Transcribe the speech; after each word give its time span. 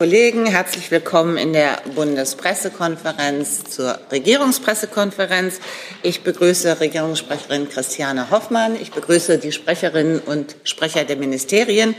Kollegen, 0.00 0.46
herzlich 0.46 0.90
willkommen 0.90 1.36
in 1.36 1.52
der 1.52 1.76
Bundespressekonferenz 1.94 3.64
zur 3.64 3.98
Regierungspressekonferenz. 4.10 5.60
Ich 6.02 6.22
begrüße 6.22 6.80
Regierungssprecherin 6.80 7.68
Christiane 7.68 8.30
Hoffmann. 8.30 8.76
Ich 8.80 8.92
begrüße 8.92 9.36
die 9.36 9.52
Sprecherinnen 9.52 10.20
und 10.20 10.56
Sprecher 10.64 11.04
der 11.04 11.16
Ministerien. 11.16 11.94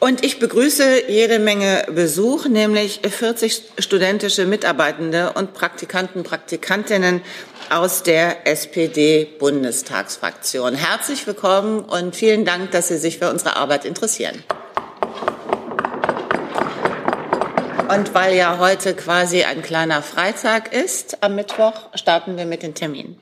Und 0.00 0.22
ich 0.22 0.38
begrüße 0.38 1.08
jede 1.08 1.38
Menge 1.38 1.84
Besuch, 1.90 2.46
nämlich 2.46 3.00
40 3.08 3.62
studentische 3.78 4.44
Mitarbeitende 4.44 5.32
und 5.32 5.54
Praktikanten, 5.54 6.24
Praktikantinnen 6.24 7.22
aus 7.70 8.02
der 8.02 8.46
SPD-Bundestagsfraktion. 8.46 10.74
Herzlich 10.74 11.26
willkommen 11.26 11.80
und 11.80 12.14
vielen 12.14 12.44
Dank, 12.44 12.72
dass 12.72 12.88
Sie 12.88 12.98
sich 12.98 13.16
für 13.16 13.30
unsere 13.30 13.56
Arbeit 13.56 13.86
interessieren. 13.86 14.44
Und 17.92 18.14
weil 18.14 18.36
ja 18.36 18.58
heute 18.58 18.94
quasi 18.94 19.42
ein 19.42 19.62
kleiner 19.62 20.00
Freitag 20.00 20.72
ist, 20.72 21.24
am 21.24 21.34
Mittwoch 21.34 21.88
starten 21.94 22.36
wir 22.36 22.44
mit 22.44 22.62
den 22.62 22.74
Terminen. 22.74 23.18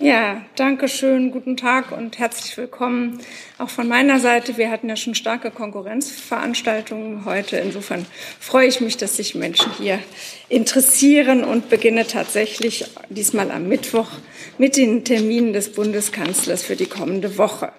Ja, 0.00 0.40
danke 0.56 0.88
schön, 0.88 1.30
guten 1.30 1.56
Tag 1.56 1.92
und 1.92 2.18
herzlich 2.18 2.56
willkommen 2.56 3.20
auch 3.58 3.68
von 3.68 3.86
meiner 3.86 4.18
Seite. 4.18 4.56
Wir 4.56 4.70
hatten 4.70 4.88
ja 4.88 4.96
schon 4.96 5.14
starke 5.14 5.52
Konkurrenzveranstaltungen 5.52 7.24
heute. 7.24 7.58
Insofern 7.58 8.04
freue 8.40 8.66
ich 8.66 8.80
mich, 8.80 8.96
dass 8.96 9.16
sich 9.16 9.36
Menschen 9.36 9.70
hier 9.78 10.00
interessieren 10.48 11.44
und 11.44 11.70
beginne 11.70 12.04
tatsächlich 12.04 12.86
diesmal 13.10 13.52
am 13.52 13.68
Mittwoch 13.68 14.08
mit 14.58 14.76
den 14.76 15.04
Terminen 15.04 15.52
des 15.52 15.70
Bundeskanzlers 15.72 16.64
für 16.64 16.74
die 16.74 16.86
kommende 16.86 17.38
Woche. 17.38 17.70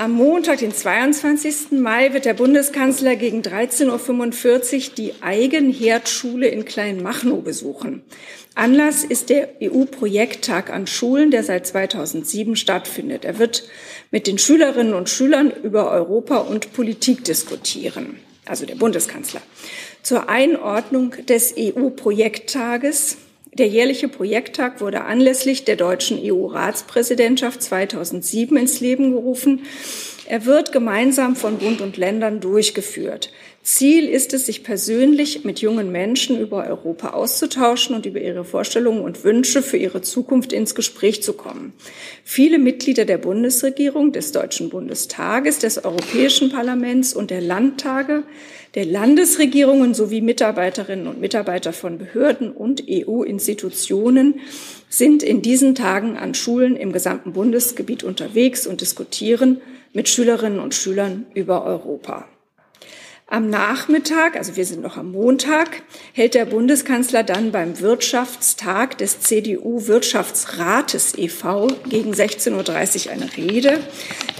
Am 0.00 0.12
Montag, 0.12 0.58
den 0.58 0.72
22. 0.72 1.72
Mai, 1.72 2.12
wird 2.12 2.24
der 2.24 2.34
Bundeskanzler 2.34 3.16
gegen 3.16 3.42
13.45 3.42 4.90
Uhr 4.90 4.94
die 4.96 5.14
Eigenherdschule 5.22 6.46
in 6.46 6.64
Kleinmachnow 6.64 7.42
besuchen. 7.42 8.04
Anlass 8.54 9.02
ist 9.02 9.28
der 9.28 9.48
EU-Projekttag 9.60 10.70
an 10.70 10.86
Schulen, 10.86 11.32
der 11.32 11.42
seit 11.42 11.66
2007 11.66 12.54
stattfindet. 12.54 13.24
Er 13.24 13.40
wird 13.40 13.64
mit 14.12 14.28
den 14.28 14.38
Schülerinnen 14.38 14.94
und 14.94 15.08
Schülern 15.08 15.50
über 15.64 15.90
Europa 15.90 16.36
und 16.36 16.72
Politik 16.74 17.24
diskutieren, 17.24 18.20
also 18.46 18.66
der 18.66 18.76
Bundeskanzler. 18.76 19.42
Zur 20.04 20.28
Einordnung 20.28 21.10
des 21.26 21.54
EU-Projekttages 21.58 23.16
der 23.52 23.66
jährliche 23.66 24.08
Projekttag 24.08 24.80
wurde 24.80 25.02
anlässlich 25.02 25.64
der 25.64 25.76
deutschen 25.76 26.18
EU-Ratspräsidentschaft 26.22 27.62
2007 27.62 28.56
ins 28.56 28.80
Leben 28.80 29.12
gerufen. 29.12 29.62
Er 30.26 30.44
wird 30.44 30.72
gemeinsam 30.72 31.36
von 31.36 31.58
Bund 31.58 31.80
und 31.80 31.96
Ländern 31.96 32.40
durchgeführt. 32.40 33.32
Ziel 33.62 34.08
ist 34.08 34.32
es, 34.34 34.46
sich 34.46 34.62
persönlich 34.62 35.44
mit 35.44 35.60
jungen 35.60 35.90
Menschen 35.90 36.38
über 36.38 36.66
Europa 36.66 37.10
auszutauschen 37.10 37.94
und 37.94 38.06
über 38.06 38.20
ihre 38.20 38.44
Vorstellungen 38.44 39.02
und 39.02 39.24
Wünsche 39.24 39.62
für 39.62 39.76
ihre 39.76 40.00
Zukunft 40.00 40.52
ins 40.52 40.74
Gespräch 40.74 41.22
zu 41.22 41.32
kommen. 41.32 41.72
Viele 42.24 42.58
Mitglieder 42.58 43.04
der 43.04 43.18
Bundesregierung, 43.18 44.12
des 44.12 44.32
Deutschen 44.32 44.68
Bundestages, 44.70 45.58
des 45.58 45.84
Europäischen 45.84 46.50
Parlaments 46.50 47.14
und 47.14 47.30
der 47.30 47.40
Landtage 47.40 48.22
der 48.78 48.86
Landesregierungen 48.86 49.92
sowie 49.92 50.20
Mitarbeiterinnen 50.20 51.08
und 51.08 51.20
Mitarbeiter 51.20 51.72
von 51.72 51.98
Behörden 51.98 52.52
und 52.52 52.84
EU-Institutionen 52.88 54.38
sind 54.88 55.24
in 55.24 55.42
diesen 55.42 55.74
Tagen 55.74 56.16
an 56.16 56.32
Schulen 56.32 56.76
im 56.76 56.92
gesamten 56.92 57.32
Bundesgebiet 57.32 58.04
unterwegs 58.04 58.68
und 58.68 58.80
diskutieren 58.80 59.60
mit 59.92 60.08
Schülerinnen 60.08 60.60
und 60.60 60.76
Schülern 60.76 61.26
über 61.34 61.64
Europa. 61.64 62.28
Am 63.30 63.50
Nachmittag, 63.50 64.36
also 64.36 64.56
wir 64.56 64.64
sind 64.64 64.80
noch 64.80 64.96
am 64.96 65.12
Montag, 65.12 65.82
hält 66.14 66.32
der 66.32 66.46
Bundeskanzler 66.46 67.22
dann 67.22 67.52
beim 67.52 67.78
Wirtschaftstag 67.78 68.96
des 68.96 69.20
CDU-Wirtschaftsrates 69.20 71.12
e.V. 71.18 71.66
gegen 71.90 72.14
16.30 72.14 73.04
Uhr 73.04 73.12
eine 73.12 73.36
Rede. 73.36 73.80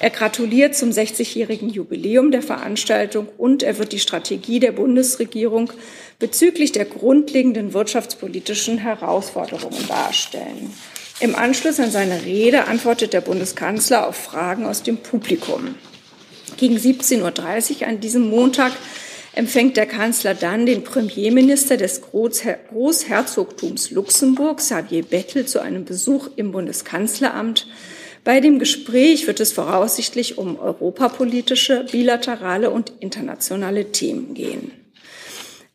Er 0.01 0.09
gratuliert 0.09 0.75
zum 0.75 0.89
60-jährigen 0.89 1.69
Jubiläum 1.69 2.31
der 2.31 2.41
Veranstaltung 2.41 3.29
und 3.37 3.63
er 3.63 3.77
wird 3.77 3.93
die 3.93 3.99
Strategie 3.99 4.59
der 4.59 4.73
Bundesregierung 4.73 5.71
bezüglich 6.19 6.73
der 6.73 6.87
grundlegenden 6.87 7.75
wirtschaftspolitischen 7.75 8.79
Herausforderungen 8.79 9.87
darstellen. 9.87 10.73
Im 11.21 11.35
Anschluss 11.35 11.79
an 11.79 11.91
seine 11.91 12.25
Rede 12.25 12.65
antwortet 12.65 13.13
der 13.13 13.21
Bundeskanzler 13.21 14.09
auf 14.09 14.17
Fragen 14.17 14.65
aus 14.65 14.83
dem 14.83 14.97
Publikum. 14.97 15.75
Gegen 16.59 16.77
17.30 16.77 17.81
Uhr 17.83 17.87
an 17.87 18.01
diesem 18.01 18.29
Montag 18.29 18.73
empfängt 19.33 19.77
der 19.77 19.87
Kanzler 19.87 20.35
dann 20.35 20.67
den 20.67 20.83
Premierminister 20.83 21.77
des 21.77 22.03
Großherzogtums 22.03 23.93
Luxemburg, 23.93 24.59
Xavier 24.59 25.05
Bettel, 25.05 25.47
zu 25.47 25.63
einem 25.63 25.85
Besuch 25.85 26.31
im 26.35 26.51
Bundeskanzleramt. 26.51 27.69
Bei 28.25 28.41
dem 28.41 28.59
Gespräch 28.59 29.29
wird 29.29 29.39
es 29.39 29.53
voraussichtlich 29.53 30.37
um 30.37 30.59
europapolitische, 30.59 31.87
bilaterale 31.93 32.71
und 32.71 32.93
internationale 32.99 33.93
Themen 33.93 34.35
gehen. 34.35 34.73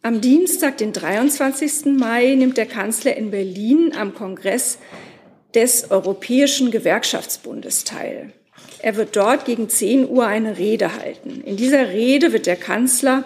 Am 0.02 0.20
Dienstag, 0.20 0.80
den 0.80 0.92
23. 0.92 1.86
Mai, 1.98 2.36
nimmt 2.36 2.58
der 2.58 2.66
Kanzler 2.66 3.16
in 3.16 3.32
Berlin 3.32 3.94
am 3.98 4.14
Kongress 4.14 4.80
des 5.56 5.90
Europäischen 5.92 6.72
Gewerkschaftsbundes 6.72 7.86
teil. 7.86 8.34
Er 8.80 8.96
wird 8.96 9.16
dort 9.16 9.46
gegen 9.46 9.70
10 9.70 10.10
Uhr 10.10 10.26
eine 10.26 10.58
Rede 10.58 10.96
halten. 10.96 11.42
In 11.46 11.56
dieser 11.58 11.90
Rede 11.90 12.34
wird 12.34 12.46
der 12.46 12.58
Kanzler 12.58 13.24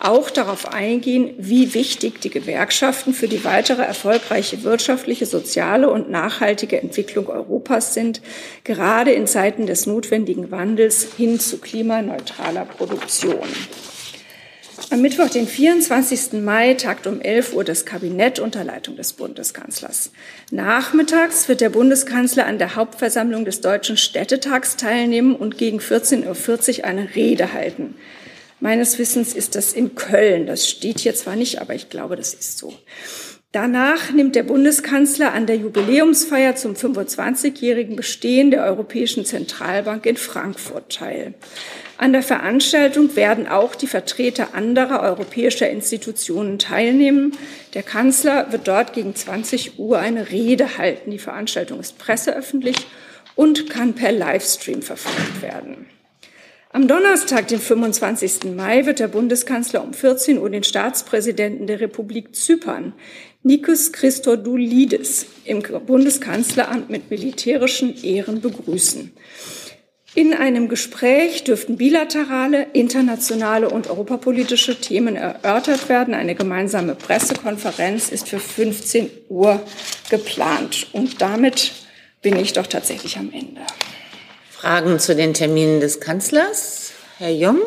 auch 0.00 0.30
darauf 0.30 0.72
eingehen, 0.72 1.34
wie 1.38 1.74
wichtig 1.74 2.20
die 2.20 2.30
Gewerkschaften 2.30 3.14
für 3.14 3.28
die 3.28 3.44
weitere 3.44 3.82
erfolgreiche 3.82 4.64
wirtschaftliche, 4.64 5.26
soziale 5.26 5.88
und 5.88 6.10
nachhaltige 6.10 6.80
Entwicklung 6.80 7.28
Europas 7.28 7.94
sind, 7.94 8.20
gerade 8.64 9.12
in 9.12 9.26
Zeiten 9.26 9.66
des 9.66 9.86
notwendigen 9.86 10.50
Wandels 10.50 11.08
hin 11.16 11.38
zu 11.38 11.58
klimaneutraler 11.58 12.64
Produktion. 12.64 13.46
Am 14.90 15.00
Mittwoch, 15.00 15.28
den 15.28 15.46
24. 15.46 16.32
Mai, 16.32 16.74
tagt 16.74 17.06
um 17.06 17.20
11 17.20 17.54
Uhr 17.54 17.64
das 17.64 17.84
Kabinett 17.84 18.40
unter 18.40 18.64
Leitung 18.64 18.96
des 18.96 19.12
Bundeskanzlers. 19.12 20.10
Nachmittags 20.50 21.48
wird 21.48 21.60
der 21.60 21.70
Bundeskanzler 21.70 22.46
an 22.46 22.58
der 22.58 22.74
Hauptversammlung 22.74 23.44
des 23.44 23.60
Deutschen 23.60 23.96
Städtetags 23.96 24.76
teilnehmen 24.76 25.36
und 25.36 25.58
gegen 25.58 25.78
14.40 25.78 26.78
Uhr 26.78 26.84
eine 26.84 27.14
Rede 27.14 27.52
halten. 27.52 27.94
Meines 28.60 28.98
Wissens 28.98 29.34
ist 29.34 29.54
das 29.54 29.72
in 29.72 29.94
Köln. 29.94 30.46
Das 30.46 30.68
steht 30.68 31.00
hier 31.00 31.14
zwar 31.14 31.36
nicht, 31.36 31.60
aber 31.60 31.74
ich 31.74 31.88
glaube, 31.88 32.16
das 32.16 32.34
ist 32.34 32.58
so. 32.58 32.72
Danach 33.54 34.10
nimmt 34.10 34.34
der 34.34 34.42
Bundeskanzler 34.42 35.32
an 35.32 35.46
der 35.46 35.54
Jubiläumsfeier 35.54 36.56
zum 36.56 36.72
25-jährigen 36.74 37.94
Bestehen 37.94 38.50
der 38.50 38.64
Europäischen 38.64 39.24
Zentralbank 39.24 40.06
in 40.06 40.16
Frankfurt 40.16 40.92
teil. 40.92 41.34
An 41.96 42.12
der 42.12 42.24
Veranstaltung 42.24 43.14
werden 43.14 43.46
auch 43.46 43.76
die 43.76 43.86
Vertreter 43.86 44.54
anderer 44.54 45.02
europäischer 45.02 45.70
Institutionen 45.70 46.58
teilnehmen. 46.58 47.38
Der 47.74 47.84
Kanzler 47.84 48.50
wird 48.50 48.66
dort 48.66 48.92
gegen 48.92 49.14
20 49.14 49.78
Uhr 49.78 50.00
eine 50.00 50.32
Rede 50.32 50.76
halten. 50.76 51.12
Die 51.12 51.20
Veranstaltung 51.20 51.78
ist 51.78 51.96
presseöffentlich 51.96 52.88
und 53.36 53.70
kann 53.70 53.94
per 53.94 54.10
Livestream 54.10 54.82
verfolgt 54.82 55.42
werden. 55.42 55.86
Am 56.74 56.88
Donnerstag, 56.88 57.46
den 57.46 57.60
25. 57.60 58.52
Mai, 58.56 58.84
wird 58.84 58.98
der 58.98 59.06
Bundeskanzler 59.06 59.84
um 59.84 59.94
14 59.94 60.38
Uhr 60.38 60.50
den 60.50 60.64
Staatspräsidenten 60.64 61.68
der 61.68 61.80
Republik 61.80 62.34
Zypern, 62.34 62.94
Nikos 63.46 63.92
Christodoulidis, 63.92 65.26
im 65.44 65.62
Bundeskanzleramt 65.84 66.88
mit 66.88 67.10
militärischen 67.10 67.94
Ehren 68.02 68.40
begrüßen. 68.40 69.12
In 70.14 70.32
einem 70.32 70.70
Gespräch 70.70 71.44
dürften 71.44 71.76
bilaterale, 71.76 72.68
internationale 72.72 73.68
und 73.68 73.90
europapolitische 73.90 74.80
Themen 74.80 75.16
erörtert 75.16 75.90
werden. 75.90 76.14
Eine 76.14 76.34
gemeinsame 76.34 76.94
Pressekonferenz 76.94 78.08
ist 78.08 78.30
für 78.30 78.40
15 78.40 79.10
Uhr 79.28 79.60
geplant. 80.08 80.86
Und 80.92 81.20
damit 81.20 81.72
bin 82.22 82.36
ich 82.36 82.54
doch 82.54 82.66
tatsächlich 82.66 83.18
am 83.18 83.30
Ende. 83.30 83.60
Fragen 84.48 84.98
zu 84.98 85.14
den 85.14 85.34
Terminen 85.34 85.80
des 85.80 86.00
Kanzlers? 86.00 86.92
Herr 87.18 87.32
Jung? 87.32 87.60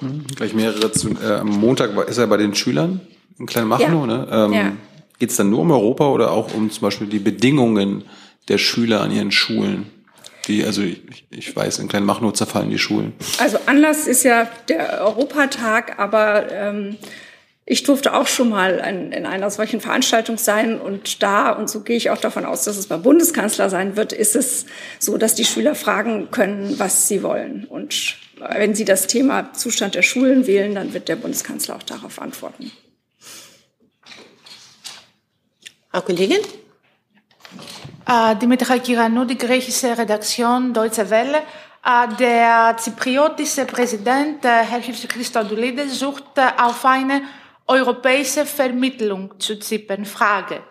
Hm, 0.00 0.26
gleich 0.34 0.54
mehrere. 0.54 0.90
Zu, 0.90 1.10
äh, 1.10 1.34
am 1.34 1.50
Montag 1.50 2.08
ist 2.08 2.18
er 2.18 2.26
bei 2.26 2.36
den 2.36 2.56
Schülern 2.56 3.00
in 3.38 3.46
Kleinmachnow. 3.46 4.06
Ja. 4.06 4.06
Ne? 4.06 4.28
Ähm, 4.30 4.52
ja. 4.52 4.72
Geht 5.18 5.30
es 5.30 5.36
dann 5.36 5.50
nur 5.50 5.60
um 5.60 5.70
Europa 5.70 6.08
oder 6.08 6.30
auch 6.30 6.54
um 6.54 6.70
zum 6.70 6.82
Beispiel 6.82 7.06
die 7.06 7.18
Bedingungen 7.18 8.04
der 8.48 8.58
Schüler 8.58 9.00
an 9.00 9.10
ihren 9.10 9.32
Schulen? 9.32 9.90
Die, 10.46 10.64
also 10.64 10.82
ich, 10.82 11.26
ich 11.30 11.54
weiß, 11.54 11.78
in 11.80 11.88
Kleinmachnow 11.88 12.32
zerfallen 12.32 12.70
die 12.70 12.78
Schulen. 12.78 13.12
Also 13.38 13.58
Anlass 13.66 14.06
ist 14.06 14.22
ja 14.22 14.48
der 14.68 15.02
Europatag, 15.04 15.98
aber 15.98 16.50
ähm, 16.50 16.96
Ich 17.70 17.82
durfte 17.82 18.14
auch 18.14 18.26
schon 18.26 18.48
mal 18.48 18.82
in, 18.88 19.12
in, 19.12 19.26
einer 19.26 19.50
solchen 19.50 19.82
Veranstaltung 19.82 20.38
sein 20.38 20.80
und 20.80 21.22
da, 21.22 21.50
und 21.50 21.68
so 21.68 21.80
gehe 21.80 21.98
ich 21.98 22.08
auch 22.08 22.16
davon 22.16 22.46
aus, 22.46 22.64
dass 22.64 22.78
es 22.78 22.86
beim 22.86 23.02
Bundeskanzler 23.02 23.68
sein 23.68 23.94
wird, 23.94 24.14
ist 24.14 24.36
es 24.36 24.64
so, 24.98 25.18
dass 25.18 25.34
die 25.34 25.44
Schüler 25.44 25.74
fragen 25.74 26.30
können, 26.30 26.78
was 26.78 27.08
sie 27.08 27.22
wollen. 27.22 27.66
Und 27.68 28.16
wenn 28.38 28.74
sie 28.74 28.86
das 28.86 29.06
Thema 29.06 29.52
Zustand 29.52 29.96
der 29.96 30.02
Schulen 30.02 30.46
wählen, 30.46 30.74
dann 30.74 30.94
wird 30.94 31.08
der 31.08 31.16
Bundeskanzler 31.16 31.76
auch 31.76 31.82
darauf 31.82 32.22
antworten. 32.22 32.72
Frau 35.90 36.02
Kollegin? 36.02 36.40
Äh, 38.06 38.36
Dimitra 38.36 38.78
Kiranou, 38.78 39.24
die 39.24 39.38
griechische 39.38 39.96
Redaktion 39.96 40.74
Deutsche 40.74 41.08
Welle. 41.08 41.38
Äh, 41.82 42.14
der 42.18 42.76
zypriotische 42.76 43.64
Präsident, 43.64 44.44
äh, 44.44 44.64
Herr 44.64 44.80
Christodoulidis, 44.80 45.98
sucht 45.98 46.24
auf 46.58 46.84
eine 46.84 47.22
europäische 47.66 48.44
Vermittlung 48.44 49.40
zu 49.40 49.58
Zypern. 49.58 50.04
Frage. 50.04 50.62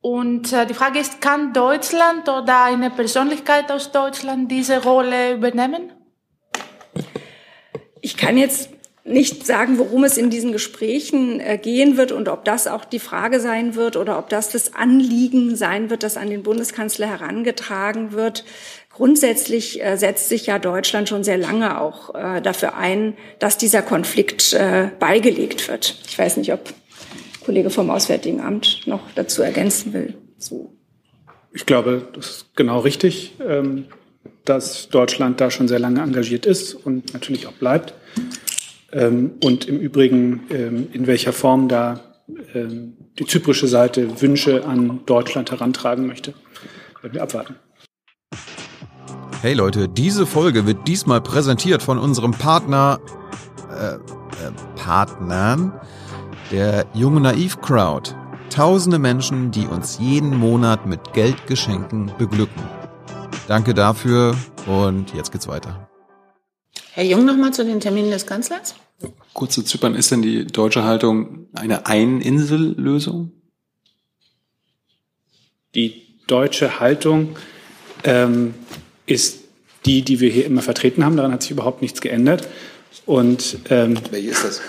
Und 0.00 0.52
die 0.52 0.74
Frage 0.74 0.98
ist, 0.98 1.22
kann 1.22 1.54
Deutschland 1.54 2.28
oder 2.28 2.64
eine 2.64 2.90
Persönlichkeit 2.90 3.72
aus 3.72 3.90
Deutschland 3.90 4.50
diese 4.50 4.82
Rolle 4.82 5.32
übernehmen? 5.32 5.92
Ich 8.02 8.14
kann 8.14 8.36
jetzt 8.36 8.68
nicht 9.04 9.46
sagen, 9.46 9.78
worum 9.78 10.02
es 10.04 10.16
in 10.16 10.30
diesen 10.30 10.52
Gesprächen 10.52 11.38
äh, 11.38 11.58
gehen 11.58 11.98
wird 11.98 12.10
und 12.10 12.28
ob 12.28 12.44
das 12.44 12.66
auch 12.66 12.86
die 12.86 12.98
Frage 12.98 13.38
sein 13.38 13.74
wird 13.74 13.96
oder 13.96 14.18
ob 14.18 14.30
das 14.30 14.48
das 14.48 14.74
Anliegen 14.74 15.56
sein 15.56 15.90
wird, 15.90 16.02
das 16.02 16.16
an 16.16 16.30
den 16.30 16.42
Bundeskanzler 16.42 17.06
herangetragen 17.06 18.12
wird. 18.12 18.44
Grundsätzlich 18.90 19.84
äh, 19.84 19.96
setzt 19.96 20.30
sich 20.30 20.46
ja 20.46 20.58
Deutschland 20.58 21.08
schon 21.08 21.22
sehr 21.22 21.36
lange 21.36 21.80
auch 21.80 22.14
äh, 22.14 22.40
dafür 22.40 22.76
ein, 22.76 23.14
dass 23.38 23.58
dieser 23.58 23.82
Konflikt 23.82 24.56
beigelegt 24.98 25.68
wird. 25.68 25.98
Ich 26.08 26.18
weiß 26.18 26.36
nicht, 26.38 26.52
ob 26.52 26.72
Kollege 27.44 27.70
vom 27.70 27.90
Auswärtigen 27.90 28.40
Amt 28.40 28.86
noch 28.86 29.02
dazu 29.14 29.42
ergänzen 29.42 29.92
will. 29.92 30.14
So. 30.38 30.72
Ich 31.52 31.66
glaube, 31.66 32.08
das 32.14 32.26
ist 32.26 32.56
genau 32.56 32.80
richtig, 32.80 33.34
ähm, 33.46 33.86
dass 34.44 34.88
Deutschland 34.88 35.40
da 35.40 35.50
schon 35.50 35.68
sehr 35.68 35.78
lange 35.78 36.00
engagiert 36.00 36.46
ist 36.46 36.74
und 36.74 37.12
natürlich 37.12 37.46
auch 37.46 37.52
bleibt. 37.52 37.94
Ähm, 38.94 39.32
und 39.42 39.66
im 39.68 39.78
Übrigen, 39.78 40.42
ähm, 40.50 40.88
in 40.92 41.06
welcher 41.06 41.32
Form 41.32 41.68
da 41.68 42.00
die 43.18 43.26
zyprische 43.26 43.68
Seite 43.68 44.22
Wünsche 44.22 44.64
an 44.64 45.00
Deutschland 45.04 45.50
herantragen 45.50 46.06
möchte, 46.06 46.32
werden 47.02 47.12
wir 47.12 47.22
abwarten. 47.22 47.56
Hey 49.42 49.52
Leute, 49.52 49.90
diese 49.90 50.24
Folge 50.24 50.66
wird 50.66 50.88
diesmal 50.88 51.20
präsentiert 51.20 51.82
von 51.82 51.98
unserem 51.98 52.30
Partner, 52.30 52.98
äh, 53.70 53.96
äh, 53.96 53.98
Partnern, 54.74 55.78
der 56.50 56.86
Junge 56.94 57.20
Naiv 57.20 57.60
Crowd. 57.60 58.14
Tausende 58.48 58.98
Menschen, 58.98 59.50
die 59.50 59.66
uns 59.66 59.98
jeden 59.98 60.34
Monat 60.34 60.86
mit 60.86 61.12
Geldgeschenken 61.12 62.10
beglücken. 62.16 62.62
Danke 63.46 63.74
dafür 63.74 64.34
und 64.66 65.12
jetzt 65.12 65.30
geht's 65.30 65.46
weiter. 65.46 65.90
Herr 66.92 67.04
Jung, 67.04 67.26
nochmal 67.26 67.52
zu 67.52 67.66
den 67.66 67.80
Terminen 67.80 68.10
des 68.10 68.26
Kanzlers. 68.26 68.74
Kurz 69.32 69.54
zu 69.54 69.62
Zypern, 69.62 69.94
ist 69.94 70.10
denn 70.10 70.22
die 70.22 70.46
deutsche 70.46 70.84
Haltung 70.84 71.48
eine 71.54 71.86
Ein-Insel-Lösung? 71.86 73.32
Die 75.74 76.02
deutsche 76.26 76.78
Haltung 76.80 77.36
ähm, 78.04 78.54
ist 79.06 79.40
die, 79.86 80.02
die 80.02 80.20
wir 80.20 80.30
hier 80.30 80.46
immer 80.46 80.62
vertreten 80.62 81.04
haben. 81.04 81.16
Daran 81.16 81.32
hat 81.32 81.42
sich 81.42 81.50
überhaupt 81.50 81.82
nichts 81.82 82.00
geändert. 82.00 82.48
Und 83.06 83.58
ähm, 83.70 83.98
welche 84.10 84.30
ist 84.30 84.44
das? 84.44 84.60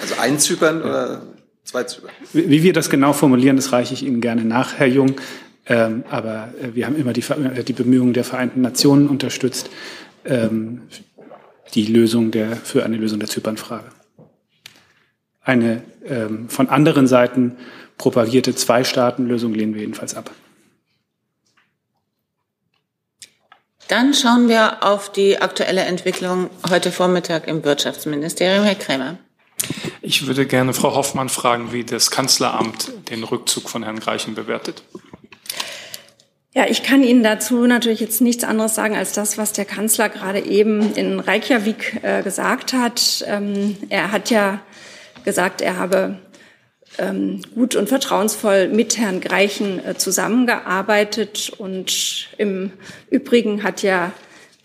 Also 0.00 0.14
ein 0.18 0.38
Zypern 0.38 0.82
oder 0.82 1.22
zwei 1.64 1.84
Zypern? 1.84 2.10
Wie, 2.32 2.48
wie 2.48 2.62
wir 2.62 2.72
das 2.72 2.90
genau 2.90 3.12
formulieren, 3.12 3.56
das 3.56 3.72
reiche 3.72 3.94
ich 3.94 4.02
Ihnen 4.02 4.20
gerne 4.20 4.44
nach, 4.44 4.78
Herr 4.78 4.86
Jung. 4.86 5.16
Ähm, 5.66 6.04
aber 6.10 6.52
äh, 6.60 6.74
wir 6.74 6.86
haben 6.86 6.96
immer 6.96 7.12
die, 7.12 7.22
die 7.66 7.72
Bemühungen 7.72 8.12
der 8.12 8.24
Vereinten 8.24 8.60
Nationen 8.60 9.08
unterstützt, 9.08 9.70
ähm, 10.24 10.82
die 11.74 11.86
Lösung 11.86 12.30
der, 12.30 12.56
für 12.56 12.84
eine 12.84 12.96
Lösung 12.96 13.20
der 13.20 13.28
Zypernfrage. 13.28 13.90
Eine 15.42 15.82
ähm, 16.04 16.48
von 16.48 16.68
anderen 16.68 17.06
Seiten 17.06 17.56
propagierte 17.98 18.54
Zwei-Staaten-Lösung 18.54 19.54
lehnen 19.54 19.74
wir 19.74 19.80
jedenfalls 19.80 20.14
ab. 20.14 20.30
Dann 23.88 24.14
schauen 24.14 24.48
wir 24.48 24.84
auf 24.84 25.10
die 25.10 25.40
aktuelle 25.40 25.80
Entwicklung 25.80 26.48
heute 26.70 26.92
Vormittag 26.92 27.48
im 27.48 27.64
Wirtschaftsministerium. 27.64 28.64
Herr 28.64 28.76
Krämer. 28.76 29.18
Ich 30.00 30.26
würde 30.26 30.46
gerne 30.46 30.72
Frau 30.72 30.94
Hoffmann 30.94 31.28
fragen, 31.28 31.72
wie 31.72 31.84
das 31.84 32.10
Kanzleramt 32.10 32.92
den 33.10 33.24
Rückzug 33.24 33.68
von 33.68 33.82
Herrn 33.82 34.00
Greichen 34.00 34.34
bewertet. 34.34 34.82
Ja, 36.52 36.66
ich 36.68 36.82
kann 36.82 37.04
Ihnen 37.04 37.22
dazu 37.22 37.66
natürlich 37.66 38.00
jetzt 38.00 38.20
nichts 38.20 38.42
anderes 38.42 38.74
sagen 38.74 38.96
als 38.96 39.12
das, 39.12 39.38
was 39.38 39.52
der 39.52 39.64
Kanzler 39.64 40.08
gerade 40.08 40.40
eben 40.40 40.94
in 40.94 41.20
Reykjavik 41.20 42.00
äh, 42.02 42.22
gesagt 42.24 42.72
hat. 42.72 43.24
Ähm, 43.28 43.76
er 43.88 44.10
hat 44.10 44.30
ja 44.30 44.60
gesagt, 45.24 45.60
er 45.60 45.76
habe 45.76 46.18
ähm, 46.98 47.42
gut 47.54 47.76
und 47.76 47.88
vertrauensvoll 47.88 48.66
mit 48.66 48.98
Herrn 48.98 49.20
Greichen 49.20 49.84
äh, 49.84 49.96
zusammengearbeitet. 49.96 51.52
Und 51.56 52.28
im 52.36 52.72
Übrigen 53.10 53.62
hat 53.62 53.82
ja 53.82 54.12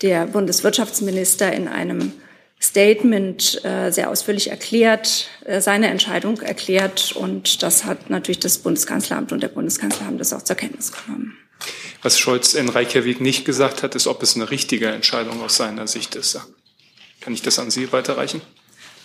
der 0.01 0.25
Bundeswirtschaftsminister 0.25 1.53
in 1.53 1.67
einem 1.67 2.13
Statement 2.59 3.63
äh, 3.63 3.91
sehr 3.91 4.09
ausführlich 4.09 4.49
erklärt, 4.49 5.29
äh, 5.45 5.61
seine 5.61 5.89
Entscheidung 5.89 6.41
erklärt. 6.41 7.15
Und 7.15 7.61
das 7.61 7.85
hat 7.85 8.09
natürlich 8.09 8.39
das 8.39 8.57
Bundeskanzleramt 8.57 9.31
und 9.31 9.43
der 9.43 9.49
Bundeskanzler 9.49 10.07
haben 10.07 10.17
das 10.17 10.33
auch 10.33 10.41
zur 10.41 10.55
Kenntnis 10.55 10.91
genommen. 10.91 11.37
Was 12.01 12.19
Scholz 12.19 12.53
in 12.53 12.69
Reykjavik 12.69 13.21
nicht 13.21 13.45
gesagt 13.45 13.83
hat, 13.83 13.95
ist, 13.95 14.07
ob 14.07 14.21
es 14.21 14.35
eine 14.35 14.51
richtige 14.51 14.87
Entscheidung 14.87 15.41
aus 15.41 15.57
seiner 15.57 15.87
Sicht 15.87 16.15
ist. 16.15 16.39
Kann 17.21 17.33
ich 17.33 17.41
das 17.41 17.57
an 17.57 17.71
Sie 17.71 17.91
weiterreichen? 17.91 18.41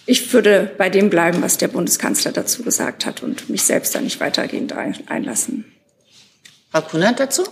Ich 0.07 0.33
würde 0.33 0.71
bei 0.77 0.91
dem 0.91 1.09
bleiben, 1.09 1.43
was 1.43 1.59
der 1.59 1.69
Bundeskanzler 1.69 2.33
dazu 2.33 2.63
gesagt 2.63 3.07
hat 3.07 3.23
und 3.23 3.49
mich 3.49 3.63
selbst 3.63 3.95
da 3.95 4.01
nicht 4.01 4.21
weitergehend 4.21 4.73
einlassen. 4.73 5.65
Frau 6.71 6.83
Kunert 6.83 7.21
dazu? 7.21 7.45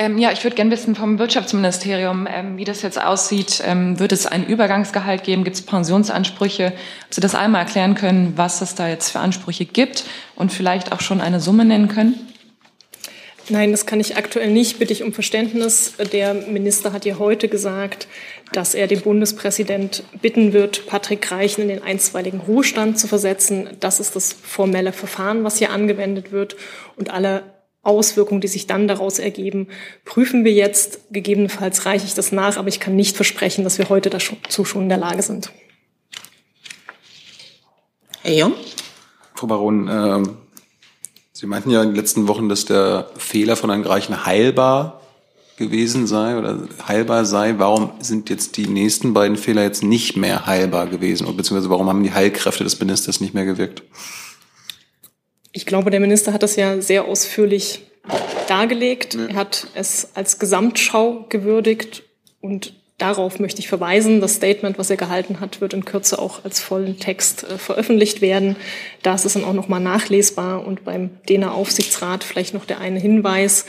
Ähm, 0.00 0.16
ja, 0.16 0.30
ich 0.30 0.44
würde 0.44 0.54
gerne 0.54 0.70
wissen 0.70 0.94
vom 0.94 1.18
Wirtschaftsministerium, 1.18 2.28
ähm, 2.30 2.56
wie 2.56 2.64
das 2.64 2.82
jetzt 2.82 3.02
aussieht. 3.02 3.60
Ähm, 3.64 3.98
wird 3.98 4.12
es 4.12 4.26
ein 4.26 4.46
Übergangsgehalt 4.46 5.24
geben? 5.24 5.42
Gibt 5.42 5.56
es 5.56 5.62
Pensionsansprüche? 5.62 6.72
Ob 7.06 7.14
Sie 7.14 7.20
das 7.20 7.34
einmal 7.34 7.62
erklären 7.62 7.96
können, 7.96 8.34
was 8.36 8.60
es 8.60 8.76
da 8.76 8.86
jetzt 8.88 9.10
für 9.10 9.18
Ansprüche 9.18 9.64
gibt 9.64 10.04
und 10.36 10.52
vielleicht 10.52 10.92
auch 10.92 11.00
schon 11.00 11.20
eine 11.20 11.40
Summe 11.40 11.64
nennen 11.64 11.88
können? 11.88 12.27
Nein, 13.50 13.70
das 13.70 13.86
kann 13.86 13.98
ich 14.00 14.16
aktuell 14.16 14.50
nicht. 14.50 14.78
Bitte 14.78 14.92
ich 14.92 15.02
um 15.02 15.12
Verständnis. 15.12 15.94
Der 16.12 16.34
Minister 16.34 16.92
hat 16.92 17.06
ja 17.06 17.18
heute 17.18 17.48
gesagt, 17.48 18.06
dass 18.52 18.74
er 18.74 18.86
den 18.86 19.00
Bundespräsident 19.00 20.04
bitten 20.20 20.52
wird, 20.52 20.86
Patrick 20.86 21.30
Reichen 21.30 21.62
in 21.62 21.68
den 21.68 21.82
einstweiligen 21.82 22.40
Ruhestand 22.40 22.98
zu 22.98 23.06
versetzen. 23.08 23.68
Das 23.80 24.00
ist 24.00 24.16
das 24.16 24.34
formelle 24.34 24.92
Verfahren, 24.92 25.44
was 25.44 25.58
hier 25.58 25.70
angewendet 25.70 26.30
wird. 26.30 26.56
Und 26.96 27.10
alle 27.10 27.42
Auswirkungen, 27.82 28.42
die 28.42 28.48
sich 28.48 28.66
dann 28.66 28.86
daraus 28.86 29.18
ergeben, 29.18 29.68
prüfen 30.04 30.44
wir 30.44 30.52
jetzt. 30.52 31.00
Gegebenenfalls 31.10 31.86
reiche 31.86 32.04
ich 32.04 32.14
das 32.14 32.32
nach, 32.32 32.58
aber 32.58 32.68
ich 32.68 32.80
kann 32.80 32.96
nicht 32.96 33.16
versprechen, 33.16 33.64
dass 33.64 33.78
wir 33.78 33.88
heute 33.88 34.10
dazu 34.10 34.64
schon 34.64 34.82
in 34.82 34.88
der 34.90 34.98
Lage 34.98 35.22
sind. 35.22 35.50
Herr 38.22 38.34
Jung? 38.34 38.52
Frau 39.34 39.46
Baron, 39.46 39.88
äh 39.88 40.47
Sie 41.38 41.46
meinten 41.46 41.70
ja 41.70 41.84
in 41.84 41.90
den 41.90 41.94
letzten 41.94 42.26
Wochen, 42.26 42.48
dass 42.48 42.64
der 42.64 43.12
Fehler 43.16 43.54
von 43.54 43.70
Herrn 43.70 43.84
Greichen 43.84 44.26
heilbar 44.26 45.00
gewesen 45.56 46.08
sei 46.08 46.36
oder 46.36 46.66
heilbar 46.88 47.24
sei. 47.24 47.54
Warum 47.58 47.92
sind 48.00 48.28
jetzt 48.28 48.56
die 48.56 48.66
nächsten 48.66 49.14
beiden 49.14 49.36
Fehler 49.36 49.62
jetzt 49.62 49.84
nicht 49.84 50.16
mehr 50.16 50.46
heilbar 50.46 50.88
gewesen? 50.88 51.28
Oder 51.28 51.36
beziehungsweise 51.36 51.70
warum 51.70 51.88
haben 51.88 52.02
die 52.02 52.12
Heilkräfte 52.12 52.64
des 52.64 52.80
Ministers 52.80 53.20
nicht 53.20 53.34
mehr 53.34 53.44
gewirkt? 53.44 53.84
Ich 55.52 55.64
glaube, 55.64 55.92
der 55.92 56.00
Minister 56.00 56.32
hat 56.32 56.42
das 56.42 56.56
ja 56.56 56.80
sehr 56.80 57.04
ausführlich 57.04 57.86
dargelegt. 58.48 59.14
Ja. 59.14 59.26
Er 59.26 59.34
hat 59.36 59.68
es 59.74 60.08
als 60.14 60.40
Gesamtschau 60.40 61.26
gewürdigt 61.28 62.02
und 62.40 62.72
Darauf 62.98 63.38
möchte 63.38 63.60
ich 63.60 63.68
verweisen. 63.68 64.20
Das 64.20 64.34
Statement, 64.34 64.76
was 64.76 64.90
er 64.90 64.96
gehalten 64.96 65.38
hat, 65.38 65.60
wird 65.60 65.72
in 65.72 65.84
Kürze 65.84 66.18
auch 66.18 66.44
als 66.44 66.58
vollen 66.58 66.98
Text 66.98 67.44
äh, 67.44 67.56
veröffentlicht 67.56 68.20
werden. 68.20 68.56
Da 69.02 69.14
ist 69.14 69.24
es 69.24 69.34
dann 69.34 69.44
auch 69.44 69.52
nochmal 69.52 69.80
nachlesbar 69.80 70.66
und 70.66 70.84
beim 70.84 71.10
DENA 71.28 71.52
Aufsichtsrat 71.52 72.24
vielleicht 72.24 72.54
noch 72.54 72.64
der 72.64 72.80
eine 72.80 72.98
Hinweis. 72.98 73.66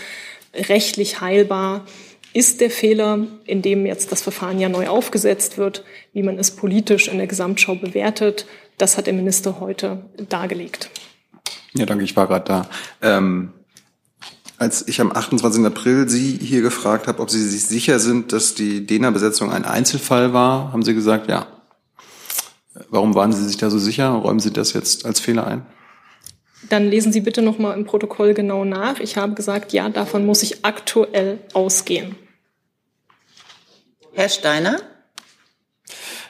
Rechtlich 0.55 1.21
heilbar 1.21 1.85
ist 2.33 2.59
der 2.59 2.71
Fehler, 2.71 3.27
in 3.45 3.61
dem 3.61 3.85
jetzt 3.85 4.11
das 4.11 4.23
Verfahren 4.23 4.59
ja 4.59 4.67
neu 4.67 4.87
aufgesetzt 4.87 5.59
wird, 5.59 5.83
wie 6.11 6.23
man 6.23 6.39
es 6.39 6.51
politisch 6.51 7.07
in 7.07 7.19
der 7.19 7.27
Gesamtschau 7.27 7.75
bewertet. 7.75 8.47
Das 8.79 8.97
hat 8.97 9.05
der 9.05 9.13
Minister 9.13 9.59
heute 9.59 10.05
dargelegt. 10.27 10.89
Ja, 11.75 11.85
danke, 11.85 12.03
ich 12.03 12.15
war 12.15 12.27
gerade 12.27 12.45
da. 12.45 12.69
Ähm 13.01 13.53
als 14.59 14.87
ich 14.87 14.99
am 14.99 15.11
28. 15.11 15.65
April 15.65 16.09
Sie 16.09 16.37
hier 16.41 16.61
gefragt 16.61 17.07
habe, 17.07 17.21
ob 17.21 17.29
Sie 17.29 17.41
sich 17.41 17.65
sicher 17.65 17.99
sind, 17.99 18.33
dass 18.33 18.55
die 18.55 18.85
DENA-Besetzung 18.85 19.51
ein 19.51 19.65
Einzelfall 19.65 20.33
war, 20.33 20.73
haben 20.73 20.83
Sie 20.83 20.93
gesagt, 20.93 21.29
ja. 21.29 21.47
warum 22.89 23.15
waren 23.15 23.31
Sie 23.31 23.45
sich 23.45 23.57
da 23.57 23.69
so 23.69 23.79
sicher? 23.79 24.09
Räumen 24.09 24.39
Sie 24.39 24.51
das 24.51 24.73
jetzt 24.73 25.05
als 25.05 25.19
Fehler 25.19 25.47
ein? 25.47 25.65
Dann 26.67 26.89
lesen 26.89 27.13
Sie 27.13 27.21
bitte 27.21 27.41
nochmal 27.41 27.77
im 27.77 27.85
Protokoll 27.85 28.33
genau 28.33 28.65
nach. 28.65 28.99
Ich 28.99 29.17
habe 29.17 29.33
gesagt, 29.33 29.71
ja, 29.71 29.87
davon 29.89 30.25
muss 30.25 30.43
ich 30.43 30.65
aktuell 30.65 31.39
ausgehen. 31.53 32.15
Herr 34.13 34.29
Steiner? 34.29 34.81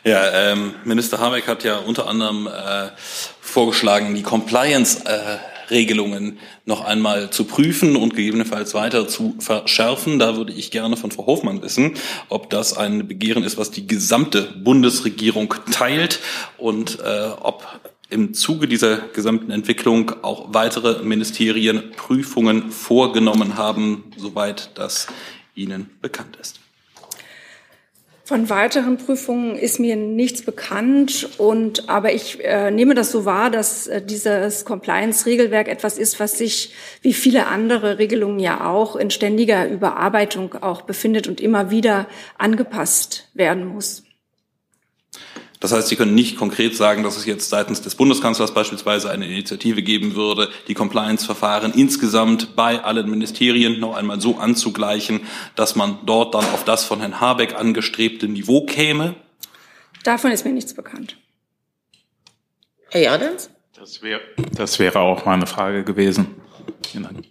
Ja, 0.04 0.52
ähm, 0.52 0.76
Minister 0.86 1.20
Habeck 1.20 1.48
hat 1.48 1.64
ja 1.64 1.80
unter 1.80 2.08
anderem 2.08 2.48
äh, 2.48 2.90
vorgeschlagen, 3.42 4.14
die 4.14 4.22
Compliance 4.22 5.04
äh, 5.06 5.38
Regelungen 5.72 6.40
noch 6.66 6.86
einmal 6.86 7.30
zu 7.30 7.46
prüfen 7.46 7.96
und 7.96 8.16
gegebenenfalls 8.16 8.74
weiter 8.74 9.08
zu 9.08 9.36
verschärfen. 9.40 10.20
Da 10.20 10.36
würde 10.36 10.54
ich 10.54 10.72
gerne 10.72 10.98
von 10.98 11.12
Frau 11.12 11.26
Hofmann 11.26 11.62
wissen, 11.62 11.94
ob 12.30 12.50
das 12.50 12.78
ein 12.78 13.08
Begehren 13.08 13.44
ist, 13.44 13.58
was 13.58 13.72
die 13.72 13.88
gesamte 13.88 14.44
Bundesregierung 14.64 15.54
teilt 15.72 16.20
und 16.58 17.00
äh, 17.00 17.30
ob 17.40 17.66
im 18.10 18.34
Zuge 18.34 18.68
dieser 18.68 18.98
gesamten 18.98 19.52
Entwicklung 19.52 20.24
auch 20.24 20.54
weitere 20.54 21.04
Ministerien 21.04 21.92
Prüfungen 21.96 22.72
vorgenommen 22.72 23.56
haben, 23.56 24.06
soweit 24.18 24.72
das 24.76 25.08
Ihnen 25.54 25.90
bekannt 26.02 26.38
ist. 26.42 26.60
Von 28.30 28.48
weiteren 28.52 28.98
Prüfungen 28.98 29.56
ist 29.56 29.80
mir 29.80 29.96
nichts 29.96 30.44
bekannt 30.44 31.28
und 31.40 31.90
aber 31.90 32.14
ich 32.14 32.46
äh, 32.46 32.70
nehme 32.70 32.94
das 32.94 33.12
so 33.12 33.26
wahr, 33.26 33.50
dass 33.50 33.88
äh, 33.88 34.04
dieses 34.04 34.66
Compliance-Regelwerk 34.66 35.68
etwas 35.68 35.98
ist, 35.98 36.20
was 36.20 36.38
sich 36.38 36.76
wie 37.02 37.14
viele 37.14 37.48
andere 37.48 37.98
Regelungen 37.98 38.38
ja 38.38 38.70
auch 38.70 38.96
in 38.96 39.10
ständiger 39.10 39.68
Überarbeitung 39.68 40.54
auch 40.62 40.84
befindet 40.84 41.28
und 41.28 41.42
immer 41.42 41.72
wieder 41.72 42.06
angepasst 42.38 43.28
werden 43.34 43.66
muss. 43.66 44.04
Das 45.60 45.74
heißt, 45.74 45.90
Sie 45.90 45.98
können 45.98 46.16
nicht 46.16 46.38
konkret 46.38 46.76
sagen, 46.78 47.04
dass 47.04 47.18
es 47.18 47.26
jetzt 47.26 47.50
seitens 47.50 47.82
des 47.82 47.96
Bundeskanzlers 47.96 48.54
beispielsweise 48.54 49.12
eine 49.12 49.26
Initiative 49.26 49.82
geben 49.82 50.16
würde, 50.16 50.50
die 50.70 50.74
Compliance-Verfahren 50.74 51.74
insgesamt 51.74 52.56
bei 52.56 52.82
allen 52.82 53.10
Ministerien 53.10 53.80
noch 53.80 53.96
einmal 53.96 54.22
so 54.22 54.38
anzugleichen, 54.38 55.22
dass 55.56 55.76
man 55.76 56.00
dort 56.06 56.34
dann 56.34 56.46
auf 56.46 56.64
das 56.64 56.86
von 56.86 57.02
Herrn 57.02 57.20
Habeck 57.20 57.56
angestrebte 57.56 58.30
Niveau 58.30 58.66
käme? 58.66 59.16
Davon 60.06 60.32
ist 60.32 60.46
mir 60.46 60.54
nichts 60.54 60.74
bekannt. 60.74 61.18
Herr 62.92 63.04
Jordans? 63.04 63.50
Das, 63.76 64.02
wär, 64.02 64.22
das 64.56 64.80
wäre 64.80 65.00
auch 65.00 65.26
meine 65.26 65.46
Frage 65.46 65.84
gewesen. 65.84 66.36
Vielen 66.90 67.04
Dank. 67.04 67.26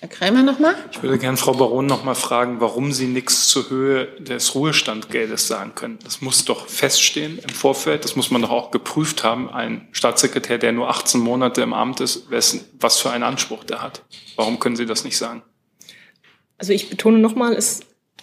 Herr 0.00 0.08
Krämer 0.08 0.42
nochmal? 0.42 0.74
Ich 0.90 1.02
würde 1.02 1.18
gerne 1.18 1.36
Frau 1.36 1.52
Baron 1.52 1.84
nochmal 1.84 2.14
fragen, 2.14 2.60
warum 2.60 2.90
Sie 2.90 3.06
nichts 3.06 3.48
zur 3.48 3.68
Höhe 3.68 4.06
des 4.18 4.54
Ruhestandgeldes 4.54 5.46
sagen 5.46 5.74
können. 5.74 5.98
Das 6.02 6.22
muss 6.22 6.46
doch 6.46 6.68
feststehen 6.68 7.38
im 7.38 7.50
Vorfeld. 7.50 8.04
Das 8.04 8.16
muss 8.16 8.30
man 8.30 8.40
doch 8.40 8.50
auch 8.50 8.70
geprüft 8.70 9.24
haben. 9.24 9.50
Ein 9.50 9.88
Staatssekretär, 9.92 10.56
der 10.56 10.72
nur 10.72 10.88
18 10.88 11.20
Monate 11.20 11.60
im 11.60 11.74
Amt 11.74 12.00
ist, 12.00 12.30
was 12.30 12.98
für 12.98 13.10
einen 13.10 13.24
Anspruch 13.24 13.62
der 13.62 13.82
hat. 13.82 14.02
Warum 14.36 14.58
können 14.58 14.76
Sie 14.76 14.86
das 14.86 15.04
nicht 15.04 15.18
sagen? 15.18 15.42
Also 16.56 16.72
ich 16.72 16.88
betone 16.88 17.18
nochmal, 17.18 17.54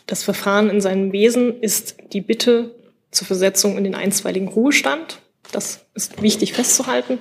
das 0.07 0.23
Verfahren 0.23 0.71
in 0.71 0.81
seinem 0.81 1.11
Wesen 1.11 1.61
ist 1.61 1.97
die 2.11 2.21
Bitte 2.21 2.73
zur 3.11 3.27
Versetzung 3.27 3.77
in 3.77 3.83
den 3.83 3.93
einstweiligen 3.93 4.47
Ruhestand. 4.47 5.19
Das 5.51 5.85
ist 5.93 6.23
wichtig 6.23 6.53
festzuhalten. 6.53 7.19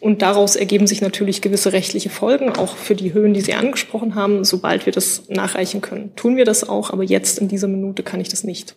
Und 0.00 0.22
daraus 0.22 0.56
ergeben 0.56 0.86
sich 0.86 1.00
natürlich 1.00 1.40
gewisse 1.40 1.72
rechtliche 1.72 2.10
Folgen, 2.10 2.50
auch 2.50 2.76
für 2.76 2.94
die 2.94 3.12
Höhen, 3.12 3.34
die 3.34 3.40
Sie 3.40 3.54
angesprochen 3.54 4.14
haben, 4.14 4.44
sobald 4.44 4.86
wir 4.86 4.92
das 4.92 5.28
nachreichen 5.28 5.80
können. 5.80 6.14
Tun 6.16 6.36
wir 6.36 6.44
das 6.44 6.68
auch, 6.68 6.90
aber 6.90 7.02
jetzt 7.02 7.38
in 7.38 7.48
dieser 7.48 7.68
Minute 7.68 8.02
kann 8.02 8.20
ich 8.20 8.28
das 8.28 8.44
nicht. 8.44 8.76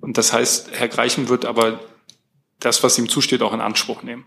Und 0.00 0.18
das 0.18 0.32
heißt, 0.32 0.70
Herr 0.72 0.88
Greichen 0.88 1.28
wird 1.28 1.44
aber 1.44 1.80
das, 2.60 2.82
was 2.82 2.98
ihm 2.98 3.08
zusteht, 3.08 3.42
auch 3.42 3.52
in 3.52 3.60
Anspruch 3.60 4.02
nehmen. 4.02 4.26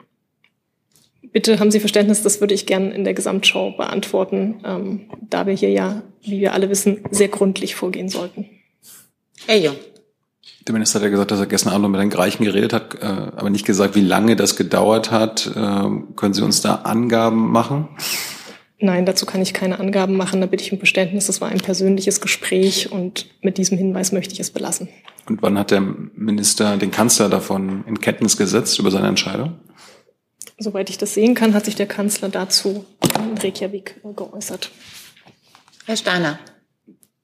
Bitte 1.32 1.60
haben 1.60 1.72
Sie 1.72 1.80
Verständnis, 1.80 2.24
das 2.24 2.42
würde 2.42 2.54
ich 2.54 2.66
gerne 2.66 2.94
in 2.94 3.04
der 3.04 3.14
Gesamtschau 3.14 3.72
beantworten, 3.72 4.62
ähm, 4.66 5.10
da 5.30 5.46
wir 5.46 5.54
hier 5.54 5.70
ja, 5.70 6.04
wie 6.22 6.40
wir 6.40 6.54
alle 6.54 6.70
wissen, 6.70 7.04
sehr 7.12 7.28
gründlich 7.30 7.76
vorgehen 7.76 8.10
sollten. 8.10 8.50
Herr 9.46 9.58
Jung. 9.58 9.76
Der 10.68 10.74
Minister 10.74 11.00
hat 11.00 11.04
ja 11.04 11.10
gesagt, 11.10 11.32
dass 11.32 11.40
er 11.40 11.48
gestern 11.48 11.74
Abend 11.74 11.92
mit 11.92 12.02
den 12.02 12.10
Greichen 12.10 12.44
geredet 12.44 12.72
hat, 12.72 12.96
äh, 13.02 13.06
aber 13.06 13.50
nicht 13.50 13.66
gesagt, 13.66 13.96
wie 13.96 14.02
lange 14.02 14.36
das 14.36 14.56
gedauert 14.56 15.12
hat. 15.12 15.52
Ähm, 15.56 16.16
können 16.16 16.34
Sie 16.34 16.44
uns 16.44 16.62
da 16.62 16.76
Angaben 16.76 17.52
machen? 17.52 17.90
Nein, 18.80 19.06
dazu 19.06 19.26
kann 19.26 19.42
ich 19.42 19.54
keine 19.54 19.80
Angaben 19.80 20.18
machen. 20.18 20.42
Da 20.42 20.48
bitte 20.48 20.64
ich 20.64 20.72
um 20.72 20.80
Verständnis. 20.80 21.28
Das 21.28 21.42
war 21.42 21.50
ein 21.50 21.60
persönliches 21.60 22.22
Gespräch 22.22 22.92
und 22.92 23.28
mit 23.42 23.58
diesem 23.58 23.78
Hinweis 23.78 24.12
möchte 24.12 24.34
ich 24.34 24.40
es 24.40 24.52
belassen. 24.52 24.90
Und 25.28 25.42
wann 25.42 25.58
hat 25.58 25.72
der 25.72 25.82
Minister 25.82 26.78
den 26.78 26.92
Kanzler 26.92 27.30
davon 27.30 27.84
in 27.88 28.00
Kenntnis 28.00 28.38
gesetzt 28.38 28.78
über 28.80 28.92
seine 28.92 29.08
Entscheidung? 29.08 29.60
Soweit 30.58 30.90
ich 30.90 30.98
das 30.98 31.14
sehen 31.14 31.34
kann, 31.34 31.54
hat 31.54 31.66
sich 31.66 31.76
der 31.76 31.88
Kanzler 31.88 32.30
dazu 32.30 32.86
in 33.18 33.38
Reykjavik 33.38 34.02
geäußert. 34.16 34.72
Herr 35.86 35.98
Steiner 35.98 36.40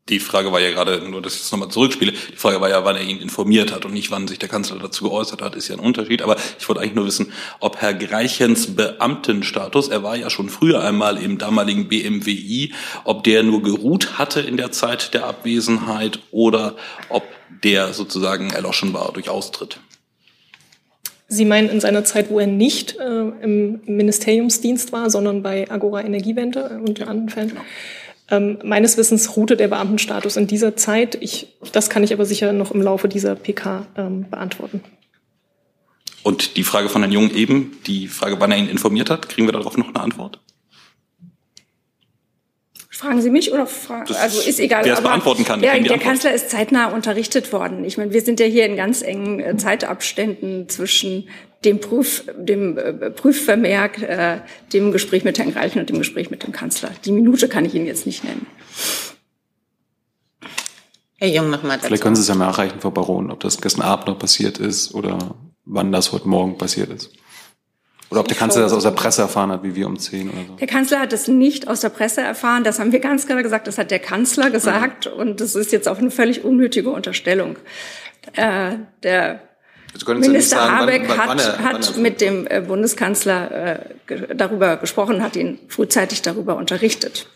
die 0.09 0.19
Frage 0.19 0.51
war 0.51 0.59
ja 0.59 0.71
gerade, 0.71 1.01
nur 1.09 1.21
dass 1.21 1.35
ich 1.35 1.41
es 1.41 1.51
nochmal 1.51 1.69
zurückspiele, 1.69 2.11
die 2.11 2.35
Frage 2.35 2.61
war 2.61 2.69
ja, 2.69 2.85
wann 2.85 2.95
er 2.95 3.03
ihn 3.03 3.19
informiert 3.19 3.73
hat 3.73 3.85
und 3.85 3.93
nicht, 3.93 4.11
wann 4.11 4.27
sich 4.27 4.39
der 4.39 4.49
Kanzler 4.49 4.77
dazu 4.79 5.05
geäußert 5.05 5.41
hat, 5.41 5.55
ist 5.55 5.67
ja 5.67 5.75
ein 5.75 5.81
Unterschied. 5.81 6.21
Aber 6.21 6.37
ich 6.59 6.67
wollte 6.67 6.81
eigentlich 6.81 6.95
nur 6.95 7.05
wissen, 7.05 7.33
ob 7.59 7.77
Herr 7.81 7.93
Greichens 7.93 8.75
Beamtenstatus, 8.75 9.89
er 9.89 10.03
war 10.03 10.15
ja 10.15 10.29
schon 10.29 10.49
früher 10.49 10.83
einmal 10.83 11.17
im 11.17 11.37
damaligen 11.37 11.87
BMWI, 11.87 12.73
ob 13.03 13.23
der 13.23 13.43
nur 13.43 13.61
geruht 13.61 14.17
hatte 14.17 14.39
in 14.41 14.57
der 14.57 14.71
Zeit 14.71 15.13
der 15.13 15.25
Abwesenheit 15.25 16.19
oder 16.31 16.75
ob 17.09 17.23
der 17.63 17.93
sozusagen 17.93 18.51
erloschen 18.51 18.93
war 18.93 19.11
durch 19.13 19.29
Austritt. 19.29 19.79
Sie 21.29 21.43
meinen 21.43 21.69
in 21.69 21.81
seiner 21.81 22.05
Zeit, 22.05 22.29
wo 22.29 22.39
er 22.39 22.47
nicht 22.47 22.95
äh, 22.97 23.03
im 23.41 23.81
Ministeriumsdienst 23.85 24.93
war, 24.93 25.09
sondern 25.09 25.43
bei 25.43 25.69
Agora 25.69 26.01
Energiewende 26.01 26.79
und 26.85 26.99
ja, 26.99 27.07
anderen 27.07 27.29
Fällen? 27.29 27.49
Genau. 27.49 27.61
Ähm, 28.29 28.59
meines 28.63 28.97
Wissens 28.97 29.37
ruhte 29.37 29.55
der 29.55 29.69
Beamtenstatus 29.69 30.35
in 30.35 30.47
dieser 30.47 30.75
Zeit. 30.75 31.17
Ich, 31.21 31.55
das 31.71 31.89
kann 31.89 32.03
ich 32.03 32.11
aber 32.13 32.25
sicher 32.25 32.51
noch 32.51 32.71
im 32.71 32.81
Laufe 32.81 33.07
dieser 33.07 33.35
PK 33.35 33.85
ähm, 33.95 34.29
beantworten. 34.29 34.83
Und 36.23 36.57
die 36.57 36.63
Frage 36.63 36.89
von 36.89 37.01
Herrn 37.01 37.13
Jung 37.13 37.31
eben, 37.31 37.77
die 37.87 38.07
Frage, 38.07 38.39
wann 38.39 38.51
er 38.51 38.57
ihn 38.57 38.67
informiert 38.67 39.09
hat, 39.09 39.29
kriegen 39.29 39.47
wir 39.47 39.53
darauf 39.53 39.77
noch 39.77 39.87
eine 39.87 40.01
Antwort? 40.01 40.41
Fragen 42.89 43.21
Sie 43.21 43.29
mich 43.29 43.53
oder 43.53 43.67
fragen, 43.67 44.11
also 44.15 44.41
ist 44.41 44.59
egal. 44.59 44.83
Wer 44.83 44.93
es 44.93 45.01
beantworten 45.01 45.45
kann. 45.45 45.61
Der, 45.61 45.79
der 45.79 45.99
Kanzler 45.99 46.33
ist 46.33 46.49
zeitnah 46.49 46.87
unterrichtet 46.87 47.53
worden. 47.53 47.85
Ich 47.85 47.97
meine, 47.97 48.11
wir 48.11 48.21
sind 48.21 48.39
ja 48.39 48.47
hier 48.47 48.65
in 48.65 48.75
ganz 48.75 49.03
engen 49.03 49.39
äh, 49.39 49.55
Zeitabständen 49.55 50.67
zwischen 50.67 51.29
dem, 51.65 51.79
Prüf, 51.79 52.23
dem 52.37 52.77
äh, 52.77 53.09
Prüfvermerk, 53.11 54.01
äh, 54.01 54.41
dem 54.73 54.91
Gespräch 54.91 55.23
mit 55.23 55.39
Herrn 55.39 55.51
Greichen 55.51 55.79
und 55.79 55.89
dem 55.89 55.97
Gespräch 55.97 56.29
mit 56.29 56.43
dem 56.43 56.51
Kanzler. 56.51 56.91
Die 57.05 57.11
Minute 57.11 57.49
kann 57.49 57.65
ich 57.65 57.73
Ihnen 57.73 57.87
jetzt 57.87 58.05
nicht 58.05 58.23
nennen. 58.23 58.45
Herr 61.19 61.29
Jung, 61.29 61.49
nochmal 61.49 61.79
Vielleicht 61.79 62.03
können 62.03 62.15
Sie 62.15 62.21
es 62.21 62.27
ja 62.27 62.35
nachreichen, 62.35 62.79
Frau 62.79 62.91
Baron, 62.91 63.31
ob 63.31 63.39
das 63.39 63.59
gestern 63.59 63.81
Abend 63.81 64.07
noch 64.07 64.19
passiert 64.19 64.59
ist 64.59 64.93
oder 64.93 65.35
wann 65.65 65.91
das 65.91 66.11
heute 66.11 66.27
Morgen 66.27 66.57
passiert 66.57 66.91
ist. 66.91 67.11
Oder 68.09 68.21
ob 68.21 68.27
der 68.27 68.37
Kanzler 68.37 68.61
das 68.61 68.71
aus 68.71 68.83
der 68.83 68.91
Presse 68.91 69.23
erfahren 69.23 69.51
hat, 69.51 69.63
wie 69.63 69.75
wir 69.75 69.87
um 69.87 69.99
zehn 69.99 70.29
oder 70.29 70.39
so. 70.47 70.53
Der 70.55 70.67
Kanzler 70.67 70.99
hat 70.99 71.11
es 71.11 71.27
nicht 71.27 71.67
aus 71.67 71.81
der 71.81 71.89
Presse 71.89 72.21
erfahren. 72.21 72.63
Das 72.63 72.79
haben 72.79 72.93
wir 72.93 72.99
ganz 72.99 73.25
klar 73.25 73.43
gesagt. 73.43 73.67
Das 73.67 73.77
hat 73.77 73.91
der 73.91 73.99
Kanzler 73.99 74.49
gesagt. 74.49 75.07
Mhm. 75.07 75.19
Und 75.19 75.41
das 75.41 75.55
ist 75.55 75.73
jetzt 75.73 75.89
auch 75.89 75.97
eine 75.97 76.09
völlig 76.09 76.45
unnötige 76.45 76.89
Unterstellung. 76.89 77.57
Äh, 78.33 78.77
der 79.03 79.41
Minister 80.07 80.57
sagen, 80.57 80.77
Habeck 80.77 81.07
wann, 81.07 81.17
wann, 81.17 81.27
hat, 81.27 81.37
wann 81.37 81.39
er, 81.39 81.63
hat 81.63 81.97
mit 81.97 82.21
dem 82.21 82.47
äh, 82.47 82.61
Bundeskanzler 82.61 83.51
äh, 84.07 84.35
darüber 84.35 84.77
gesprochen, 84.77 85.21
hat 85.21 85.35
ihn 85.35 85.59
frühzeitig 85.67 86.21
darüber 86.21 86.55
unterrichtet. 86.55 87.27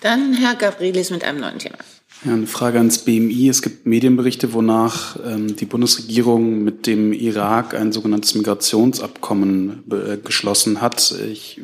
Dann 0.00 0.34
Herr 0.34 0.54
Gabrielis 0.54 1.10
mit 1.10 1.24
einem 1.24 1.40
neuen 1.40 1.58
Thema. 1.58 1.78
Ja, 2.24 2.32
eine 2.32 2.46
Frage 2.46 2.78
ans 2.78 2.98
BMI. 2.98 3.48
Es 3.48 3.62
gibt 3.62 3.86
Medienberichte, 3.86 4.52
wonach 4.52 5.16
ähm, 5.24 5.54
die 5.54 5.66
Bundesregierung 5.66 6.64
mit 6.64 6.86
dem 6.86 7.12
Irak 7.12 7.74
ein 7.74 7.92
sogenanntes 7.92 8.34
Migrationsabkommen 8.34 9.84
äh, 9.90 10.16
geschlossen 10.16 10.80
hat. 10.80 11.14
Ich 11.30 11.60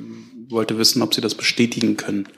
wollte 0.49 0.79
wissen, 0.79 1.03
ob 1.03 1.15
Sie 1.15 1.21
das 1.21 1.35
bestätigen 1.35 1.97
können. 1.97 2.29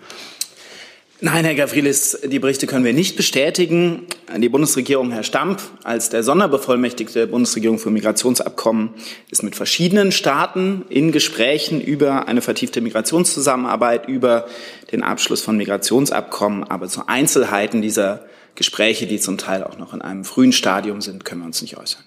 Nein, 1.22 1.46
Herr 1.46 1.54
Gavrilis, 1.54 2.18
die 2.24 2.38
Berichte 2.38 2.66
können 2.66 2.84
wir 2.84 2.92
nicht 2.92 3.16
bestätigen. 3.16 4.06
Die 4.36 4.50
Bundesregierung, 4.50 5.12
Herr 5.12 5.22
Stamp, 5.22 5.62
als 5.82 6.10
der 6.10 6.22
Sonderbevollmächtigte 6.22 7.20
der 7.20 7.26
Bundesregierung 7.26 7.78
für 7.78 7.90
Migrationsabkommen, 7.90 8.90
ist 9.30 9.42
mit 9.42 9.56
verschiedenen 9.56 10.12
Staaten 10.12 10.84
in 10.90 11.12
Gesprächen 11.12 11.80
über 11.80 12.28
eine 12.28 12.42
vertiefte 12.42 12.82
Migrationszusammenarbeit, 12.82 14.08
über 14.08 14.46
den 14.92 15.02
Abschluss 15.02 15.40
von 15.40 15.56
Migrationsabkommen. 15.56 16.64
Aber 16.64 16.86
zu 16.86 17.08
Einzelheiten 17.08 17.80
dieser 17.80 18.26
Gespräche, 18.54 19.06
die 19.06 19.18
zum 19.18 19.38
Teil 19.38 19.64
auch 19.64 19.78
noch 19.78 19.94
in 19.94 20.02
einem 20.02 20.24
frühen 20.24 20.52
Stadium 20.52 21.00
sind, 21.00 21.24
können 21.24 21.40
wir 21.40 21.46
uns 21.46 21.62
nicht 21.62 21.78
äußern. 21.78 22.02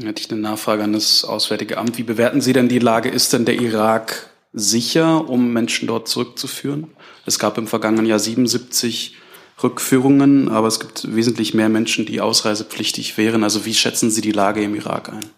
Hätte 0.00 0.22
ich 0.22 0.30
eine 0.30 0.40
Nachfrage 0.40 0.84
an 0.84 0.92
das 0.92 1.24
Auswärtige 1.24 1.78
Amt. 1.78 1.98
Wie 1.98 2.04
bewerten 2.04 2.40
Sie 2.40 2.52
denn 2.52 2.68
die 2.68 2.78
Lage? 2.78 3.08
Ist 3.08 3.32
denn 3.32 3.44
der 3.44 3.60
Irak 3.60 4.30
sicher, 4.52 5.28
um 5.28 5.52
Menschen 5.52 5.88
dort 5.88 6.08
zurückzuführen? 6.08 6.92
Es 7.26 7.38
gab 7.38 7.58
im 7.58 7.66
vergangenen 7.66 8.06
Jahr 8.06 8.18
77 8.18 9.16
Rückführungen, 9.62 10.48
aber 10.48 10.66
es 10.66 10.80
gibt 10.80 11.14
wesentlich 11.14 11.54
mehr 11.54 11.68
Menschen, 11.68 12.06
die 12.06 12.20
ausreisepflichtig 12.20 13.16
wären. 13.16 13.44
Also 13.44 13.64
wie 13.64 13.74
schätzen 13.74 14.10
Sie 14.10 14.20
die 14.20 14.32
Lage 14.32 14.62
im 14.62 14.74
Irak 14.74 15.10
ein? 15.10 15.30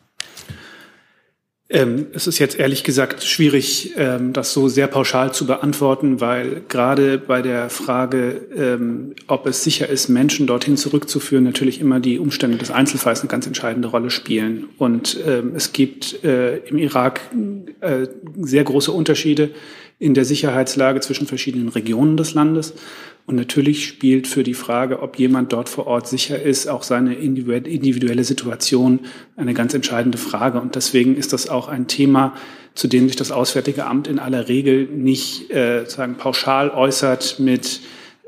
Ähm, 1.75 2.07
es 2.13 2.29
ist 2.29 2.39
jetzt 2.39 2.57
ehrlich 2.57 2.85
gesagt 2.85 3.25
schwierig, 3.25 3.95
ähm, 3.97 4.33
das 4.33 4.53
so 4.53 4.69
sehr 4.69 4.87
pauschal 4.87 5.35
zu 5.35 5.45
beantworten, 5.45 6.21
weil 6.21 6.63
gerade 6.69 7.19
bei 7.19 7.43
der 7.43 7.69
Frage, 7.69 8.43
ähm, 8.57 9.17
ob 9.27 9.45
es 9.47 9.65
sicher 9.65 9.89
ist, 9.89 10.09
Menschen 10.09 10.47
dorthin 10.47 10.77
zurückzuführen, 10.77 11.43
natürlich 11.43 11.81
immer 11.81 11.99
die 11.99 12.21
Umstände 12.21 12.59
des 12.59 12.71
Einzelfalls 12.71 13.23
eine 13.23 13.29
ganz 13.29 13.49
entscheidende 13.49 13.89
Rolle 13.89 14.11
spielen. 14.11 14.69
Und 14.79 15.19
ähm, 15.27 15.55
es 15.57 15.73
gibt 15.73 16.23
äh, 16.23 16.59
im 16.59 16.79
Irak 16.79 17.23
äh, 17.81 18.07
sehr 18.41 18.63
große 18.63 18.93
Unterschiede 18.93 19.51
in 19.99 20.15
der 20.15 20.25
Sicherheitslage 20.25 21.01
zwischen 21.01 21.27
verschiedenen 21.27 21.71
Regionen 21.71 22.17
des 22.17 22.35
Landes. 22.35 22.75
Und 23.27 23.37
natürlich 23.37 23.87
spielt 23.87 24.27
für 24.27 24.43
die 24.43 24.53
Frage, 24.53 25.01
ob 25.01 25.19
jemand 25.19 25.53
dort 25.55 25.71
vor 25.71 25.87
Ort 25.87 26.07
sicher 26.07 26.43
ist, 26.43 26.69
auch 26.69 26.83
seine 26.83 27.15
individuelle 27.15 28.23
Situation 28.23 29.01
eine 29.37 29.55
ganz 29.55 29.73
entscheidende 29.73 30.19
Frage. 30.19 30.61
Und 30.61 30.75
deswegen 30.75 31.17
ist 31.17 31.33
das 31.33 31.49
auch 31.49 31.64
ein 31.69 31.87
Thema, 31.87 32.35
zu 32.75 32.89
dem 32.89 33.07
sich 33.07 33.17
das 33.17 33.31
Auswärtige 33.31 33.87
Amt 33.87 34.09
in 34.09 34.19
aller 34.19 34.49
Regel 34.49 34.87
nicht 34.87 35.51
äh, 35.51 35.85
sagen 35.87 36.17
pauschal 36.17 36.71
äußert 36.71 37.39
mit 37.39 37.81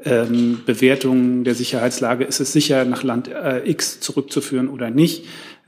ähm, 0.05 0.61
Bewertungen 0.65 1.45
der 1.45 1.55
Sicherheitslage. 1.55 2.25
Ist 2.25 2.41
es 2.41 2.53
sicher, 2.53 2.85
nach 2.85 3.03
Land 3.03 3.29
äh, 3.29 3.69
X 3.69 4.01
zurückzuführen 4.01 4.69
oder 4.69 4.91
nicht? 4.91 5.25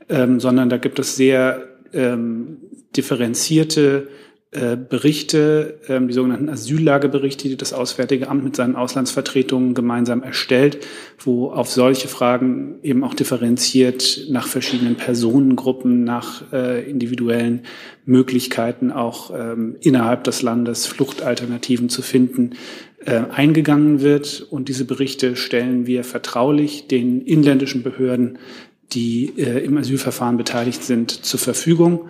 Ähm, 0.07 0.39
sondern 0.39 0.69
da 0.69 0.77
gibt 0.77 0.97
es 0.99 1.15
sehr 1.15 1.67
ähm, 1.93 2.57
differenzierte 2.95 4.07
Berichte, 4.51 5.79
ähm, 5.87 6.07
die 6.07 6.13
sogenannten 6.15 6.49
Asyllageberichte, 6.49 7.47
die 7.47 7.55
das 7.55 7.71
Auswärtige 7.71 8.29
Amt 8.29 8.43
mit 8.43 8.55
seinen 8.55 8.75
Auslandsvertretungen 8.75 9.75
gemeinsam 9.75 10.23
erstellt, 10.23 10.79
wo 11.19 11.51
auf 11.51 11.69
solche 11.69 12.07
Fragen 12.07 12.79
eben 12.81 13.03
auch 13.03 13.13
differenziert 13.13 14.25
nach 14.31 14.47
verschiedenen 14.47 14.95
Personengruppen, 14.95 16.03
nach 16.03 16.51
äh, 16.51 16.89
individuellen 16.89 17.61
Möglichkeiten 18.05 18.91
auch 18.91 19.31
ähm, 19.37 19.75
innerhalb 19.81 20.23
des 20.23 20.41
Landes 20.41 20.87
Fluchtalternativen 20.87 21.89
zu 21.89 22.01
finden, 22.01 22.55
äh, 23.05 23.21
eingegangen 23.31 24.01
wird. 24.01 24.47
Und 24.49 24.67
diese 24.67 24.85
Berichte 24.85 25.35
stellen 25.35 25.85
wir 25.85 26.03
vertraulich 26.03 26.87
den 26.87 27.21
inländischen 27.21 27.83
Behörden 27.83 28.39
die 28.93 29.33
äh, 29.37 29.63
im 29.63 29.77
Asylverfahren 29.77 30.37
beteiligt 30.37 30.83
sind, 30.83 31.11
zur 31.11 31.39
Verfügung 31.39 32.09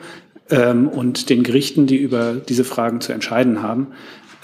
ähm, 0.50 0.88
und 0.88 1.30
den 1.30 1.44
Gerichten, 1.44 1.88
die 1.88 1.98
über 1.98 2.34
diese 2.34 2.64
Fragen 2.64 3.02
zu 3.02 3.14
entscheiden 3.14 3.62
haben. 3.62 3.88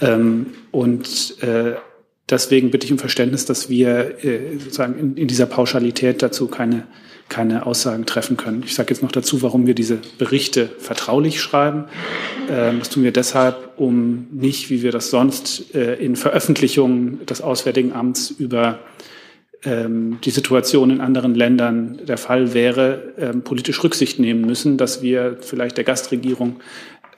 Ähm, 0.02 0.48
und 0.72 1.42
äh, 1.42 1.74
deswegen 2.30 2.72
bitte 2.72 2.86
ich 2.86 2.92
um 2.92 2.98
Verständnis, 2.98 3.46
dass 3.46 3.70
wir 3.70 4.24
äh, 4.24 4.58
sozusagen 4.58 5.00
in, 5.00 5.18
in 5.18 5.28
dieser 5.28 5.46
Pauschalität 5.46 6.22
dazu 6.22 6.48
keine, 6.48 6.88
keine 7.30 7.66
Aussagen 7.66 8.06
treffen 8.06 8.38
können. 8.38 8.64
Ich 8.66 8.76
sage 8.76 8.94
jetzt 8.94 9.02
noch 9.02 9.12
dazu, 9.12 9.42
warum 9.42 9.68
wir 9.68 9.76
diese 9.76 10.00
Berichte 10.18 10.70
vertraulich 10.80 11.42
schreiben. 11.42 11.86
Ähm, 12.50 12.80
das 12.80 12.90
tun 12.90 13.04
wir 13.04 13.12
deshalb, 13.12 13.74
um 13.78 14.28
nicht, 14.32 14.70
wie 14.70 14.82
wir 14.82 14.92
das 14.92 15.10
sonst 15.10 15.74
äh, 15.76 15.96
in 15.96 16.16
Veröffentlichungen 16.16 17.26
des 17.26 17.42
Auswärtigen 17.42 17.94
Amts 17.94 18.32
über 18.32 18.80
die 19.66 20.30
Situation 20.30 20.92
in 20.92 21.02
anderen 21.02 21.34
Ländern 21.34 22.00
der 22.08 22.18
Fall 22.18 22.54
wäre, 22.54 23.14
ähm, 23.18 23.42
politisch 23.42 23.84
Rücksicht 23.84 24.20
nehmen 24.20 24.42
müssen, 24.42 24.78
dass 24.78 25.02
wir 25.02 25.38
vielleicht 25.42 25.78
der 25.78 25.84
Gastregierung 25.84 26.58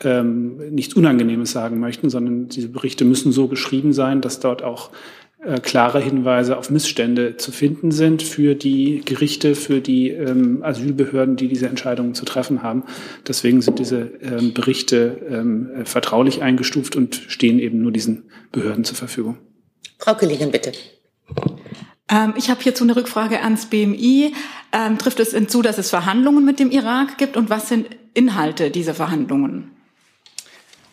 ähm, 0.04 0.58
nichts 0.74 0.94
Unangenehmes 0.94 1.52
sagen 1.52 1.80
möchten, 1.80 2.10
sondern 2.10 2.48
diese 2.48 2.70
Berichte 2.70 3.06
müssen 3.06 3.32
so 3.32 3.48
geschrieben 3.48 3.94
sein, 3.94 4.22
dass 4.22 4.40
dort 4.40 4.64
auch 4.64 4.92
äh, 5.44 5.60
klare 5.60 6.00
Hinweise 6.00 6.58
auf 6.58 6.70
Missstände 6.70 7.38
zu 7.38 7.52
finden 7.52 7.92
sind 7.92 8.24
für 8.24 8.56
die 8.56 9.02
Gerichte, 9.06 9.56
für 9.56 9.82
die 9.82 10.10
ähm, 10.10 10.64
Asylbehörden, 10.64 11.36
die 11.36 11.48
diese 11.48 11.68
Entscheidungen 11.68 12.16
zu 12.16 12.26
treffen 12.26 12.64
haben. 12.64 12.84
Deswegen 13.28 13.62
sind 13.62 13.80
diese 13.80 14.12
ähm, 14.22 14.54
Berichte 14.54 15.18
ähm, 15.30 15.70
vertraulich 15.84 16.42
eingestuft 16.42 16.96
und 16.96 17.16
stehen 17.28 17.60
eben 17.60 17.82
nur 17.82 17.92
diesen 17.92 18.32
Behörden 18.52 18.84
zur 18.84 18.98
Verfügung. 18.98 19.38
Frau 20.00 20.16
Kollegin, 20.16 20.52
bitte. 20.52 20.72
Ähm, 22.10 22.34
ich 22.38 22.50
habe 22.50 22.62
hierzu 22.62 22.84
eine 22.84 22.96
Rückfrage 22.96 23.42
ans 23.42 23.68
BMI. 23.68 24.34
Ähm, 24.72 24.98
trifft 24.98 25.20
es 25.20 25.32
hinzu, 25.32 25.62
dass 25.62 25.78
es 25.78 25.90
Verhandlungen 25.90 26.46
mit 26.46 26.60
dem 26.60 26.72
Irak 26.72 27.18
gibt 27.18 27.38
und 27.38 27.50
was 27.50 27.70
sind 27.70 27.88
Inhalte 28.14 28.72
dieser 28.72 28.94
Verhandlungen? 28.94 29.72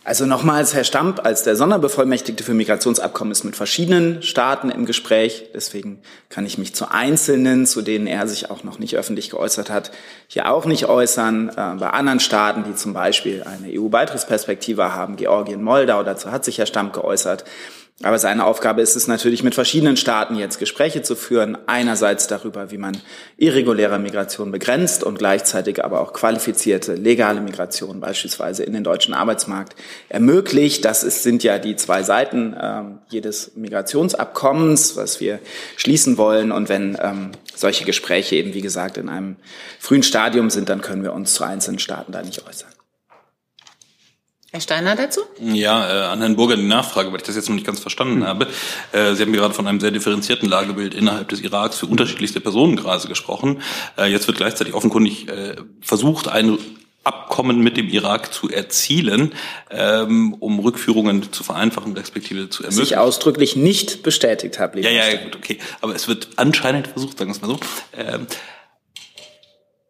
Also 0.06 0.26
nochmals, 0.26 0.74
Herr 0.74 0.84
Stamp, 0.84 1.24
als 1.24 1.44
der 1.44 1.56
Sonderbevollmächtigte 1.56 2.44
für 2.44 2.52
Migrationsabkommen 2.52 3.32
ist 3.32 3.42
mit 3.44 3.56
verschiedenen 3.56 4.22
Staaten 4.22 4.68
im 4.68 4.84
Gespräch. 4.84 5.46
Deswegen 5.54 5.98
kann 6.28 6.44
ich 6.44 6.58
mich 6.58 6.74
zu 6.74 6.90
Einzelnen, 6.90 7.64
zu 7.64 7.80
denen 7.80 8.06
er 8.06 8.28
sich 8.28 8.50
auch 8.50 8.64
noch 8.64 8.78
nicht 8.78 8.96
öffentlich 8.96 9.30
geäußert 9.30 9.70
hat, 9.70 9.92
hier 10.28 10.52
auch 10.52 10.66
nicht 10.66 10.84
äußern. 10.84 11.48
Äh, 11.48 11.76
bei 11.78 11.88
anderen 11.88 12.20
Staaten, 12.20 12.64
die 12.64 12.74
zum 12.74 12.92
Beispiel 12.92 13.44
eine 13.44 13.68
EU-Beitrittsperspektive 13.80 14.94
haben, 14.94 15.16
Georgien, 15.16 15.62
Moldau, 15.62 16.02
dazu 16.02 16.30
hat 16.30 16.44
sich 16.44 16.58
Herr 16.58 16.66
Stamp 16.66 16.92
geäußert. 16.92 17.44
Aber 18.02 18.18
seine 18.18 18.44
Aufgabe 18.44 18.82
ist 18.82 18.96
es 18.96 19.06
natürlich, 19.06 19.44
mit 19.44 19.54
verschiedenen 19.54 19.96
Staaten 19.96 20.34
jetzt 20.34 20.58
Gespräche 20.58 21.02
zu 21.02 21.14
führen. 21.14 21.56
Einerseits 21.66 22.26
darüber, 22.26 22.72
wie 22.72 22.76
man 22.76 23.00
irreguläre 23.36 24.00
Migration 24.00 24.50
begrenzt 24.50 25.04
und 25.04 25.16
gleichzeitig 25.16 25.84
aber 25.84 26.00
auch 26.00 26.12
qualifizierte 26.12 26.96
legale 26.96 27.40
Migration 27.40 28.00
beispielsweise 28.00 28.64
in 28.64 28.72
den 28.72 28.82
deutschen 28.82 29.14
Arbeitsmarkt 29.14 29.76
ermöglicht. 30.08 30.84
Das 30.84 31.04
ist, 31.04 31.22
sind 31.22 31.44
ja 31.44 31.60
die 31.60 31.76
zwei 31.76 32.02
Seiten 32.02 32.52
äh, 32.54 32.82
jedes 33.10 33.52
Migrationsabkommens, 33.54 34.96
was 34.96 35.20
wir 35.20 35.38
schließen 35.76 36.18
wollen. 36.18 36.50
Und 36.50 36.68
wenn 36.68 36.98
ähm, 37.00 37.30
solche 37.54 37.84
Gespräche 37.84 38.34
eben, 38.34 38.54
wie 38.54 38.60
gesagt, 38.60 38.96
in 38.96 39.08
einem 39.08 39.36
frühen 39.78 40.02
Stadium 40.02 40.50
sind, 40.50 40.68
dann 40.68 40.80
können 40.80 41.04
wir 41.04 41.12
uns 41.12 41.34
zu 41.34 41.44
einzelnen 41.44 41.78
Staaten 41.78 42.10
da 42.10 42.22
nicht 42.22 42.44
äußern. 42.44 42.73
Herr 44.54 44.60
Steiner 44.60 44.94
dazu? 44.94 45.22
Ja, 45.40 45.88
äh, 45.88 46.06
an 46.12 46.20
Herrn 46.20 46.36
Burger 46.36 46.56
die 46.56 46.62
Nachfrage, 46.62 47.10
weil 47.10 47.16
ich 47.16 47.24
das 47.24 47.34
jetzt 47.34 47.48
noch 47.48 47.56
nicht 47.56 47.66
ganz 47.66 47.80
verstanden 47.80 48.20
mhm. 48.20 48.26
habe. 48.26 48.46
Äh, 48.92 49.14
Sie 49.16 49.22
haben 49.22 49.32
gerade 49.32 49.52
von 49.52 49.66
einem 49.66 49.80
sehr 49.80 49.90
differenzierten 49.90 50.48
Lagebild 50.48 50.94
innerhalb 50.94 51.28
des 51.28 51.40
Iraks 51.40 51.76
für 51.76 51.86
unterschiedlichste 51.86 52.38
Personenkreise 52.40 53.08
gesprochen. 53.08 53.62
Äh, 53.98 54.12
jetzt 54.12 54.28
wird 54.28 54.36
gleichzeitig 54.36 54.74
offenkundig 54.74 55.28
äh, 55.28 55.56
versucht, 55.80 56.28
ein 56.28 56.56
Abkommen 57.02 57.64
mit 57.64 57.76
dem 57.76 57.88
Irak 57.88 58.32
zu 58.32 58.48
erzielen, 58.48 59.32
ähm, 59.72 60.34
um 60.34 60.60
Rückführungen 60.60 61.32
zu 61.32 61.42
vereinfachen, 61.42 61.92
respektive 61.94 62.48
zu 62.48 62.62
ermöglichen. 62.62 62.86
Sich 62.86 62.96
ausdrücklich 62.96 63.56
nicht 63.56 64.04
bestätigt 64.04 64.60
habe. 64.60 64.80
Ja, 64.82 64.90
ja, 64.90 65.16
gut, 65.16 65.34
okay. 65.34 65.58
Aber 65.80 65.96
es 65.96 66.06
wird 66.06 66.28
anscheinend 66.36 66.86
versucht, 66.86 67.18
sagen 67.18 67.28
wir 67.28 67.34
es 67.34 67.42
mal 67.42 67.48
so. 67.48 67.58
Ähm, 67.92 68.28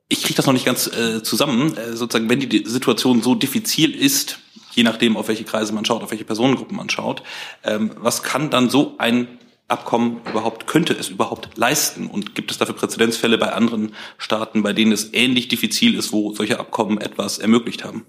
ich 0.09 0.23
kriege 0.23 0.35
das 0.35 0.47
noch 0.47 0.53
nicht 0.55 0.65
ganz 0.65 0.87
äh, 0.87 1.23
zusammen. 1.23 1.77
Äh, 1.77 1.97
sozusagen, 1.97 2.31
wenn 2.31 2.41
die 2.41 2.65
Situation 2.67 3.21
so 3.21 3.35
diffizil 3.35 3.95
ist, 3.95 4.39
je 4.75 4.83
nachdem, 4.83 5.17
auf 5.17 5.29
welche 5.29 5.45
Kreise 5.45 5.73
man 5.73 5.85
schaut, 5.85 6.03
auf 6.03 6.11
welche 6.11 6.25
Personengruppen 6.25 6.77
man 6.77 6.91
schaut. 6.91 7.23
Ähm, 7.65 7.91
was 7.97 8.23
kann 8.23 8.51
dann 8.51 8.71
so 8.71 8.95
ein 8.99 9.29
Abkommen 9.67 10.21
überhaupt, 10.29 10.67
könnte 10.67 10.93
es 10.93 11.09
überhaupt 11.09 11.57
leisten? 11.57 12.07
Und 12.07 12.35
gibt 12.35 12.51
es 12.51 12.59
dafür 12.59 12.75
Präzedenzfälle 12.75 13.39
bei 13.39 13.53
anderen 13.53 13.95
Staaten, 14.19 14.63
bei 14.63 14.73
denen 14.73 14.93
es 14.93 15.15
ähnlich 15.15 15.49
diffizil 15.49 15.95
ist, 15.95 16.13
wo 16.13 16.35
solche 16.35 16.59
Abkommen 16.59 16.99
etwas 16.99 17.39
ermöglicht 17.39 17.85
haben? 17.85 18.05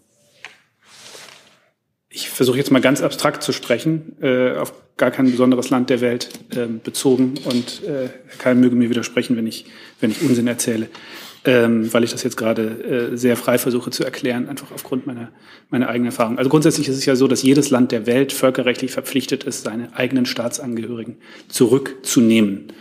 Ich 2.10 2.30
versuche 2.30 2.58
jetzt 2.58 2.72
mal 2.72 2.82
ganz 2.82 3.02
abstrakt 3.02 3.44
zu 3.44 3.52
sprechen, 3.52 4.16
äh, 4.22 4.56
auf 4.56 4.74
gar 4.96 5.12
kein 5.12 5.30
besonderes 5.30 5.70
Land 5.70 5.90
der 5.90 6.00
Welt 6.00 6.30
äh, 6.56 6.66
bezogen 6.68 7.36
und 7.44 7.84
äh, 7.84 8.10
keiner 8.38 8.60
möge 8.60 8.76
mir 8.76 8.90
widersprechen, 8.90 9.36
wenn 9.36 9.48
ich, 9.48 9.66
wenn 10.00 10.12
ich 10.12 10.22
Unsinn 10.22 10.48
erzähle 10.48 10.90
ähm, 11.46 11.94
weil 11.94 12.04
ich 12.04 12.12
das 12.12 12.24
jetzt 12.24 12.38
gerade 12.38 13.12
äh, 13.14 13.18
sehr 13.18 13.38
frei 13.38 13.58
versuche 13.58 13.92
zu 13.92 14.04
erklären, 14.04 14.50
einfach 14.50 14.72
aufgrund 14.74 15.06
meiner, 15.06 15.30
meiner 15.70 15.88
eigenen 15.88 16.08
Erfahrung. 16.08 16.38
Also 16.38 16.50
grundsätzlich 16.50 16.88
ist 16.88 16.98
es 16.98 17.06
ja 17.06 17.16
so, 17.16 17.28
dass 17.28 17.44
jedes 17.44 17.70
Land 17.70 17.92
der 17.92 18.06
Welt 18.06 18.34
völkerrechtlich 18.34 18.92
verpflichtet 18.92 19.44
ist, 19.44 19.64
seine 19.64 19.96
eigenen 19.96 20.26
Staatsangehörigen 20.26 21.18
zurückzunehmen. 21.48 22.74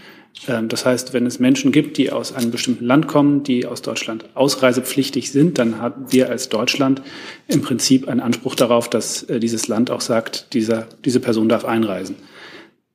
Ähm, 0.49 0.69
das 0.69 0.87
heißt, 0.87 1.13
wenn 1.13 1.27
es 1.27 1.39
Menschen 1.39 1.73
gibt, 1.73 1.99
die 1.99 2.11
aus 2.11 2.33
einem 2.33 2.51
bestimmten 2.51 2.87
Land 2.87 3.07
kommen, 3.07 3.43
die 3.43 3.67
aus 3.67 3.83
Deutschland 3.83 4.25
ausreisepflichtig 4.35 5.31
sind, 5.31 5.59
dann 5.59 5.81
haben 5.81 6.11
wir 6.11 6.31
als 6.31 6.49
Deutschland 6.49 7.03
im 7.49 7.63
Prinzip 7.63 8.09
einen 8.09 8.21
Anspruch 8.21 8.55
darauf, 8.55 8.89
dass 8.89 9.25
äh, 9.25 9.41
dieses 9.41 9.69
Land 9.69 9.91
auch 9.91 10.01
sagt, 10.01 10.55
dieser, 10.55 10.89
diese 11.05 11.21
Person 11.21 11.49
darf 11.49 11.65
einreisen. 11.65 12.17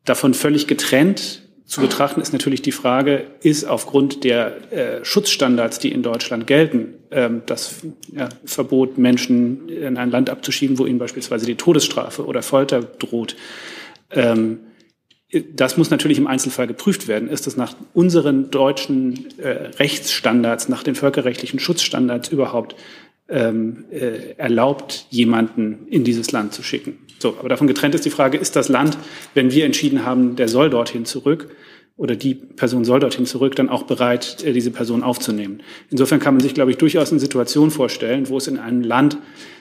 Davon 0.05 0.33
völlig 0.33 0.65
getrennt 0.65 1.43
zu 1.69 1.81
betrachten 1.81 2.19
ist 2.19 2.33
natürlich 2.33 2.63
die 2.63 2.71
Frage, 2.71 3.27
ist 3.41 3.63
aufgrund 3.63 4.23
der 4.23 4.71
äh, 4.71 5.05
Schutzstandards, 5.05 5.77
die 5.77 5.91
in 5.91 6.01
Deutschland 6.01 6.47
gelten, 6.47 6.95
ähm, 7.11 7.43
das 7.45 7.81
ja, 8.11 8.27
Verbot, 8.43 8.97
Menschen 8.97 9.69
in 9.69 9.97
ein 9.97 10.09
Land 10.09 10.31
abzuschieben, 10.31 10.79
wo 10.79 10.87
ihnen 10.87 10.97
beispielsweise 10.97 11.45
die 11.45 11.55
Todesstrafe 11.55 12.25
oder 12.25 12.41
Folter 12.41 12.81
droht, 12.81 13.35
ähm, 14.09 14.61
das 15.53 15.77
muss 15.77 15.91
natürlich 15.91 16.17
im 16.17 16.25
Einzelfall 16.25 16.65
geprüft 16.65 17.07
werden. 17.07 17.29
Ist 17.29 17.45
es 17.45 17.55
nach 17.55 17.75
unseren 17.93 18.49
deutschen 18.49 19.27
äh, 19.37 19.49
Rechtsstandards, 19.77 20.69
nach 20.69 20.81
den 20.81 20.95
völkerrechtlichen 20.95 21.59
Schutzstandards 21.59 22.29
überhaupt 22.29 22.75
ähm, 23.27 23.85
äh, 23.91 24.33
erlaubt, 24.37 25.05
jemanden 25.11 25.85
in 25.87 26.03
dieses 26.03 26.31
Land 26.31 26.53
zu 26.53 26.63
schicken? 26.63 26.97
So, 27.19 27.35
aber 27.37 27.49
davon 27.49 27.67
getrennt 27.67 27.95
ist 27.95 28.05
die 28.05 28.09
Frage, 28.09 28.37
ist 28.37 28.55
das 28.55 28.69
Land, 28.69 28.97
wenn 29.33 29.51
wir 29.51 29.65
entschieden 29.65 30.05
haben, 30.05 30.35
der 30.35 30.47
soll 30.47 30.69
dorthin 30.69 31.05
zurück, 31.05 31.49
oder 31.99 32.15
die 32.15 32.33
Person 32.33 32.85
soll 32.85 33.01
dorthin 33.01 33.25
zurück, 33.25 33.57
dann 33.57 33.67
auch 33.67 33.83
bereit, 33.83 34.41
äh, 34.45 34.53
diese 34.53 34.71
Person 34.71 35.03
aufzunehmen. 35.03 35.61
Insofern 35.91 36.21
kann 36.21 36.33
man 36.33 36.41
sich, 36.41 36.53
glaube 36.53 36.71
ich, 36.71 36.77
durchaus 36.77 37.11
eine 37.11 37.19
Situation 37.19 37.71
vorstellen, 37.71 38.29
wo 38.29 38.37
es 38.37 38.47
in 38.47 38.57
einem 38.57 38.81
Land, 38.81 39.17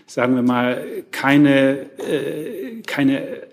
sagen 0.06 0.36
wir 0.36 0.42
mal, 0.42 0.86
keine, 1.10 1.80
äh, 1.98 2.80
keine 2.86 3.48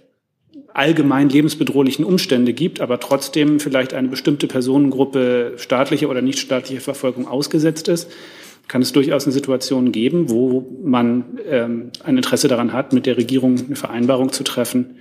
allgemein 0.71 1.29
lebensbedrohlichen 1.29 2.05
Umstände 2.05 2.53
gibt, 2.53 2.79
aber 2.79 2.99
trotzdem 2.99 3.59
vielleicht 3.59 3.95
eine 3.95 4.09
bestimmte 4.09 4.45
Personengruppe 4.45 5.53
staatliche 5.57 6.07
oder 6.07 6.21
nicht 6.21 6.37
staatliche 6.37 6.81
Verfolgung 6.81 7.27
ausgesetzt 7.27 7.87
ist, 7.87 8.11
kann 8.67 8.81
es 8.81 8.91
durchaus 8.91 9.25
eine 9.25 9.33
Situation 9.33 9.91
geben, 9.91 10.29
wo 10.29 10.79
man 10.83 11.39
ähm, 11.49 11.91
ein 12.03 12.17
Interesse 12.17 12.47
daran 12.47 12.73
hat, 12.73 12.93
mit 12.93 13.05
der 13.05 13.17
Regierung 13.17 13.57
eine 13.57 13.75
Vereinbarung 13.75 14.31
zu 14.31 14.43
treffen, 14.43 14.97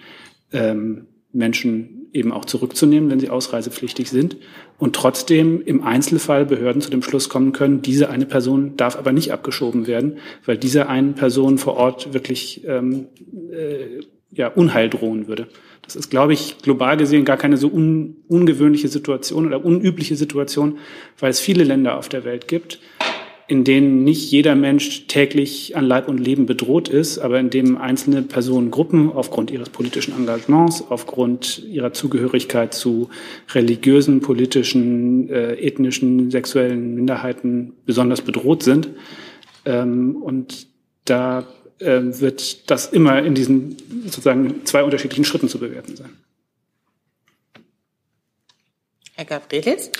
ähm, 0.53 1.07
Menschen 1.33 2.05
eben 2.13 2.33
auch 2.33 2.45
zurückzunehmen, 2.45 3.11
wenn 3.11 3.19
sie 3.19 3.29
ausreisepflichtig 3.29 4.09
sind 4.09 4.37
und 4.79 4.95
trotzdem 4.95 5.61
im 5.63 5.83
Einzelfall 5.83 6.47
Behörden 6.47 6.81
zu 6.81 6.91
dem 6.91 7.03
Schluss 7.03 7.29
kommen 7.29 7.53
können, 7.53 7.83
diese 7.83 8.09
eine 8.09 8.25
Person 8.25 8.77
darf 8.77 8.97
aber 8.97 9.13
nicht 9.13 9.33
abgeschoben 9.33 9.87
werden, 9.87 10.19
weil 10.47 10.57
dieser 10.57 10.89
einen 10.89 11.15
Person 11.15 11.59
vor 11.59 11.77
Ort 11.77 12.15
wirklich 12.15 12.65
ähm, 12.67 13.07
äh, 13.51 14.01
ja, 14.31 14.49
Unheil 14.49 14.89
drohen 14.89 15.27
würde. 15.27 15.49
Das 15.83 15.97
ist, 15.97 16.09
glaube 16.09 16.33
ich, 16.33 16.59
global 16.63 16.97
gesehen 16.97 17.25
gar 17.25 17.37
keine 17.37 17.57
so 17.57 17.69
un 17.69 18.17
ungewöhnliche 18.29 18.89
Situation 18.89 19.47
oder 19.47 19.65
unübliche 19.65 20.17
Situation, 20.17 20.79
weil 21.19 21.31
es 21.31 21.41
viele 21.41 21.65
Länder 21.65 21.99
auf 21.99 22.09
der 22.09 22.25
Welt 22.25 22.49
gibt, 22.49 22.79
in 23.47 23.65
denen 23.65 24.05
nicht 24.05 24.31
jeder 24.31 24.55
Mensch 24.55 25.07
täglich 25.07 25.77
an 25.77 25.85
Leib 25.85 26.09
und 26.09 26.19
Leben 26.19 26.47
bedroht 26.47 26.89
ist, 26.89 27.19
aber 27.19 27.39
in 27.39 27.51
dem 27.51 27.77
einzelne 27.77 28.23
Personengruppen 28.23 29.13
aufgrund 29.13 29.51
ihres 29.51 29.69
politischen 29.69 30.15
Engagements, 30.15 30.83
aufgrund 30.89 31.63
ihrer 31.65 31.93
Zugehörigkeit 31.93 32.73
zu 32.73 33.11
religiösen, 33.53 34.21
politischen, 34.21 35.29
äh, 35.29 35.55
ethnischen, 35.55 36.31
sexuellen 36.31 36.95
Minderheiten 36.95 37.75
besonders 37.85 38.23
bedroht 38.23 38.63
sind. 38.63 38.89
Ähm, 39.67 40.17
und 40.17 40.67
da 41.05 41.47
äh, 41.81 42.01
wird 42.03 42.71
das 42.71 42.87
immer 42.87 43.23
in 43.23 43.35
diesen 43.35 43.77
sozusagen 44.05 44.65
zwei 44.65 44.83
unterschiedlichen 44.83 45.25
Schritten 45.25 45.49
zu 45.49 45.59
bewerten 45.59 45.97
sein. 45.97 46.11
Herr 49.17 49.27
Gabrielis? 49.27 49.91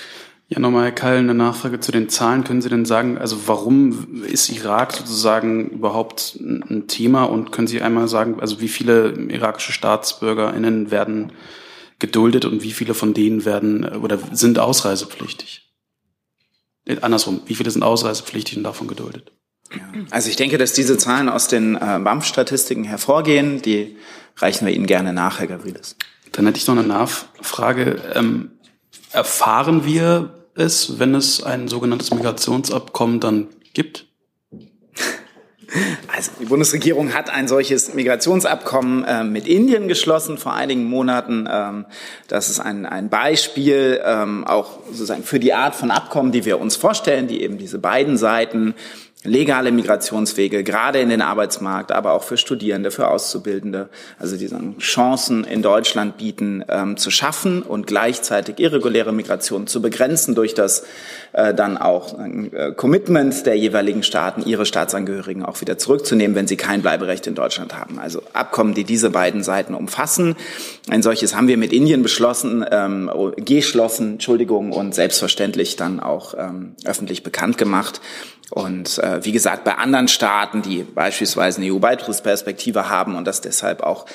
Ja, 0.47 0.59
nochmal, 0.59 0.83
Herr 0.83 0.91
Kall, 0.91 1.17
eine 1.17 1.33
Nachfrage 1.33 1.79
zu 1.79 1.91
den 1.91 2.07
Zahlen. 2.07 2.43
Können 2.43 2.61
Sie 2.61 2.69
denn 2.69 2.85
sagen, 2.85 3.17
also 3.17 3.47
warum 3.47 4.23
ist 4.25 4.49
Irak 4.49 4.93
sozusagen 4.93 5.69
überhaupt 5.69 6.37
ein 6.39 6.85
Thema? 6.87 7.23
Und 7.23 7.51
können 7.51 7.67
Sie 7.67 7.81
einmal 7.81 8.07
sagen, 8.07 8.39
also 8.39 8.61
wie 8.61 8.67
viele 8.67 9.13
irakische 9.13 9.71
StaatsbürgerInnen 9.71 10.91
werden 10.91 11.33
geduldet 11.97 12.45
und 12.45 12.61
wie 12.61 12.73
viele 12.73 12.93
von 12.93 13.15
denen 13.15 13.43
werden 13.43 13.85
oder 13.97 14.19
sind 14.33 14.59
ausreisepflichtig? 14.59 15.73
Äh, 16.85 16.97
andersrum, 17.01 17.41
wie 17.47 17.55
viele 17.55 17.71
sind 17.71 17.81
ausreisepflichtig 17.81 18.57
und 18.57 18.63
davon 18.63 18.87
geduldet? 18.87 19.31
Also 20.11 20.29
ich 20.29 20.35
denke, 20.35 20.59
dass 20.59 20.73
diese 20.73 20.97
Zahlen 20.97 21.27
aus 21.27 21.47
den 21.47 21.75
äh, 21.75 21.99
BAMF-Statistiken 22.03 22.83
hervorgehen. 22.83 23.63
Die 23.63 23.97
reichen 24.37 24.67
wir 24.67 24.73
Ihnen 24.73 24.85
gerne 24.85 25.11
nach, 25.11 25.39
Herr 25.39 25.47
Gavrilis. 25.47 25.95
Dann 26.31 26.45
hätte 26.45 26.59
ich 26.59 26.67
noch 26.67 26.77
eine 26.77 26.87
Nachfrage. 26.87 27.99
Ähm, 28.13 28.51
Erfahren 29.15 29.85
wir 29.85 30.31
es, 30.55 30.99
wenn 30.99 31.15
es 31.15 31.41
ein 31.41 31.69
sogenanntes 31.69 32.13
Migrationsabkommen 32.13 33.21
dann 33.21 33.47
gibt? 33.73 34.07
Also 36.15 36.31
die 36.39 36.45
Bundesregierung 36.45 37.13
hat 37.13 37.29
ein 37.29 37.49
solches 37.49 37.93
Migrationsabkommen 37.93 39.03
äh, 39.03 39.23
mit 39.25 39.45
Indien 39.45 39.89
geschlossen 39.89 40.37
vor 40.37 40.53
einigen 40.53 40.85
Monaten. 40.85 41.49
Ähm, 41.51 41.85
das 42.29 42.49
ist 42.49 42.61
ein, 42.61 42.85
ein 42.85 43.09
Beispiel 43.09 43.99
ähm, 44.05 44.45
auch 44.45 44.79
sozusagen 44.87 45.23
für 45.23 45.39
die 45.39 45.53
Art 45.53 45.75
von 45.75 45.91
Abkommen, 45.91 46.31
die 46.31 46.45
wir 46.45 46.61
uns 46.61 46.77
vorstellen, 46.77 47.27
die 47.27 47.41
eben 47.41 47.57
diese 47.57 47.79
beiden 47.79 48.15
Seiten 48.15 48.75
legale 49.25 49.71
Migrationswege, 49.71 50.63
gerade 50.63 50.99
in 50.99 51.09
den 51.09 51.21
Arbeitsmarkt, 51.21 51.91
aber 51.91 52.13
auch 52.13 52.23
für 52.23 52.37
Studierende, 52.37 52.91
für 52.91 53.07
Auszubildende, 53.09 53.89
also 54.19 54.37
diese 54.37 54.59
Chancen 54.79 55.43
in 55.43 55.61
Deutschland 55.61 56.17
bieten, 56.17 56.63
ähm, 56.69 56.97
zu 56.97 57.11
schaffen 57.11 57.61
und 57.61 57.87
gleichzeitig 57.87 58.59
irreguläre 58.59 59.11
Migration 59.11 59.67
zu 59.67 59.81
begrenzen 59.81 60.35
durch 60.35 60.53
das 60.53 60.83
äh, 61.33 61.53
dann 61.53 61.77
auch 61.77 62.17
äh, 62.19 62.71
Commitment 62.75 63.45
der 63.45 63.57
jeweiligen 63.57 64.03
Staaten, 64.03 64.43
ihre 64.45 64.65
Staatsangehörigen 64.65 65.43
auch 65.43 65.61
wieder 65.61 65.77
zurückzunehmen, 65.77 66.35
wenn 66.35 66.47
sie 66.47 66.57
kein 66.57 66.81
Bleiberecht 66.81 67.27
in 67.27 67.35
Deutschland 67.35 67.77
haben. 67.77 67.99
Also 67.99 68.21
Abkommen, 68.33 68.73
die 68.73 68.83
diese 68.83 69.09
beiden 69.09 69.43
Seiten 69.43 69.73
umfassen. 69.73 70.35
Ein 70.87 71.01
solches 71.01 71.35
haben 71.35 71.47
wir 71.47 71.57
mit 71.57 71.73
Indien 71.73 72.03
beschlossen, 72.03 72.63
ähm, 72.69 73.09
geschlossen, 73.37 74.13
Entschuldigung, 74.13 74.71
und 74.71 74.93
selbstverständlich 74.93 75.77
dann 75.77 75.99
auch 75.99 76.35
ähm, 76.37 76.75
öffentlich 76.85 77.23
bekannt 77.23 77.57
gemacht. 77.57 78.01
Und 78.51 78.99
äh, 78.99 79.25
wie 79.25 79.31
gesagt, 79.31 79.63
bei 79.63 79.75
anderen 79.75 80.07
Staaten, 80.07 80.61
die 80.61 80.83
beispielsweise 80.83 81.59
eine 81.59 81.73
EU-Beitrittsperspektive 81.73 82.87
haben 82.87 83.15
und 83.15 83.25
das 83.25 83.41
deshalb 83.41 83.81
auch 83.81 84.05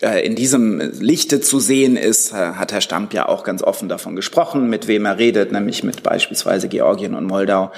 äh, 0.00 0.24
in 0.24 0.36
diesem 0.36 0.78
Lichte 1.00 1.40
zu 1.40 1.58
sehen 1.58 1.96
ist, 1.96 2.32
äh, 2.32 2.36
hat 2.36 2.72
Herr 2.72 2.80
Stamp 2.80 3.12
ja 3.14 3.26
auch 3.26 3.42
ganz 3.42 3.60
offen 3.60 3.88
davon 3.88 4.14
gesprochen, 4.14 4.70
mit 4.70 4.86
wem 4.86 5.06
er 5.06 5.18
redet, 5.18 5.50
nämlich 5.50 5.82
mit 5.82 6.04
beispielsweise 6.04 6.68
Georgien 6.68 7.16
und 7.16 7.26
Moldau. 7.26 7.72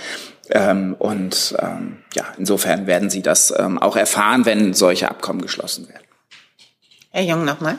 Ähm, 0.50 0.94
und 0.98 1.56
ähm, 1.58 1.96
ja, 2.14 2.24
insofern 2.36 2.86
werden 2.86 3.08
Sie 3.08 3.22
das 3.22 3.54
ähm, 3.56 3.78
auch 3.78 3.96
erfahren, 3.96 4.44
wenn 4.44 4.74
solche 4.74 5.10
Abkommen 5.10 5.40
geschlossen 5.40 5.88
werden. 5.88 6.04
Herr 7.10 7.22
Jung 7.22 7.46
nochmal. 7.46 7.78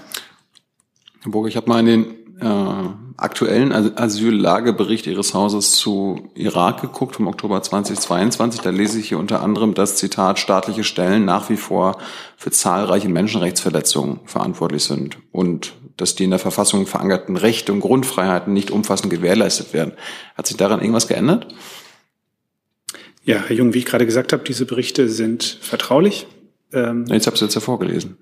Herr 1.26 1.32
Burger, 1.32 1.48
ich 1.48 1.58
habe 1.58 1.68
mal 1.68 1.80
in 1.80 1.86
den 1.88 2.06
äh, 2.40 2.90
aktuellen 3.18 3.72
Asyllagebericht 3.72 5.08
Ihres 5.08 5.34
Hauses 5.34 5.72
zu 5.72 6.30
Irak 6.36 6.82
geguckt 6.82 7.16
vom 7.16 7.26
Oktober 7.26 7.64
2022. 7.64 8.62
Da 8.62 8.70
lese 8.70 9.00
ich 9.00 9.08
hier 9.08 9.18
unter 9.18 9.42
anderem 9.42 9.74
das 9.74 9.96
Zitat, 9.96 10.38
staatliche 10.38 10.84
Stellen 10.84 11.26
nach 11.26 11.50
wie 11.50 11.58
vor 11.58 11.98
für 12.38 12.52
zahlreiche 12.52 13.10
Menschenrechtsverletzungen 13.10 14.20
verantwortlich 14.26 14.84
sind 14.84 15.18
und 15.32 15.74
dass 15.98 16.14
die 16.14 16.26
in 16.26 16.30
der 16.30 16.38
Verfassung 16.38 16.86
verankerten 16.86 17.38
Rechte 17.38 17.74
und 17.74 17.80
Grundfreiheiten 17.80 18.54
nicht 18.54 18.70
umfassend 18.70 19.10
gewährleistet 19.10 19.74
werden. 19.74 19.94
Hat 20.38 20.46
sich 20.46 20.58
daran 20.58 20.80
irgendwas 20.80 21.08
geändert? 21.08 21.48
Ja, 23.24 23.38
Herr 23.48 23.56
Jung, 23.56 23.74
wie 23.74 23.80
ich 23.80 23.86
gerade 23.86 24.06
gesagt 24.06 24.32
habe, 24.32 24.44
diese 24.44 24.68
Berichte 24.68 25.10
sind 25.10 25.58
vertraulich. 25.60 26.28
Ähm, 26.72 27.06
jetzt 27.08 27.26
habe 27.26 27.36
ich 27.36 27.42
jetzt 27.42 27.56
ja 27.56 27.62
vorgelesen. 27.62 28.20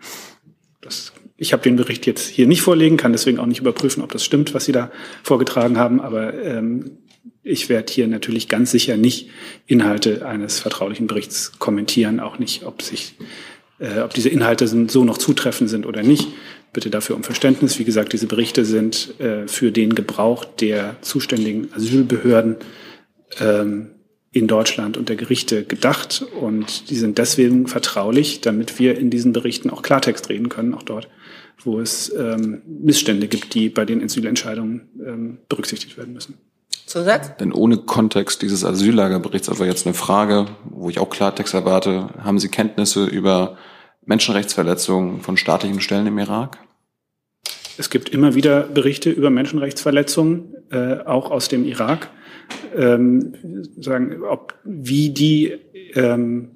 Ich 1.36 1.52
habe 1.52 1.64
den 1.64 1.76
Bericht 1.76 2.06
jetzt 2.06 2.28
hier 2.28 2.48
nicht 2.48 2.62
vorlegen, 2.62 2.98
kann 2.98 3.12
deswegen 3.12 3.40
auch 3.40 3.46
nicht 3.46 3.60
überprüfen, 3.60 4.04
ob 4.04 4.12
das 4.12 4.24
stimmt, 4.24 4.54
was 4.54 4.66
Sie 4.66 4.72
da 4.72 4.92
vorgetragen 5.24 5.78
haben. 5.78 6.00
Aber 6.00 6.34
ähm, 6.34 6.98
ich 7.44 7.70
werde 7.70 7.92
hier 7.92 8.08
natürlich 8.08 8.48
ganz 8.48 8.72
sicher 8.72 8.98
nicht 8.98 9.30
Inhalte 9.66 10.26
eines 10.26 10.60
vertraulichen 10.60 11.08
Berichts 11.08 11.54
kommentieren, 11.60 12.20
auch 12.20 12.40
nicht, 12.40 12.64
ob 12.66 12.82
sich, 12.82 13.16
äh, 13.80 14.00
ob 14.00 14.14
diese 14.14 14.30
Inhalte 14.30 14.68
sind, 14.68 14.92
so 14.92 15.04
noch 15.04 15.18
zutreffend 15.18 15.70
sind 15.70 15.86
oder 15.86 16.04
nicht. 16.04 16.28
Bitte 16.72 16.90
dafür 16.90 17.16
um 17.16 17.24
Verständnis. 17.24 17.80
Wie 17.80 17.84
gesagt, 17.84 18.14
diese 18.14 18.28
Berichte 18.28 18.66
sind 18.66 19.20
äh, 19.20 19.48
für 19.48 19.72
den 19.72 19.94
Gebrauch 19.96 20.46
der 20.46 20.96
zuständigen 21.02 21.70
Asylbehörden 21.74 22.56
ähm, 23.40 23.90
in 24.32 24.48
Deutschland 24.48 24.98
und 24.98 25.10
der 25.10 25.16
Gerichte 25.16 25.64
gedacht 25.64 26.26
und 26.42 26.90
die 26.90 26.96
sind 26.96 27.20
deswegen 27.20 27.68
vertraulich, 27.68 28.42
damit 28.42 28.80
wir 28.80 28.98
in 28.98 29.12
diesen 29.12 29.32
Berichten 29.32 29.70
auch 29.70 29.84
Klartext 29.84 30.30
reden 30.30 30.50
können, 30.50 30.74
auch 30.74 30.82
dort, 30.82 31.08
wo 31.66 31.80
es 31.80 32.14
ähm, 32.18 32.62
Missstände 32.66 33.28
gibt, 33.28 33.54
die 33.54 33.70
bei 33.70 33.86
den 33.86 34.04
Asylentscheidungen 34.04 34.90
ähm, 35.06 35.38
berücksichtigt 35.50 35.98
werden 35.98 36.14
müssen. 36.14 36.38
Zusatz? 36.86 37.36
Denn 37.38 37.54
ohne 37.54 37.78
Kontext 37.78 38.42
dieses 38.42 38.66
Asyllagerberichts, 38.66 39.50
aber 39.50 39.66
jetzt 39.66 39.86
eine 39.86 39.94
Frage, 39.94 40.48
wo 40.66 40.90
ich 40.90 41.00
auch 41.00 41.10
Klartext 41.10 41.54
erwarte, 41.54 42.10
haben 42.22 42.40
Sie 42.40 42.50
Kenntnisse 42.50 43.06
über 43.06 43.58
Menschenrechtsverletzungen 44.06 45.22
von 45.22 45.38
staatlichen 45.38 45.80
Stellen 45.80 46.08
im 46.08 46.18
Irak? 46.18 46.60
Es 47.78 47.90
gibt 47.90 48.10
immer 48.10 48.36
wieder 48.36 48.62
Berichte 48.62 49.10
über 49.10 49.30
Menschenrechtsverletzungen, 49.30 50.54
äh, 50.72 50.98
auch 51.06 51.32
aus 51.32 51.48
dem 51.48 51.66
Irak 51.66 52.10
ähm, 52.76 53.34
sagen, 53.78 54.22
ob 54.24 54.54
wie 54.64 55.10
die 55.10 55.54
ähm, 55.96 56.52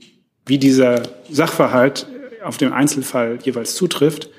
wie 0.45 0.57
dieser 0.57 1.03
Sachverhalt 1.29 2.07
auf 2.43 2.57
den 2.57 2.71
Einzelfall 2.71 3.39
jeweils 3.43 3.75
zutrifft, 3.75 4.29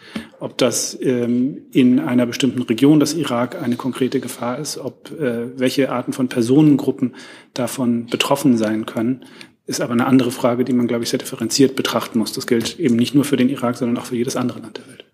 ob 0.40 0.57
das 0.59 0.96
ähm, 1.01 1.66
in 1.72 1.98
einer 2.01 2.27
bestimmten 2.27 2.62
Region 2.62 3.01
des 3.01 3.14
Irak 3.14 3.61
eine 3.61 3.77
konkrete 3.77 4.20
Gefahr 4.20 4.59
ist, 4.59 4.79
ob 4.79 5.11
äh, 5.11 5.59
welche 5.59 5.90
Arten 5.90 6.12
von 6.12 6.29
Personengruppen 6.29 7.14
davon 7.55 8.07
betroffen 8.07 8.57
sein 8.57 8.87
können, 8.87 9.24
ist 9.66 9.81
aber 9.81 9.92
eine 9.92 10.07
andere 10.07 10.31
Frage, 10.31 10.64
die 10.64 10.72
man, 10.72 10.88
glaube 10.88 11.05
ich, 11.05 11.11
sehr 11.11 11.18
differenziert 11.18 11.77
betrachten 11.77 12.18
muss. 12.18 12.33
Das 12.33 12.46
gilt 12.46 12.79
eben 12.79 12.96
nicht 12.96 13.14
nur 13.14 13.24
für 13.24 13.37
den 13.37 13.48
Irak, 13.48 13.77
sondern 13.77 13.98
auch 14.03 14.07
für 14.07 14.16
jedes 14.16 14.37
andere 14.37 14.61
Land 14.61 14.79
der 14.79 14.88
Welt. 14.88 15.05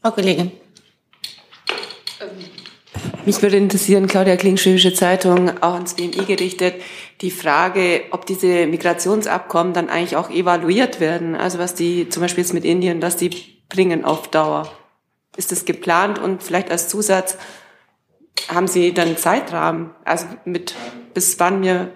Frau 0.00 0.10
Kollegin. 0.10 0.52
Mich 3.24 3.40
würde 3.40 3.56
interessieren, 3.56 4.08
Claudia 4.08 4.36
Kling, 4.36 4.56
Schwäbische 4.56 4.94
Zeitung, 4.94 5.50
auch 5.60 5.74
ans 5.74 5.94
BMI 5.94 6.24
gerichtet, 6.26 6.74
die 7.20 7.30
Frage, 7.30 8.02
ob 8.10 8.26
diese 8.26 8.66
Migrationsabkommen 8.66 9.72
dann 9.72 9.88
eigentlich 9.88 10.16
auch 10.16 10.28
evaluiert 10.30 10.98
werden. 10.98 11.36
Also 11.36 11.58
was 11.58 11.74
die 11.74 12.08
zum 12.08 12.22
Beispiel 12.22 12.42
jetzt 12.42 12.52
mit 12.52 12.64
Indien, 12.64 13.00
was 13.00 13.16
die 13.16 13.30
bringen 13.72 14.04
auf 14.04 14.28
Dauer. 14.28 14.70
Ist 15.36 15.50
das 15.50 15.64
geplant? 15.64 16.18
Und 16.18 16.42
vielleicht 16.42 16.70
als 16.70 16.88
Zusatz, 16.88 17.38
haben 18.48 18.68
Sie 18.68 18.92
dann 18.92 19.16
Zeitrahmen, 19.16 19.90
also 20.04 20.26
mit 20.44 20.74
bis 21.14 21.38
wann 21.38 21.62
wir, 21.62 21.92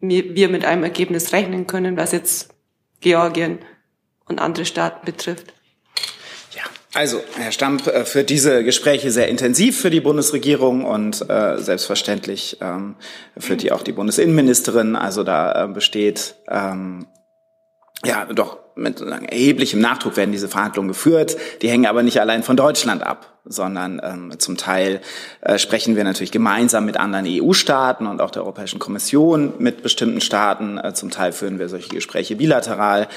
wir 0.00 0.48
mit 0.48 0.64
einem 0.64 0.82
Ergebnis 0.82 1.32
rechnen 1.32 1.66
können, 1.66 1.96
was 1.96 2.12
jetzt 2.12 2.50
Georgien 3.00 3.58
und 4.26 4.40
andere 4.40 4.64
Staaten 4.64 5.04
betrifft? 5.04 5.52
Also, 6.92 7.22
Herr 7.36 7.52
Stamp 7.52 7.86
äh, 7.86 8.04
führt 8.04 8.30
diese 8.30 8.64
Gespräche 8.64 9.12
sehr 9.12 9.28
intensiv 9.28 9.80
für 9.80 9.90
die 9.90 10.00
Bundesregierung 10.00 10.84
und 10.84 11.24
äh, 11.30 11.58
selbstverständlich 11.58 12.56
ähm, 12.60 12.96
führt 13.36 13.62
die 13.62 13.70
auch 13.70 13.82
die 13.82 13.92
Bundesinnenministerin. 13.92 14.96
Also 14.96 15.22
da 15.22 15.66
äh, 15.66 15.68
besteht 15.68 16.34
ähm, 16.48 17.06
ja 18.04 18.24
doch 18.26 18.58
mit 18.76 19.00
erheblichem 19.00 19.80
Nachdruck 19.80 20.16
werden 20.16 20.32
diese 20.32 20.48
Verhandlungen 20.48 20.88
geführt. 20.88 21.36
Die 21.60 21.68
hängen 21.68 21.86
aber 21.86 22.02
nicht 22.02 22.20
allein 22.20 22.42
von 22.42 22.56
Deutschland 22.56 23.02
ab, 23.02 23.38
sondern 23.44 24.00
ähm, 24.02 24.38
zum 24.38 24.56
Teil 24.56 25.00
äh, 25.42 25.58
sprechen 25.58 25.96
wir 25.96 26.04
natürlich 26.04 26.32
gemeinsam 26.32 26.86
mit 26.86 26.96
anderen 26.96 27.26
EU-Staaten 27.28 28.06
und 28.06 28.20
auch 28.20 28.30
der 28.30 28.42
Europäischen 28.42 28.78
Kommission 28.78 29.54
mit 29.58 29.82
bestimmten 29.82 30.20
Staaten. 30.20 30.78
Äh, 30.78 30.94
zum 30.94 31.10
Teil 31.10 31.32
führen 31.32 31.58
wir 31.58 31.68
solche 31.68 31.90
Gespräche 31.90 32.36
bilateral. 32.36 33.08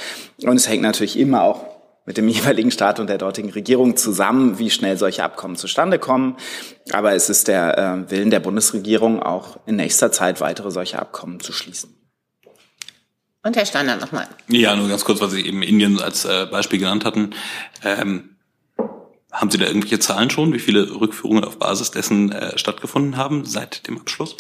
Und 0.44 0.56
es 0.58 0.68
hängt 0.68 0.84
natürlich 0.84 1.18
immer 1.18 1.44
auch 1.44 1.66
mit 2.06 2.18
dem 2.18 2.28
jeweiligen 2.30 2.72
Staat 2.72 3.00
und 3.00 3.08
der 3.08 3.18
dortigen 3.18 3.52
Regierung 3.52 3.96
zusammen, 3.96 4.60
wie 4.60 4.70
schnell 4.70 4.98
solche 4.98 5.24
Abkommen 5.24 5.56
zustande 5.56 5.98
kommen. 5.98 6.36
Aber 6.92 7.14
es 7.14 7.30
ist 7.30 7.48
der 7.48 7.78
äh, 7.78 8.12
Willen 8.12 8.32
der 8.32 8.42
Bundesregierung, 8.42 9.24
auch 9.24 9.60
in 9.66 9.78
nächster 9.78 10.12
Zeit 10.12 10.42
weitere 10.42 10.72
solche 10.72 11.00
Abkommen 11.00 11.40
zu 11.40 11.54
schließen. 11.54 12.03
Und 13.44 13.58
Herr 13.58 13.66
Steiner 13.66 13.98
nochmal. 13.98 14.28
Ja, 14.48 14.76
nur 14.76 14.88
ganz 14.88 15.04
kurz, 15.04 15.20
was 15.20 15.32
Sie 15.32 15.46
eben 15.46 15.64
Indien 15.64 16.00
als 16.00 16.24
äh, 16.24 16.46
Beispiel 16.46 16.80
genannt 16.80 17.04
hatten. 17.04 17.32
Ähm, 17.84 18.30
haben 19.32 19.52
Sie 19.52 19.58
da 19.58 19.66
irgendwelche 19.66 20.00
Zahlen 20.00 20.30
schon, 20.30 20.54
wie 20.54 20.60
viele 20.60 21.00
Rückführungen 21.00 21.44
auf 21.44 21.58
Basis 21.58 21.92
dessen 21.92 22.32
äh, 22.32 22.58
stattgefunden 22.58 23.18
haben 23.18 23.46
seit 23.46 23.88
dem 23.88 24.00
Abschluss? 24.00 24.38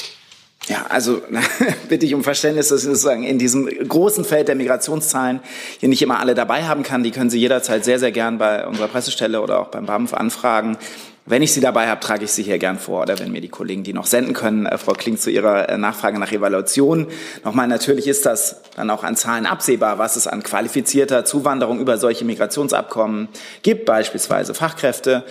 Ja, 0.67 0.85
also 0.87 1.21
bitte 1.89 2.05
ich 2.05 2.13
um 2.13 2.23
Verständnis, 2.23 2.69
dass 2.69 2.81
ich 2.81 2.85
sozusagen 2.85 3.23
in 3.23 3.39
diesem 3.39 3.65
großen 3.65 4.23
Feld 4.23 4.47
der 4.47 4.55
Migrationszahlen 4.55 5.41
hier 5.79 5.89
nicht 5.89 6.01
immer 6.01 6.19
alle 6.19 6.35
dabei 6.35 6.63
haben 6.63 6.83
kann. 6.83 7.03
Die 7.03 7.11
können 7.11 7.29
Sie 7.29 7.39
jederzeit 7.39 7.83
sehr, 7.83 7.99
sehr 7.99 8.11
gern 8.13 8.37
bei 8.37 8.65
unserer 8.65 8.87
Pressestelle 8.87 9.41
oder 9.41 9.59
auch 9.59 9.67
beim 9.67 9.85
BAMF 9.85 10.13
anfragen. 10.13 10.77
Wenn 11.25 11.41
ich 11.41 11.53
sie 11.53 11.61
dabei 11.61 11.87
habe, 11.87 12.01
trage 12.01 12.25
ich 12.25 12.31
sie 12.31 12.43
hier 12.43 12.57
gern 12.57 12.77
vor 12.77 13.01
oder 13.01 13.17
wenn 13.17 13.31
mir 13.31 13.39
die 13.39 13.49
Kollegen 13.49 13.83
die 13.83 13.93
noch 13.93 14.05
senden 14.05 14.33
können. 14.33 14.65
Äh, 14.65 14.77
Frau 14.77 14.91
Kling 14.91 15.17
zu 15.17 15.31
Ihrer 15.31 15.69
äh, 15.69 15.77
Nachfrage 15.77 16.19
nach 16.19 16.31
Evaluation. 16.31 17.07
Nochmal, 17.45 17.67
natürlich 17.67 18.07
ist 18.07 18.25
das 18.25 18.61
dann 18.75 18.89
auch 18.89 19.03
an 19.03 19.15
Zahlen 19.15 19.45
absehbar, 19.45 19.99
was 19.99 20.17
es 20.17 20.27
an 20.27 20.43
qualifizierter 20.43 21.23
Zuwanderung 21.23 21.79
über 21.79 21.97
solche 21.97 22.25
Migrationsabkommen 22.25 23.29
gibt, 23.61 23.85
beispielsweise 23.85 24.53
Fachkräfte 24.53 25.23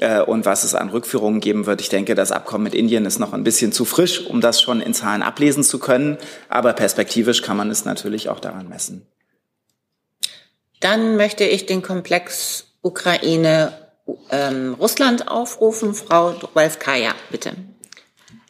äh, 0.00 0.20
und 0.20 0.44
was 0.44 0.64
es 0.64 0.74
an 0.74 0.90
Rückführungen 0.90 1.40
geben 1.40 1.64
wird. 1.64 1.80
Ich 1.80 1.88
denke, 1.88 2.14
das 2.14 2.30
Abkommen 2.30 2.64
mit 2.64 2.74
Indien 2.74 3.06
ist 3.06 3.18
noch 3.18 3.32
ein 3.32 3.44
bisschen 3.44 3.72
zu 3.72 3.86
frisch, 3.86 4.26
um 4.26 4.42
das 4.42 4.60
schon 4.60 4.82
in 4.82 4.92
Zahlen 4.92 5.22
ablesen 5.22 5.64
zu 5.64 5.78
können. 5.78 6.18
Aber 6.50 6.74
perspektivisch 6.74 7.40
kann 7.40 7.56
man 7.56 7.70
es 7.70 7.86
natürlich 7.86 8.28
auch 8.28 8.40
daran 8.40 8.68
messen. 8.68 9.06
Dann 10.80 11.16
möchte 11.16 11.44
ich 11.44 11.64
den 11.64 11.82
Komplex 11.82 12.66
Ukraine 12.82 13.87
ähm, 14.30 14.74
Russland 14.74 15.28
aufrufen. 15.28 15.94
Frau 15.94 16.32
Drwelskaya, 16.32 17.14
bitte. 17.30 17.52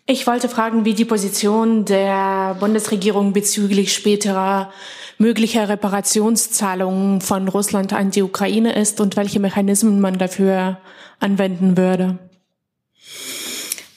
Ich 0.07 0.27
wollte 0.27 0.49
fragen, 0.49 0.85
wie 0.85 0.95
die 0.95 1.05
Position 1.05 1.85
der 1.85 2.57
Bundesregierung 2.59 3.33
bezüglich 3.33 3.93
späterer 3.93 4.73
möglicher 5.19 5.69
Reparationszahlungen 5.69 7.21
von 7.21 7.49
Russland 7.49 7.93
an 7.93 8.11
die 8.11 8.23
Ukraine 8.23 8.75
ist 8.75 9.01
und 9.01 9.17
welche 9.17 9.41
Mechanismen 9.41 10.01
man 10.01 10.17
dafür 10.17 10.79
anwenden 11.21 11.77
würde. 11.77 12.19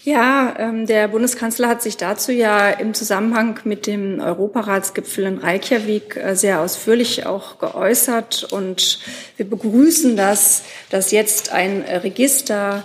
Ja, 0.03 0.55
ähm, 0.57 0.87
der 0.87 1.07
Bundeskanzler 1.09 1.67
hat 1.67 1.83
sich 1.83 1.95
dazu 1.95 2.31
ja 2.31 2.71
im 2.71 2.95
Zusammenhang 2.95 3.59
mit 3.65 3.85
dem 3.85 4.19
Europaratsgipfel 4.19 5.25
in 5.25 5.37
Reykjavik 5.37 6.15
äh, 6.15 6.35
sehr 6.35 6.61
ausführlich 6.61 7.27
auch 7.27 7.59
geäußert. 7.59 8.47
Und 8.51 8.97
wir 9.37 9.47
begrüßen 9.47 10.15
das, 10.15 10.63
dass 10.89 11.11
jetzt 11.11 11.51
ein 11.51 11.83
Register 11.83 12.83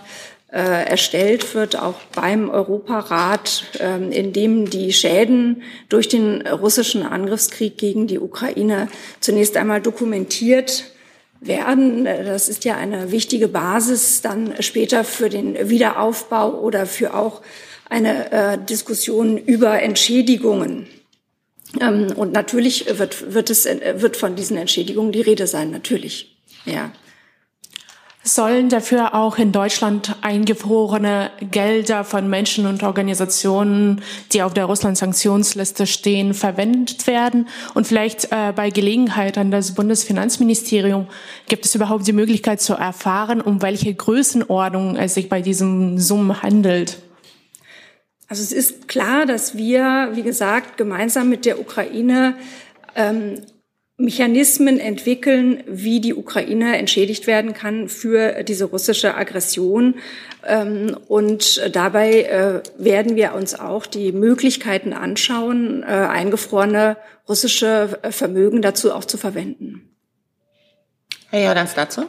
äh, 0.52 0.58
erstellt 0.58 1.54
wird, 1.54 1.80
auch 1.80 2.00
beim 2.14 2.50
Europarat, 2.50 3.64
äh, 3.80 3.96
in 4.10 4.34
dem 4.34 4.68
die 4.68 4.92
Schäden 4.92 5.62
durch 5.88 6.08
den 6.08 6.46
russischen 6.46 7.02
Angriffskrieg 7.02 7.78
gegen 7.78 8.08
die 8.08 8.18
Ukraine 8.18 8.88
zunächst 9.20 9.56
einmal 9.56 9.80
dokumentiert 9.80 10.84
werden. 11.46 12.04
Das 12.04 12.48
ist 12.48 12.64
ja 12.64 12.76
eine 12.76 13.10
wichtige 13.10 13.48
Basis 13.48 14.22
dann 14.22 14.54
später 14.60 15.04
für 15.04 15.28
den 15.28 15.68
Wiederaufbau 15.68 16.60
oder 16.60 16.86
für 16.86 17.14
auch 17.14 17.42
eine 17.88 18.32
äh, 18.32 18.58
Diskussion 18.58 19.38
über 19.38 19.80
Entschädigungen. 19.80 20.86
Ähm, 21.80 22.12
und 22.16 22.32
natürlich 22.32 22.98
wird, 22.98 23.34
wird, 23.34 23.50
es, 23.50 23.64
wird 23.66 24.16
von 24.16 24.36
diesen 24.36 24.56
Entschädigungen 24.56 25.12
die 25.12 25.20
Rede 25.20 25.46
sein, 25.46 25.70
natürlich. 25.70 26.36
Ja. 26.64 26.92
Sollen 28.26 28.68
dafür 28.68 29.14
auch 29.14 29.38
in 29.38 29.52
Deutschland 29.52 30.16
eingefrorene 30.20 31.30
Gelder 31.52 32.02
von 32.02 32.28
Menschen 32.28 32.66
und 32.66 32.82
Organisationen, 32.82 34.02
die 34.32 34.42
auf 34.42 34.52
der 34.52 34.64
Russland-Sanktionsliste 34.64 35.86
stehen, 35.86 36.34
verwendet 36.34 37.06
werden? 37.06 37.46
Und 37.74 37.86
vielleicht 37.86 38.32
äh, 38.32 38.52
bei 38.52 38.70
Gelegenheit 38.70 39.38
an 39.38 39.52
das 39.52 39.76
Bundesfinanzministerium 39.76 41.06
gibt 41.46 41.66
es 41.66 41.76
überhaupt 41.76 42.08
die 42.08 42.12
Möglichkeit 42.12 42.60
zu 42.60 42.74
erfahren, 42.74 43.40
um 43.40 43.62
welche 43.62 43.94
Größenordnung 43.94 44.96
es 44.96 45.14
sich 45.14 45.28
bei 45.28 45.40
diesen 45.40 46.00
Summen 46.00 46.42
handelt? 46.42 46.98
Also 48.26 48.42
es 48.42 48.50
ist 48.50 48.88
klar, 48.88 49.26
dass 49.26 49.56
wir, 49.56 50.10
wie 50.14 50.24
gesagt, 50.24 50.78
gemeinsam 50.78 51.28
mit 51.28 51.44
der 51.44 51.60
Ukraine 51.60 52.34
ähm, 52.96 53.40
Mechanismen 53.98 54.78
entwickeln, 54.78 55.64
wie 55.66 56.00
die 56.00 56.12
Ukraine 56.12 56.76
entschädigt 56.76 57.26
werden 57.26 57.54
kann 57.54 57.88
für 57.88 58.42
diese 58.42 58.66
russische 58.66 59.14
Aggression. 59.14 59.94
Ähm, 60.44 60.96
und 61.08 61.62
dabei 61.74 62.22
äh, 62.22 62.62
werden 62.76 63.16
wir 63.16 63.34
uns 63.34 63.58
auch 63.58 63.86
die 63.86 64.12
Möglichkeiten 64.12 64.92
anschauen, 64.92 65.82
äh, 65.82 65.86
eingefrorene 65.86 66.98
russische 67.26 67.98
Vermögen 68.10 68.60
dazu 68.60 68.92
auch 68.92 69.06
zu 69.06 69.16
verwenden. 69.16 69.90
Herr 71.30 71.44
Jordans 71.44 71.74
dazu? 71.74 72.04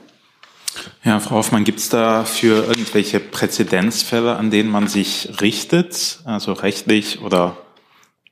Ja, 1.04 1.20
Frau 1.20 1.38
Hoffmann, 1.38 1.64
gibt 1.64 1.80
es 1.80 1.90
da 1.90 2.26
für 2.26 2.66
irgendwelche 2.66 3.20
Präzedenzfälle, 3.20 4.36
an 4.36 4.52
denen 4.52 4.70
man 4.70 4.88
sich 4.88 5.42
richtet, 5.42 6.20
also 6.26 6.52
rechtlich 6.52 7.22
oder 7.22 7.58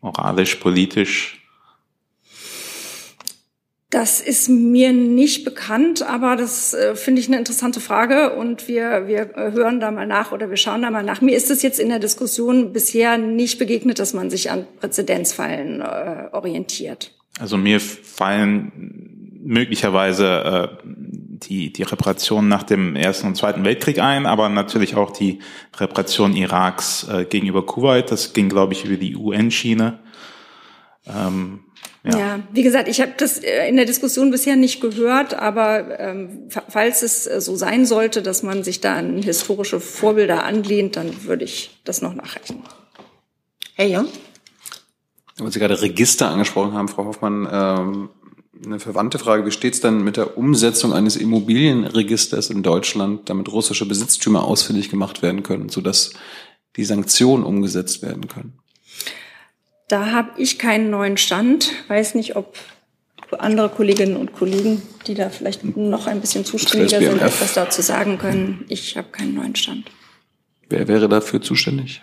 moralisch, 0.01 0.55
politisch? 0.55 1.44
Das 3.95 4.19
ist 4.19 4.49
mir 4.49 4.91
nicht 4.91 5.45
bekannt, 5.45 6.01
aber 6.01 6.35
das 6.35 6.73
äh, 6.73 6.97
finde 6.97 7.21
ich 7.21 7.29
eine 7.29 7.37
interessante 7.37 7.79
Frage 7.79 8.35
und 8.35 8.67
wir, 8.67 9.07
wir 9.07 9.37
äh, 9.37 9.53
hören 9.53 9.79
da 9.79 9.89
mal 9.89 10.05
nach 10.05 10.33
oder 10.33 10.49
wir 10.49 10.57
schauen 10.57 10.81
da 10.81 10.91
mal 10.91 11.01
nach. 11.01 11.21
Mir 11.21 11.37
ist 11.37 11.49
es 11.49 11.61
jetzt 11.61 11.79
in 11.79 11.87
der 11.87 11.99
Diskussion 11.99 12.73
bisher 12.73 13.17
nicht 13.17 13.57
begegnet, 13.57 13.99
dass 13.99 14.13
man 14.13 14.29
sich 14.29 14.51
an 14.51 14.67
Präzedenzfallen 14.81 15.79
äh, 15.79 16.27
orientiert. 16.33 17.13
Also 17.39 17.55
mir 17.55 17.79
fallen 17.79 19.39
möglicherweise 19.41 20.27
äh, 20.83 20.83
die, 20.83 21.71
die 21.71 21.83
Reparation 21.83 22.49
nach 22.49 22.63
dem 22.63 22.97
Ersten 22.97 23.27
und 23.27 23.37
Zweiten 23.37 23.63
Weltkrieg 23.63 23.99
ein, 23.99 24.25
aber 24.25 24.49
natürlich 24.49 24.97
auch 24.97 25.11
die 25.11 25.39
Reparation 25.77 26.35
Iraks 26.35 27.07
äh, 27.07 27.23
gegenüber 27.23 27.65
Kuwait. 27.65 28.11
Das 28.11 28.33
ging, 28.33 28.49
glaube 28.49 28.73
ich, 28.73 28.83
über 28.83 28.97
die 28.97 29.15
UN-Schiene. 29.15 29.99
Ähm, 31.07 31.61
ja. 32.05 32.17
ja, 32.17 32.39
wie 32.51 32.63
gesagt, 32.63 32.87
ich 32.87 33.01
habe 33.01 33.13
das 33.17 33.39
äh, 33.39 33.67
in 33.67 33.75
der 33.75 33.85
Diskussion 33.85 34.29
bisher 34.29 34.55
nicht 34.55 34.79
gehört, 34.79 35.33
aber 35.33 35.99
ähm, 35.99 36.49
falls 36.69 37.01
es 37.01 37.25
äh, 37.25 37.41
so 37.41 37.55
sein 37.55 37.85
sollte, 37.85 38.21
dass 38.21 38.43
man 38.43 38.63
sich 38.63 38.79
da 38.79 38.95
an 38.95 39.21
historische 39.21 39.79
Vorbilder 39.79 40.43
anlehnt, 40.43 40.95
dann 40.95 41.25
würde 41.25 41.45
ich 41.45 41.81
das 41.83 42.01
noch 42.01 42.13
nachrechnen. 42.13 42.61
Herr 43.73 43.87
Jung? 43.87 44.07
Weil 45.37 45.51
Sie 45.51 45.59
gerade 45.59 45.81
Register 45.81 46.29
angesprochen 46.29 46.73
haben, 46.73 46.87
Frau 46.87 47.05
Hoffmann, 47.05 47.47
ähm, 47.51 48.09
eine 48.63 48.79
verwandte 48.79 49.19
Frage. 49.19 49.45
Wie 49.45 49.51
steht 49.51 49.73
es 49.73 49.81
denn 49.81 50.03
mit 50.03 50.17
der 50.17 50.37
Umsetzung 50.37 50.93
eines 50.93 51.15
Immobilienregisters 51.17 52.49
in 52.49 52.63
Deutschland, 52.63 53.29
damit 53.29 53.51
russische 53.51 53.85
Besitztümer 53.85 54.43
ausfindig 54.43 54.89
gemacht 54.89 55.21
werden 55.21 55.43
können, 55.43 55.69
sodass 55.69 56.13
die 56.77 56.85
Sanktionen 56.85 57.43
umgesetzt 57.43 58.01
werden 58.01 58.27
können? 58.27 58.59
Da 59.87 60.11
habe 60.11 60.41
ich 60.41 60.57
keinen 60.57 60.89
neuen 60.89 61.17
Stand. 61.17 61.71
Weiß 61.87 62.15
nicht, 62.15 62.35
ob 62.35 62.57
andere 63.37 63.69
Kolleginnen 63.69 64.15
und 64.15 64.33
Kollegen, 64.33 64.81
die 65.07 65.13
da 65.13 65.29
vielleicht 65.29 65.63
noch 65.77 66.07
ein 66.07 66.21
bisschen 66.21 66.45
zuständiger 66.45 66.99
sind, 66.99 67.21
etwas 67.21 67.53
dazu 67.53 67.81
sagen 67.81 68.17
können. 68.17 68.65
Ich 68.69 68.97
habe 68.97 69.09
keinen 69.09 69.35
neuen 69.35 69.55
Stand. 69.55 69.91
Wer 70.69 70.87
wäre 70.87 71.09
dafür 71.09 71.41
zuständig? 71.41 72.01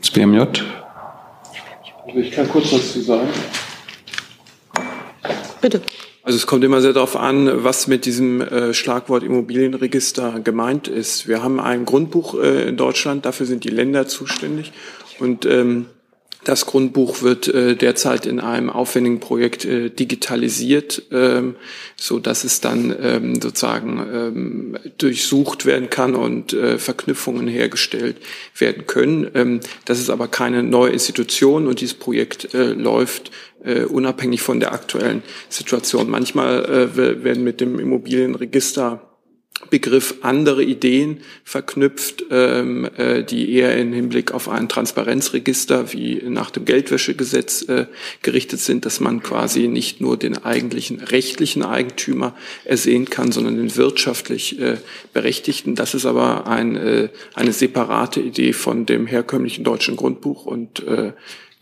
Das 0.00 0.10
BMJ? 0.10 0.40
Also 2.06 2.18
ich 2.18 2.30
kann 2.30 2.48
kurz 2.48 2.72
was 2.72 2.92
zu 2.92 3.00
sagen. 3.00 3.28
Bitte. 5.60 5.80
Also 6.24 6.38
es 6.38 6.46
kommt 6.46 6.64
immer 6.64 6.80
sehr 6.80 6.94
darauf 6.94 7.16
an, 7.16 7.64
was 7.64 7.86
mit 7.86 8.06
diesem 8.06 8.40
äh, 8.40 8.72
Schlagwort 8.72 9.22
Immobilienregister 9.22 10.40
gemeint 10.40 10.88
ist. 10.88 11.28
Wir 11.28 11.42
haben 11.42 11.60
ein 11.60 11.84
Grundbuch 11.84 12.40
äh, 12.40 12.66
in 12.66 12.78
Deutschland, 12.78 13.26
dafür 13.26 13.44
sind 13.44 13.62
die 13.64 13.68
Länder 13.68 14.06
zuständig. 14.06 14.72
Und 15.20 15.44
ähm, 15.44 15.84
das 16.44 16.64
Grundbuch 16.66 17.22
wird 17.22 17.48
äh, 17.48 17.74
derzeit 17.76 18.24
in 18.24 18.40
einem 18.40 18.70
aufwendigen 18.70 19.20
Projekt 19.20 19.66
äh, 19.66 19.90
digitalisiert, 19.90 21.02
ähm, 21.10 21.56
so 21.96 22.18
dass 22.18 22.44
es 22.44 22.60
dann 22.60 22.94
ähm, 23.00 23.40
sozusagen 23.40 24.06
ähm, 24.12 24.78
durchsucht 24.98 25.66
werden 25.66 25.90
kann 25.90 26.14
und 26.14 26.52
äh, 26.52 26.78
Verknüpfungen 26.78 27.48
hergestellt 27.48 28.16
werden 28.56 28.86
können. 28.86 29.30
Ähm, 29.34 29.60
das 29.84 30.00
ist 30.00 30.10
aber 30.10 30.28
keine 30.28 30.62
neue 30.62 30.92
Institution 30.92 31.66
und 31.66 31.80
dieses 31.80 31.94
Projekt 31.94 32.54
äh, 32.54 32.72
läuft 32.72 33.30
äh, 33.64 33.84
unabhängig 33.84 34.42
von 34.42 34.60
der 34.60 34.72
aktuellen 34.72 35.22
Situation. 35.48 36.10
Manchmal 36.10 36.64
äh, 36.64 36.96
werden 37.24 37.44
mit 37.44 37.60
dem 37.60 37.78
Immobilienregister 37.78 39.00
Begriff 39.70 40.16
andere 40.22 40.64
Ideen 40.64 41.20
verknüpft, 41.44 42.24
ähm, 42.30 42.88
äh, 42.96 43.22
die 43.22 43.52
eher 43.52 43.76
im 43.76 43.92
Hinblick 43.92 44.32
auf 44.32 44.48
ein 44.48 44.68
Transparenzregister 44.68 45.92
wie 45.92 46.22
nach 46.26 46.50
dem 46.50 46.64
Geldwäschegesetz 46.64 47.62
äh, 47.68 47.86
gerichtet 48.22 48.60
sind, 48.60 48.84
dass 48.84 49.00
man 49.00 49.22
quasi 49.22 49.68
nicht 49.68 50.00
nur 50.00 50.16
den 50.16 50.44
eigentlichen 50.44 51.00
rechtlichen 51.00 51.62
Eigentümer 51.62 52.34
ersehen 52.64 53.08
kann, 53.08 53.32
sondern 53.32 53.56
den 53.56 53.74
wirtschaftlich 53.76 54.60
äh, 54.60 54.78
Berechtigten. 55.12 55.76
Das 55.76 55.94
ist 55.94 56.04
aber 56.04 56.46
ein, 56.46 56.76
äh, 56.76 57.08
eine 57.34 57.52
separate 57.52 58.20
Idee 58.20 58.52
von 58.52 58.86
dem 58.86 59.06
herkömmlichen 59.06 59.64
deutschen 59.64 59.96
Grundbuch 59.96 60.46
und 60.46 60.82
äh, 60.86 61.12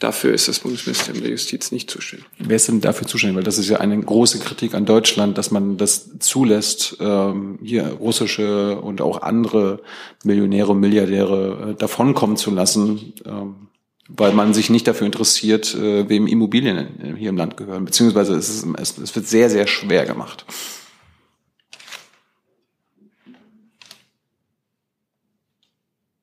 Dafür 0.03 0.35
ist 0.35 0.49
das 0.49 0.59
Bundesministerium 0.59 1.23
der 1.23 1.31
Justiz 1.31 1.71
nicht 1.71 1.88
zuständig. 1.88 2.27
Wer 2.37 2.57
ist 2.57 2.67
denn 2.67 2.81
dafür 2.81 3.07
zuständig? 3.07 3.37
Weil 3.37 3.45
das 3.45 3.57
ist 3.57 3.69
ja 3.69 3.79
eine 3.79 3.97
große 4.01 4.41
Kritik 4.41 4.75
an 4.75 4.85
Deutschland, 4.85 5.38
dass 5.38 5.53
man 5.53 5.77
das 5.77 6.19
zulässt, 6.19 6.97
ähm, 6.99 7.61
hier 7.62 7.85
russische 7.85 8.81
und 8.81 9.01
auch 9.01 9.23
andere 9.23 9.81
Millionäre 10.25 10.73
und 10.73 10.81
Milliardäre 10.81 11.71
äh, 11.71 11.75
davonkommen 11.79 12.37
zu 12.37 12.51
lassen, 12.51 13.12
ähm, 13.25 13.69
weil 14.09 14.33
man 14.33 14.55
sich 14.55 14.71
nicht 14.71 14.88
dafür 14.88 15.07
interessiert, 15.07 15.73
äh, 15.77 16.09
wem 16.09 16.27
Immobilien 16.27 17.17
hier 17.17 17.29
im 17.29 17.37
Land 17.37 17.57
gehören. 17.57 17.85
Beziehungsweise 17.85 18.35
es, 18.35 18.49
ist, 18.49 18.99
es 18.99 19.15
wird 19.15 19.29
sehr, 19.29 19.51
sehr 19.51 19.69
schwer 19.69 20.05
gemacht. 20.05 20.45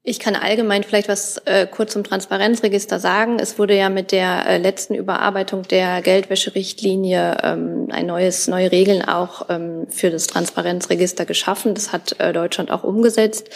Ich 0.01 0.19
kann 0.19 0.37
allgemein 0.37 0.83
vielleicht 0.83 1.09
was 1.09 1.39
äh, 1.39 1.67
kurz 1.67 1.91
zum 1.91 2.05
Transparenzregister 2.05 2.99
sagen. 2.99 3.37
Es 3.37 3.59
wurde 3.59 3.75
ja 3.75 3.89
mit 3.89 4.13
der 4.13 4.45
äh, 4.47 4.57
letzten 4.57 4.95
Überarbeitung 4.95 5.63
der 5.63 6.01
Geldwäscherichtlinie 6.01 7.37
ähm, 7.43 7.89
ein 7.91 8.05
neues, 8.05 8.47
neue 8.47 8.71
Regeln 8.71 9.03
auch 9.03 9.49
ähm, 9.49 9.87
für 9.89 10.09
das 10.09 10.27
Transparenzregister 10.27 11.25
geschaffen. 11.25 11.73
Das 11.73 11.91
hat 11.91 12.17
äh, 12.19 12.31
Deutschland 12.31 12.71
auch 12.71 12.85
umgesetzt. 12.85 13.49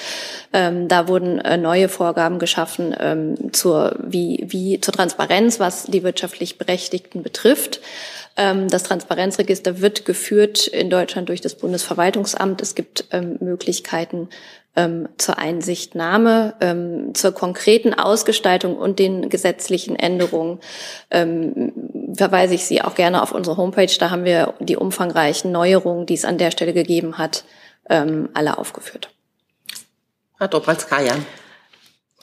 Ähm, 0.51 0.89
da 0.89 1.08
wurden 1.08 1.39
äh, 1.39 1.56
neue 1.56 1.88
Vorgaben 1.88 2.39
geschaffen 2.39 2.93
ähm, 2.99 3.53
zur, 3.53 3.95
wie, 4.03 4.43
wie, 4.49 4.82
zur 4.82 4.93
Transparenz, 4.93 5.62
was 5.62 5.86
die 5.86 6.03
wirtschaftlich 6.03 6.58
Berechtigten 6.58 7.23
betrifft. 7.23 7.79
Ähm, 8.36 8.67
das 8.67 8.84
Transparenzregister 8.84 9.79
wird 9.79 10.03
geführt 10.06 10.67
in 10.67 10.89
Deutschland 10.89 11.29
durch 11.29 11.39
das 11.39 11.56
Bundesverwaltungsamt. 11.56 12.62
Es 12.62 12.75
gibt 12.75 13.06
ähm, 13.12 13.38
Möglichkeiten 13.39 14.27
ähm, 14.75 15.09
zur 15.17 15.38
Einsichtnahme, 15.38 16.55
ähm, 16.62 17.13
zur 17.13 17.31
konkreten 17.31 17.93
Ausgestaltung 17.93 18.77
und 18.77 18.99
den 18.99 19.29
gesetzlichen 19.29 19.95
Änderungen 19.95 20.59
ähm, 21.12 21.73
verweise 22.15 22.55
ich 22.55 22.65
Sie 22.65 22.81
auch 22.81 22.95
gerne 22.95 23.21
auf 23.21 23.31
unsere 23.31 23.57
Homepage. 23.57 23.91
Da 23.99 24.09
haben 24.09 24.25
wir 24.25 24.53
die 24.59 24.77
umfangreichen 24.77 25.51
Neuerungen, 25.51 26.05
die 26.05 26.15
es 26.15 26.25
an 26.25 26.38
der 26.38 26.51
Stelle 26.51 26.73
gegeben 26.73 27.17
hat, 27.17 27.43
ähm, 27.89 28.29
alle 28.33 28.57
aufgeführt. 28.57 29.09
Frau 30.38 30.47
Dobralskaya. 30.47 31.13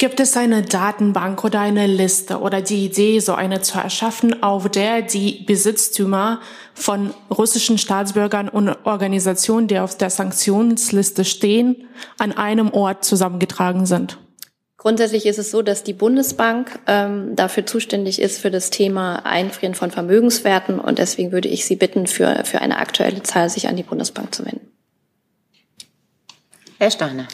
Gibt 0.00 0.18
es 0.18 0.34
eine 0.34 0.62
Datenbank 0.62 1.44
oder 1.44 1.60
eine 1.60 1.86
Liste 1.86 2.40
oder 2.40 2.62
die 2.62 2.86
Idee, 2.86 3.20
so 3.20 3.34
eine 3.34 3.60
zu 3.60 3.78
erschaffen, 3.78 4.42
auf 4.42 4.66
der 4.70 5.02
die 5.02 5.44
Besitztümer 5.44 6.40
von 6.72 7.12
russischen 7.30 7.76
Staatsbürgern 7.76 8.48
und 8.48 8.70
Organisationen, 8.84 9.68
die 9.68 9.78
auf 9.78 9.98
der 9.98 10.08
Sanktionsliste 10.08 11.26
stehen, 11.26 11.86
an 12.16 12.32
einem 12.32 12.72
Ort 12.72 13.04
zusammengetragen 13.04 13.84
sind? 13.84 14.16
Grundsätzlich 14.78 15.26
ist 15.26 15.38
es 15.38 15.50
so, 15.50 15.60
dass 15.60 15.84
die 15.84 15.92
Bundesbank 15.92 16.78
ähm, 16.86 17.36
dafür 17.36 17.66
zuständig 17.66 18.22
ist 18.22 18.40
für 18.40 18.50
das 18.50 18.70
Thema 18.70 19.26
Einfrieren 19.26 19.74
von 19.74 19.90
Vermögenswerten 19.90 20.80
und 20.80 20.98
deswegen 20.98 21.30
würde 21.30 21.48
ich 21.48 21.66
Sie 21.66 21.76
bitten, 21.76 22.06
für, 22.06 22.46
für 22.46 22.62
eine 22.62 22.78
aktuelle 22.78 23.22
Zahl 23.22 23.50
sich 23.50 23.68
an 23.68 23.76
die 23.76 23.82
Bundesbank 23.82 24.34
zu 24.34 24.46
wenden. 24.46 24.66
Herr 26.78 26.90
Steiner. 26.90 27.28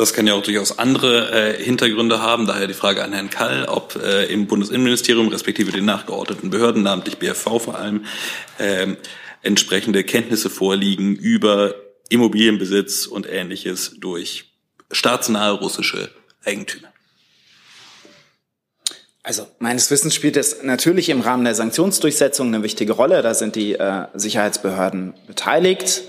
Das 0.00 0.14
kann 0.14 0.26
ja 0.26 0.32
auch 0.32 0.42
durchaus 0.42 0.78
andere 0.78 1.58
äh, 1.58 1.62
Hintergründe 1.62 2.22
haben. 2.22 2.46
Daher 2.46 2.66
die 2.66 2.72
Frage 2.72 3.04
an 3.04 3.12
Herrn 3.12 3.28
Kall, 3.28 3.66
ob 3.66 3.96
äh, 4.02 4.24
im 4.32 4.46
Bundesinnenministerium 4.46 5.28
respektive 5.28 5.72
den 5.72 5.84
nachgeordneten 5.84 6.48
Behörden, 6.48 6.82
namentlich 6.82 7.18
BFV 7.18 7.58
vor 7.58 7.78
allem, 7.78 8.06
äh, 8.56 8.94
entsprechende 9.42 10.02
Kenntnisse 10.02 10.48
vorliegen 10.48 11.16
über 11.16 11.74
Immobilienbesitz 12.08 13.04
und 13.04 13.28
Ähnliches 13.28 13.96
durch 13.98 14.46
staatsnahe 14.90 15.52
russische 15.52 16.08
Eigentümer. 16.46 16.88
Also 19.22 19.48
meines 19.58 19.90
Wissens 19.90 20.14
spielt 20.14 20.38
es 20.38 20.62
natürlich 20.62 21.10
im 21.10 21.20
Rahmen 21.20 21.44
der 21.44 21.54
Sanktionsdurchsetzung 21.54 22.46
eine 22.46 22.62
wichtige 22.62 22.94
Rolle. 22.94 23.20
Da 23.20 23.34
sind 23.34 23.54
die 23.54 23.74
äh, 23.74 24.06
Sicherheitsbehörden 24.14 25.12
beteiligt. 25.26 26.04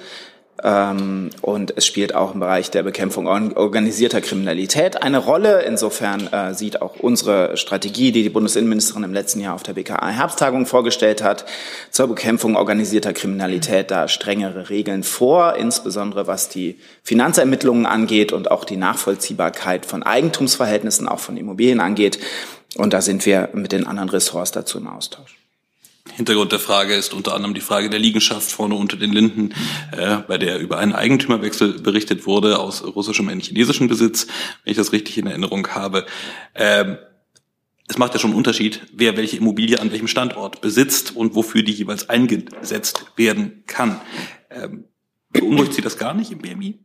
Ähm, 0.64 1.32
und 1.42 1.74
es 1.76 1.86
spielt 1.86 2.14
auch 2.14 2.34
im 2.34 2.40
Bereich 2.40 2.70
der 2.70 2.84
Bekämpfung 2.84 3.28
organisierter 3.28 4.22
Kriminalität 4.22 5.02
eine 5.02 5.18
Rolle. 5.18 5.64
Insofern 5.64 6.28
äh, 6.32 6.54
sieht 6.54 6.82
auch 6.82 6.98
unsere 7.00 7.58
Strategie, 7.58 8.12
die 8.12 8.24
die 8.24 8.30
Bundesinnenministerin 8.30 9.04
im 9.04 9.14
letzten 9.14 9.40
Jahr 9.40 9.56
auf 9.56 9.64
der 9.64 9.74
BKA-Herbsttagung 9.74 10.66
vorgestellt 10.66 11.24
hat, 11.24 11.46
zur 11.90 12.08
Bekämpfung 12.08 12.56
organisierter 12.56 13.14
Kriminalität 13.14 13.90
da 13.90 14.08
strengere 14.08 14.70
Regeln 14.70 15.04
vor, 15.04 15.56
insbesondere 15.56 16.28
was 16.28 16.50
die 16.50 16.78
Finanzermittlungen 17.04 17.86
angeht 17.86 18.32
und 18.32 18.52
auch 18.52 18.64
die 18.64 18.78
Nachvollziehbarkeit 18.78 19.86
von 19.86 20.04
Eigentumsverhältnissen, 20.04 21.08
auch 21.08 21.20
von 21.20 21.38
Immobilien 21.38 21.80
angeht. 21.80 22.20
Und 22.78 22.94
da 22.94 23.02
sind 23.02 23.26
wir 23.26 23.50
mit 23.54 23.72
den 23.72 23.88
anderen 23.88 24.10
Ressorts 24.10 24.52
dazu 24.52 24.78
im 24.78 24.88
Austausch. 24.88 25.41
Hintergrund 26.22 26.52
der 26.52 26.60
Frage 26.60 26.94
ist 26.94 27.16
unter 27.16 27.34
anderem 27.34 27.56
die 27.56 27.62
Frage 27.62 27.90
der 27.90 28.00
Liegenschaft 28.00 28.52
vorne 28.52 28.76
unter 28.76 28.96
den 28.96 29.12
Linden, 29.12 29.56
äh, 29.92 30.18
bei 30.28 30.38
der 30.38 30.60
über 30.60 30.78
einen 30.78 30.94
Eigentümerwechsel 30.94 31.80
berichtet 31.80 32.28
wurde 32.28 32.60
aus 32.60 32.84
russischem 32.84 33.28
in 33.30 33.40
chinesischen 33.40 33.88
Besitz, 33.88 34.28
wenn 34.64 34.72
ich 34.72 34.78
das 34.78 34.92
richtig 34.92 35.18
in 35.18 35.26
Erinnerung 35.26 35.68
habe. 35.70 36.06
Ähm, 36.54 37.00
es 37.88 37.98
macht 37.98 38.14
ja 38.14 38.20
schon 38.20 38.32
einen 38.32 38.38
Unterschied, 38.38 38.82
wer 38.94 39.18
welche 39.18 39.38
Immobilie 39.38 39.80
an 39.80 39.92
welchem 39.92 40.08
Standort 40.08 40.62
besitzt 40.62 41.16
und 41.16 41.34
wofür 41.34 41.64
die 41.64 41.74
jeweils 41.74 42.08
eingesetzt 42.08 43.06
werden 43.16 43.64
kann. 43.66 44.00
Ähm, 44.52 44.86
beunruhigt 45.30 45.74
Sie 45.74 45.82
das 45.82 45.98
gar 45.98 46.14
nicht 46.14 46.32
im 46.32 46.38
BMI? 46.38 46.80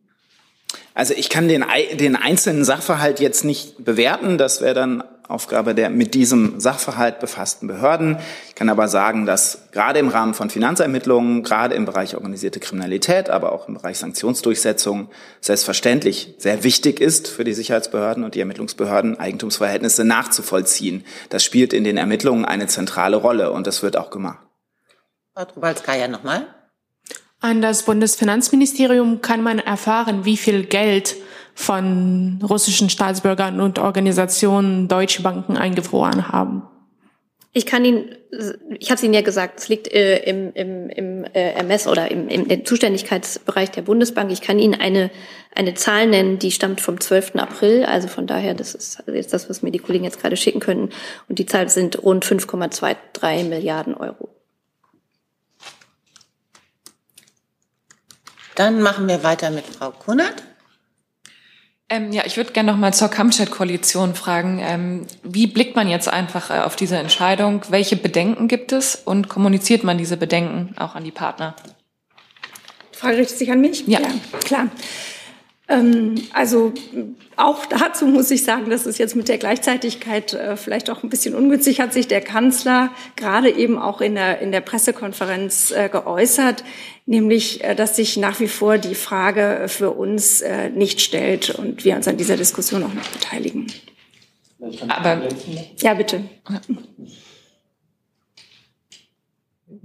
Also 0.95 1.13
ich 1.13 1.29
kann 1.29 1.47
den, 1.47 1.63
den 2.01 2.17
einzelnen 2.17 2.65
Sachverhalt 2.65 3.21
jetzt 3.21 3.45
nicht 3.45 3.85
bewerten. 3.85 4.39
Das 4.39 4.63
wäre 4.63 4.75
dann 4.75 5.05
Aufgabe 5.29 5.75
der 5.75 5.91
mit 5.91 6.15
diesem 6.15 6.61
Sachverhalt 6.61 7.19
befassten 7.19 7.67
Behörden. 7.67 8.19
Ich 8.49 8.55
kann 8.55 8.69
aber 8.69 8.89
sagen, 8.89 9.27
dass 9.27 9.69
gerade 9.73 9.99
im 9.99 10.09
Rahmen 10.09 10.35
von 10.35 10.51
Finanzermittlungen, 10.51 11.43
gerade 11.43 11.75
im 11.75 11.85
Bereich 11.85 12.15
organisierte 12.15 12.61
Kriminalität, 12.61 13.29
aber 13.29 13.53
auch 13.53 13.69
im 13.69 13.75
Bereich 13.75 13.99
Sanktionsdurchsetzung 13.99 15.09
selbstverständlich 15.41 16.35
sehr 16.39 16.63
wichtig 16.65 17.01
ist 17.01 17.29
für 17.29 17.45
die 17.45 17.55
Sicherheitsbehörden 17.55 18.25
und 18.25 18.35
die 18.35 18.41
Ermittlungsbehörden, 18.41 19.19
Eigentumsverhältnisse 19.19 20.05
nachzuvollziehen. 20.05 21.05
Das 21.29 21.45
spielt 21.45 21.73
in 21.73 21.85
den 21.85 21.97
Ermittlungen 21.97 22.45
eine 22.45 22.67
zentrale 22.67 23.17
Rolle 23.17 23.53
und 23.53 23.67
das 23.67 23.83
wird 23.83 23.97
auch 23.97 24.11
gemacht. 24.11 24.47
Frau 25.35 25.45
Trubalskaya 25.45 26.09
nochmal. 26.09 26.47
An 27.41 27.61
das 27.61 27.83
Bundesfinanzministerium 27.83 29.21
kann 29.21 29.43
man 29.43 29.59
erfahren, 29.59 30.25
wie 30.25 30.37
viel 30.37 30.65
Geld 30.65 31.17
von 31.57 32.39
russischen 32.47 32.91
Staatsbürgern 32.91 33.61
und 33.61 33.79
Organisationen 33.79 34.89
deutsche 34.89 35.23
Banken 35.23 35.57
eingefroren 35.57 36.29
haben. 36.29 36.63
Ich 37.55 37.65
kann 37.65 37.83
Ihnen, 37.87 38.15
ich 38.79 38.91
habe 38.91 38.97
es 38.97 39.03
Ihnen 39.03 39.15
ja 39.15 39.23
gesagt, 39.23 39.61
es 39.61 39.69
liegt 39.69 39.91
äh, 39.91 40.19
im, 40.25 40.53
im, 40.53 40.91
im 40.91 41.25
äh, 41.25 41.53
Ermess 41.53 41.87
oder 41.89 42.11
im, 42.11 42.29
im, 42.29 42.47
im 42.47 42.67
Zuständigkeitsbereich 42.67 43.71
der 43.71 43.81
Bundesbank. 43.81 44.31
Ich 44.31 44.43
kann 44.43 44.59
Ihnen 44.59 44.75
eine, 44.75 45.11
eine 45.55 45.73
Zahl 45.73 46.07
nennen, 46.07 46.39
die 46.39 46.51
stammt 46.51 46.83
vom 46.83 47.01
12. 47.01 47.37
April. 47.37 47.87
Also 47.87 48.09
von 48.09 48.27
daher, 48.27 48.53
das 48.53 48.75
ist 48.75 49.03
jetzt 49.07 49.33
das, 49.33 49.49
was 49.49 49.63
mir 49.63 49.71
die 49.71 49.79
Kollegen 49.79 50.05
jetzt 50.05 50.21
gerade 50.21 50.37
schicken 50.37 50.61
können. 50.61 50.91
Und 51.31 51.39
die 51.39 51.47
Zahl 51.47 51.71
sind 51.71 52.03
rund 52.03 52.27
5,23 52.27 53.45
Milliarden 53.45 53.95
Euro. 53.95 54.29
Dann 58.55 58.83
machen 58.83 59.09
wir 59.09 59.25
weiter 59.25 59.51
mit 59.51 59.65
Frau 59.65 59.93
Kunert. 59.93 60.43
Ähm, 61.89 62.13
ja, 62.13 62.25
ich 62.27 62.37
würde 62.37 62.53
gerne 62.53 62.73
noch 62.73 62.79
mal 62.79 62.93
zur 62.93 63.09
Kampfjet-Koalition 63.09 64.15
fragen. 64.15 64.59
Ähm, 64.61 65.07
wie 65.23 65.47
blickt 65.47 65.77
man 65.77 65.89
jetzt 65.89 66.09
einfach 66.09 66.51
äh, 66.51 66.61
auf 66.61 66.75
diese 66.75 66.97
Entscheidung? 66.97 67.63
Welche 67.69 67.97
Bedenken 67.97 68.49
gibt 68.49 68.73
es 68.73 68.97
und 68.97 69.29
kommuniziert 69.29 69.85
man 69.85 69.97
diese 69.97 70.17
Bedenken 70.17 70.75
auch 70.79 70.97
an 70.97 71.05
die 71.05 71.13
Partner? 71.13 71.55
Die 72.93 72.99
Frage 72.99 73.19
richtet 73.19 73.39
sich 73.39 73.53
an 73.53 73.61
mich? 73.61 73.87
Ja, 73.87 74.01
ja 74.01 74.09
klar. 74.45 74.69
Ähm, 75.69 76.17
also 76.33 76.73
auch 77.37 77.67
dazu 77.67 78.07
muss 78.07 78.31
ich 78.31 78.45
sagen, 78.45 78.71
dass 78.71 78.87
es 78.87 78.99
jetzt 78.99 79.15
mit 79.17 79.29
der 79.29 79.39
Gleichzeitigkeit 79.39 80.33
äh, 80.33 80.57
vielleicht 80.57 80.91
auch 80.91 81.03
ein 81.03 81.09
bisschen 81.09 81.35
ungünstig 81.35 81.81
hat 81.81 81.93
sich 81.93 82.07
der 82.07 82.21
Kanzler 82.21 82.91
gerade 83.17 83.51
eben 83.51 83.79
auch 83.79 84.01
in 84.01 84.15
der, 84.15 84.41
in 84.41 84.53
der 84.53 84.61
Pressekonferenz 84.61 85.73
äh, 85.73 85.89
geäußert, 85.89 86.63
nämlich, 87.07 87.65
äh, 87.65 87.75
dass 87.75 87.97
sich 87.97 88.17
nach 88.17 88.39
wie 88.41 88.49
vor 88.49 88.79
die 88.79 88.95
Frage 88.95 89.67
für 89.69 89.93
uns 89.93 90.43
äh, 90.43 90.69
nicht 90.69 91.01
stellt 91.01 91.51
und 91.51 91.85
wir 91.85 91.97
uns 91.97 92.07
an 92.09 92.17
dieser 92.17 92.37
Diskussion 92.37 92.83
auch 92.83 92.93
nicht 92.93 93.13
beteiligen. 93.13 93.67
Aber, 94.89 95.29
ja, 95.81 95.95
bitte. 95.95 96.25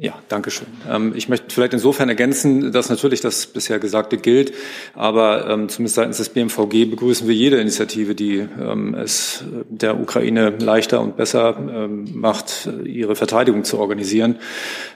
Ja, 0.04 0.16
danke 0.30 0.50
schön. 0.50 0.66
Ähm, 0.90 1.14
ich 1.16 1.30
möchte 1.30 1.54
vielleicht 1.54 1.74
insofern 1.74 2.10
ergänzen, 2.10 2.72
dass 2.72 2.90
natürlich 2.90 3.22
das 3.22 3.46
bisher 3.46 3.78
Gesagte 3.78 4.18
gilt, 4.18 4.52
aber 4.96 5.48
ähm, 5.48 5.70
zumindest 5.70 5.94
seitens 5.94 6.18
des 6.18 6.30
BMVG 6.30 6.90
begrüßen 6.90 7.28
wir 7.28 7.36
jede 7.36 7.62
Initiative, 7.62 8.16
die 8.16 8.38
ähm, 8.60 8.96
es 8.96 9.44
der 9.70 10.00
Ukraine 10.00 10.56
leichter 10.58 11.02
und 11.02 11.18
besser 11.18 11.56
macht, 11.60 12.68
ihre 12.84 13.16
Verteidigung 13.16 13.64
zu 13.64 13.78
organisieren. 13.80 14.38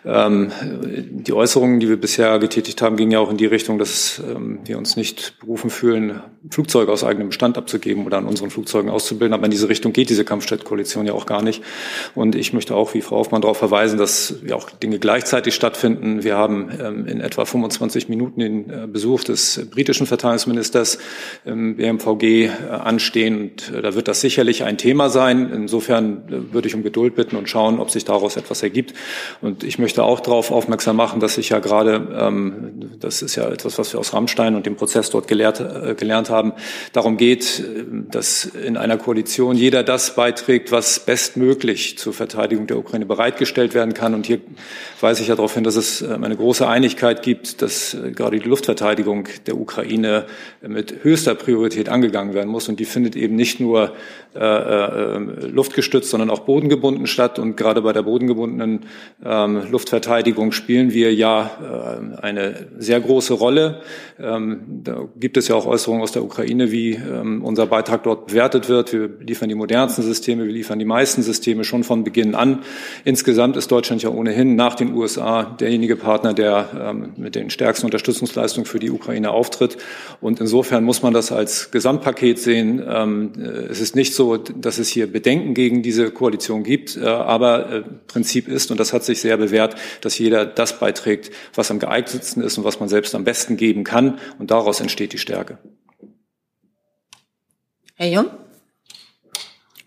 Die 0.04 1.34
Äußerungen, 1.34 1.80
die 1.80 1.90
wir 1.90 1.98
bisher 1.98 2.38
getätigt 2.40 2.82
haben, 2.82 2.96
gingen 2.96 3.12
ja 3.12 3.20
auch 3.20 3.30
in 3.30 3.38
die 3.38 3.46
Richtung, 3.46 3.78
dass 3.78 4.22
wir 4.66 4.78
uns 4.78 4.96
nicht 4.96 5.40
berufen 5.40 5.70
fühlen, 5.70 6.22
Flugzeuge 6.50 6.92
aus 6.92 7.04
eigenem 7.04 7.30
Bestand 7.30 7.58
abzugeben 7.58 8.06
oder 8.06 8.18
an 8.18 8.26
unseren 8.26 8.50
Flugzeugen 8.50 8.90
auszubilden. 8.90 9.34
Aber 9.34 9.46
in 9.46 9.52
diese 9.52 9.70
Richtung 9.70 9.94
geht 9.94 10.10
diese 10.10 10.26
Kampfjet-Koalition 10.26 11.06
ja 11.06 11.14
auch 11.14 11.26
gar 11.26 11.42
nicht. 11.42 11.64
Und 12.14 12.36
ich 12.36 12.54
möchte 12.54 12.76
auch, 12.76 12.94
wie 12.94 13.02
Frau 13.02 13.18
Hoffmann, 13.18 13.42
darauf 13.42 13.58
verweisen, 13.58 13.98
dass 13.98 14.36
wir 14.44 14.56
auch 14.56 14.70
Dinge 14.70 14.95
gleichzeitig 15.00 15.56
stattfinden. 15.56 16.24
Wir 16.24 16.36
haben 16.36 16.70
ähm, 16.80 17.08
in 17.08 17.22
etwa 17.22 17.46
25 17.46 18.10
Minuten 18.10 18.40
den 18.40 18.70
äh, 18.70 18.88
Besuch 18.88 19.24
des 19.24 19.68
britischen 19.72 20.08
Verteidigungsministers 20.08 20.98
im 21.46 21.76
BMVG 21.76 22.24
äh, 22.24 22.50
anstehen 22.70 23.42
und 23.42 23.72
äh, 23.72 23.82
da 23.82 23.96
wird 23.96 24.08
das 24.08 24.22
sicherlich 24.22 24.64
ein 24.64 24.78
Thema 24.78 25.10
sein. 25.10 25.52
Insofern 25.54 26.24
äh, 26.28 26.54
würde 26.54 26.68
ich 26.68 26.76
um 26.76 26.84
Geduld 26.84 27.16
bitten 27.16 27.36
und 27.36 27.50
schauen, 27.50 27.80
ob 27.80 27.90
sich 27.90 28.06
daraus 28.06 28.38
etwas 28.38 28.64
ergibt. 28.64 28.94
Und 29.42 29.64
ich 29.64 29.80
möchte 29.80 30.04
auch 30.04 30.20
darauf 30.20 30.52
aufmerksam 30.52 30.96
machen, 30.96 31.20
dass 31.20 31.38
ich 31.38 31.50
ja 31.50 31.60
gerade, 31.60 32.08
ähm, 32.20 32.85
das 33.00 33.22
ist 33.22 33.36
ja 33.36 33.50
etwas, 33.50 33.78
was 33.78 33.94
wir 33.94 34.00
aus 34.00 34.14
Rammstein 34.14 34.56
und 34.56 34.66
dem 34.66 34.76
Prozess 34.76 35.10
dort 35.10 35.28
gelehrt, 35.28 35.60
äh, 35.60 35.96
gelernt 35.96 36.30
haben, 36.30 36.54
darum 36.94 37.18
geht, 37.18 37.60
äh, 37.60 37.84
dass 38.12 38.46
in 38.46 38.78
einer 38.78 38.98
Koalition 38.98 39.56
jeder 39.56 39.84
das 39.84 40.16
beiträgt, 40.16 40.72
was 40.72 41.00
bestmöglich 41.00 41.98
zur 41.98 42.14
Verteidigung 42.14 42.68
der 42.68 42.78
Ukraine 42.78 43.06
bereitgestellt 43.06 43.74
werden 43.74 43.94
kann. 43.94 44.14
Und 44.14 44.26
hier 44.26 44.40
weise 45.02 45.22
ich 45.22 45.28
ja 45.28 45.36
darauf 45.36 45.54
hin, 45.54 45.64
dass 45.64 45.76
es 45.76 46.02
ähm, 46.02 46.24
eine 46.24 46.36
große 46.36 46.68
Einigkeit 46.68 47.22
gibt, 47.22 47.62
dass 47.62 47.94
äh, 47.94 48.12
gerade 48.12 48.40
die 48.40 48.48
Luftverteidigung 48.48 49.28
der 49.48 49.58
Ukraine 49.58 50.26
mit 50.62 51.04
höchster 51.04 51.36
Priorität 51.36 51.90
angegangen 51.90 52.34
werden 52.34 52.50
muss. 52.50 52.70
Und 52.70 52.80
die 52.80 52.86
findet 52.86 53.16
eben 53.16 53.36
nicht 53.36 53.60
nur 53.60 53.94
äh, 54.36 54.40
äh, 54.40 55.18
luftgestützt, 55.48 56.10
sondern 56.10 56.30
auch 56.30 56.40
bodengebunden 56.40 57.08
statt. 57.08 57.40
Und 57.40 57.56
gerade 57.56 57.82
bei 57.82 57.94
der 57.94 58.04
bodengebundenen 58.04 58.82
ähm, 59.24 59.62
Luftverteidigung 59.72 60.52
spielen 60.52 60.92
wir 60.92 61.14
ja 61.14 62.16
eine 62.22 62.68
sehr 62.80 63.00
große 63.00 63.34
Rolle. 63.34 63.82
Ähm, 64.20 64.82
da 64.84 65.08
gibt 65.18 65.38
es 65.38 65.48
ja 65.48 65.56
auch 65.56 65.66
Äußerungen 65.66 66.02
aus 66.02 66.12
der 66.12 66.24
Ukraine, 66.24 66.72
wie 66.72 66.94
ähm, 66.94 67.44
unser 67.44 67.66
Beitrag 67.68 68.04
dort 68.04 68.28
bewertet 68.28 68.70
wird. 68.70 68.94
Wir 68.94 69.10
liefern 69.20 69.50
die 69.50 69.56
modernsten 69.56 70.04
Systeme, 70.04 70.46
wir 70.46 70.54
liefern 70.54 70.80
die 70.80 70.86
meisten 70.86 71.24
Systeme 71.24 71.64
schon 71.64 71.84
von 71.84 72.04
Beginn 72.04 72.36
an. 72.36 72.60
Insgesamt 73.04 73.58
ist 73.58 73.72
Deutschland 73.72 74.04
ja 74.04 74.10
ohnehin 74.10 74.56
nach 74.56 74.76
den 74.76 74.94
USA 74.94 75.44
derjenige 75.44 75.96
Partner, 75.96 76.34
der 76.34 76.70
ähm, 76.80 77.14
mit 77.18 77.36
den 77.36 77.50
stärksten 77.50 77.86
Unterstützungsleistungen 77.86 78.66
für 78.66 78.80
die 78.80 78.92
Ukraine 78.92 79.32
auftritt. 79.32 79.78
Und 80.22 80.40
insofern 80.40 80.84
muss 80.84 81.02
man 81.02 81.14
das 81.14 81.32
als 81.32 81.72
Gesamtpaket 81.72 82.40
sehen. 82.40 82.84
Ähm, 82.88 83.32
äh, 83.38 83.48
es 83.72 83.80
ist 83.80 83.96
nicht 83.96 84.14
so, 84.14 84.38
dass 84.38 84.78
es 84.78 84.90
hier 84.90 85.12
Bedenken 85.12 85.54
gegen 85.54 85.82
diese 85.82 86.12
Koalition 86.12 86.64
gibt, 86.64 86.98
äh, 86.98 87.06
aber 87.06 87.72
äh, 87.72 87.84
Prinzip 88.08 88.48
ist, 88.48 88.72
und 88.72 88.80
das 88.80 88.94
hat 88.94 89.04
sich 89.04 89.22
sehr 89.22 89.38
bewährt, 89.38 89.76
dass 90.02 90.18
jeder 90.20 90.46
das 90.46 90.80
beiträgt, 90.80 91.32
was 91.54 91.72
am 91.72 91.80
geeignetsten 91.80 92.44
ist 92.44 92.58
und 92.58 92.65
was 92.66 92.80
man 92.80 92.90
selbst 92.90 93.16
am 93.16 93.24
besten 93.24 93.56
geben 93.56 93.84
kann. 93.84 94.20
Und 94.40 94.52
daraus 94.52 94.82
entsteht 94.82 95.14
die 95.14 95.18
Stärke. 95.18 95.60
Herr 97.96 98.10
Jung? 98.10 98.26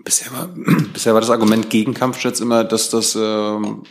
Bisher 0.03 0.33
war, 0.33 0.49
bisher 0.95 1.13
war 1.13 1.21
das 1.21 1.31
Argument 1.31 1.69
gegen 1.69 1.93
Kampfjets 1.93 2.41
immer, 2.41 2.65
dass 2.65 2.89
das 2.89 3.15
ähm, 3.21 3.83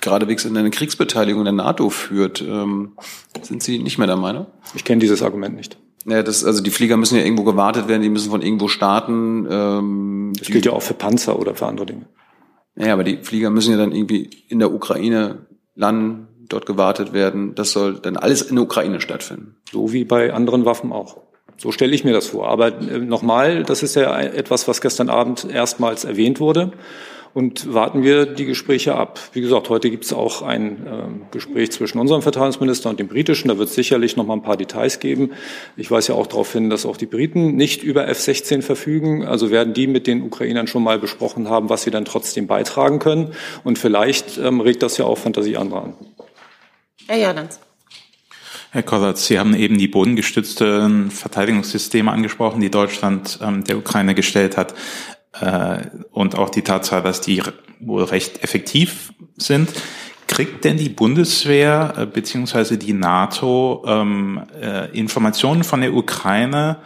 geradewegs 0.00 0.44
in 0.44 0.56
eine 0.56 0.70
Kriegsbeteiligung 0.70 1.42
der 1.44 1.52
NATO 1.52 1.90
führt. 1.90 2.40
Ähm, 2.42 2.92
sind 3.42 3.62
Sie 3.62 3.80
nicht 3.80 3.98
mehr 3.98 4.06
der 4.06 4.16
Meinung? 4.16 4.46
Ich 4.74 4.84
kenne 4.84 5.00
dieses 5.00 5.22
Argument 5.22 5.56
nicht. 5.56 5.78
Ja, 6.06 6.22
das, 6.22 6.44
also 6.44 6.62
die 6.62 6.70
Flieger 6.70 6.96
müssen 6.96 7.16
ja 7.16 7.24
irgendwo 7.24 7.44
gewartet 7.44 7.88
werden, 7.88 8.02
die 8.02 8.08
müssen 8.08 8.30
von 8.30 8.42
irgendwo 8.42 8.68
starten. 8.68 9.46
Ähm, 9.50 10.32
das 10.38 10.48
gilt 10.48 10.64
ja 10.64 10.72
auch 10.72 10.82
für 10.82 10.94
Panzer 10.94 11.38
oder 11.38 11.54
für 11.54 11.66
andere 11.66 11.86
Dinge. 11.86 12.06
Ja, 12.76 12.92
aber 12.92 13.02
die 13.02 13.18
Flieger 13.18 13.50
müssen 13.50 13.72
ja 13.72 13.76
dann 13.76 13.92
irgendwie 13.92 14.30
in 14.48 14.60
der 14.60 14.72
Ukraine 14.72 15.46
landen, 15.74 16.27
dort 16.48 16.66
gewartet 16.66 17.12
werden. 17.12 17.54
Das 17.54 17.72
soll 17.72 17.98
dann 18.00 18.16
alles 18.16 18.42
in 18.42 18.56
der 18.56 18.64
Ukraine 18.64 19.00
stattfinden. 19.00 19.56
So 19.70 19.92
wie 19.92 20.04
bei 20.04 20.32
anderen 20.32 20.64
Waffen 20.64 20.92
auch. 20.92 21.18
So 21.56 21.72
stelle 21.72 21.94
ich 21.94 22.04
mir 22.04 22.12
das 22.12 22.28
vor. 22.28 22.48
Aber 22.48 22.68
äh, 22.68 22.98
nochmal, 22.98 23.64
das 23.64 23.82
ist 23.82 23.96
ja 23.96 24.18
etwas, 24.20 24.68
was 24.68 24.80
gestern 24.80 25.08
Abend 25.08 25.46
erstmals 25.50 26.04
erwähnt 26.04 26.40
wurde 26.40 26.72
und 27.34 27.72
warten 27.72 28.02
wir 28.02 28.26
die 28.26 28.46
Gespräche 28.46 28.94
ab. 28.94 29.20
Wie 29.32 29.40
gesagt, 29.40 29.68
heute 29.68 29.90
gibt 29.90 30.04
es 30.04 30.12
auch 30.12 30.42
ein 30.42 30.86
äh, 30.86 31.30
Gespräch 31.30 31.70
zwischen 31.72 31.98
unserem 31.98 32.22
Verteidigungsminister 32.22 32.90
und 32.90 32.98
dem 32.98 33.08
britischen. 33.08 33.48
Da 33.48 33.58
wird 33.58 33.68
es 33.68 33.74
sicherlich 33.74 34.16
noch 34.16 34.26
mal 34.26 34.34
ein 34.34 34.42
paar 34.42 34.56
Details 34.56 35.00
geben. 35.00 35.30
Ich 35.76 35.90
weise 35.90 36.12
ja 36.12 36.18
auch 36.18 36.26
darauf 36.26 36.52
hin, 36.52 36.70
dass 36.70 36.86
auch 36.86 36.96
die 36.96 37.06
Briten 37.06 37.54
nicht 37.54 37.82
über 37.82 38.08
F-16 38.08 38.62
verfügen. 38.62 39.24
Also 39.24 39.50
werden 39.50 39.74
die 39.74 39.86
mit 39.86 40.06
den 40.06 40.22
Ukrainern 40.22 40.66
schon 40.66 40.82
mal 40.82 40.98
besprochen 40.98 41.48
haben, 41.48 41.68
was 41.68 41.82
sie 41.82 41.90
dann 41.90 42.04
trotzdem 42.04 42.46
beitragen 42.46 42.98
können. 42.98 43.32
Und 43.64 43.78
vielleicht 43.78 44.38
ähm, 44.38 44.60
regt 44.60 44.82
das 44.82 44.96
ja 44.98 45.04
auch 45.04 45.18
Fantasie 45.18 45.56
anderer 45.56 45.84
an. 45.84 45.94
Herr 47.08 47.18
Jordans. 47.18 47.58
Herr 48.70 48.82
Kollatz, 48.82 49.26
Sie 49.26 49.38
haben 49.38 49.54
eben 49.54 49.78
die 49.78 49.88
bodengestützten 49.88 51.10
Verteidigungssysteme 51.10 52.12
angesprochen, 52.12 52.60
die 52.60 52.70
Deutschland 52.70 53.38
ähm, 53.40 53.64
der 53.64 53.78
Ukraine 53.78 54.14
gestellt 54.14 54.58
hat 54.58 54.74
äh, 55.40 55.86
und 56.10 56.36
auch 56.36 56.50
die 56.50 56.60
Tatsache, 56.60 57.02
dass 57.02 57.22
die 57.22 57.42
wohl 57.80 58.04
recht 58.04 58.44
effektiv 58.44 59.14
sind. 59.38 59.70
Kriegt 60.26 60.64
denn 60.64 60.76
die 60.76 60.90
Bundeswehr 60.90 61.94
äh, 61.96 62.04
beziehungsweise 62.04 62.76
die 62.76 62.92
NATO 62.92 63.84
ähm, 63.86 64.42
äh, 64.60 64.90
Informationen 64.90 65.64
von 65.64 65.80
der 65.80 65.94
Ukraine 65.94 66.76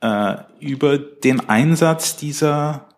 äh, 0.00 0.36
über 0.60 0.96
den 0.96 1.46
Einsatz 1.46 2.16
dieser 2.16 2.88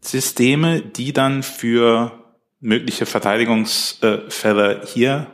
Systeme, 0.00 0.80
die 0.80 1.12
dann 1.12 1.42
für 1.42 2.12
mögliche 2.58 3.04
Verteidigungsfälle 3.04 4.80
hier 4.86 5.26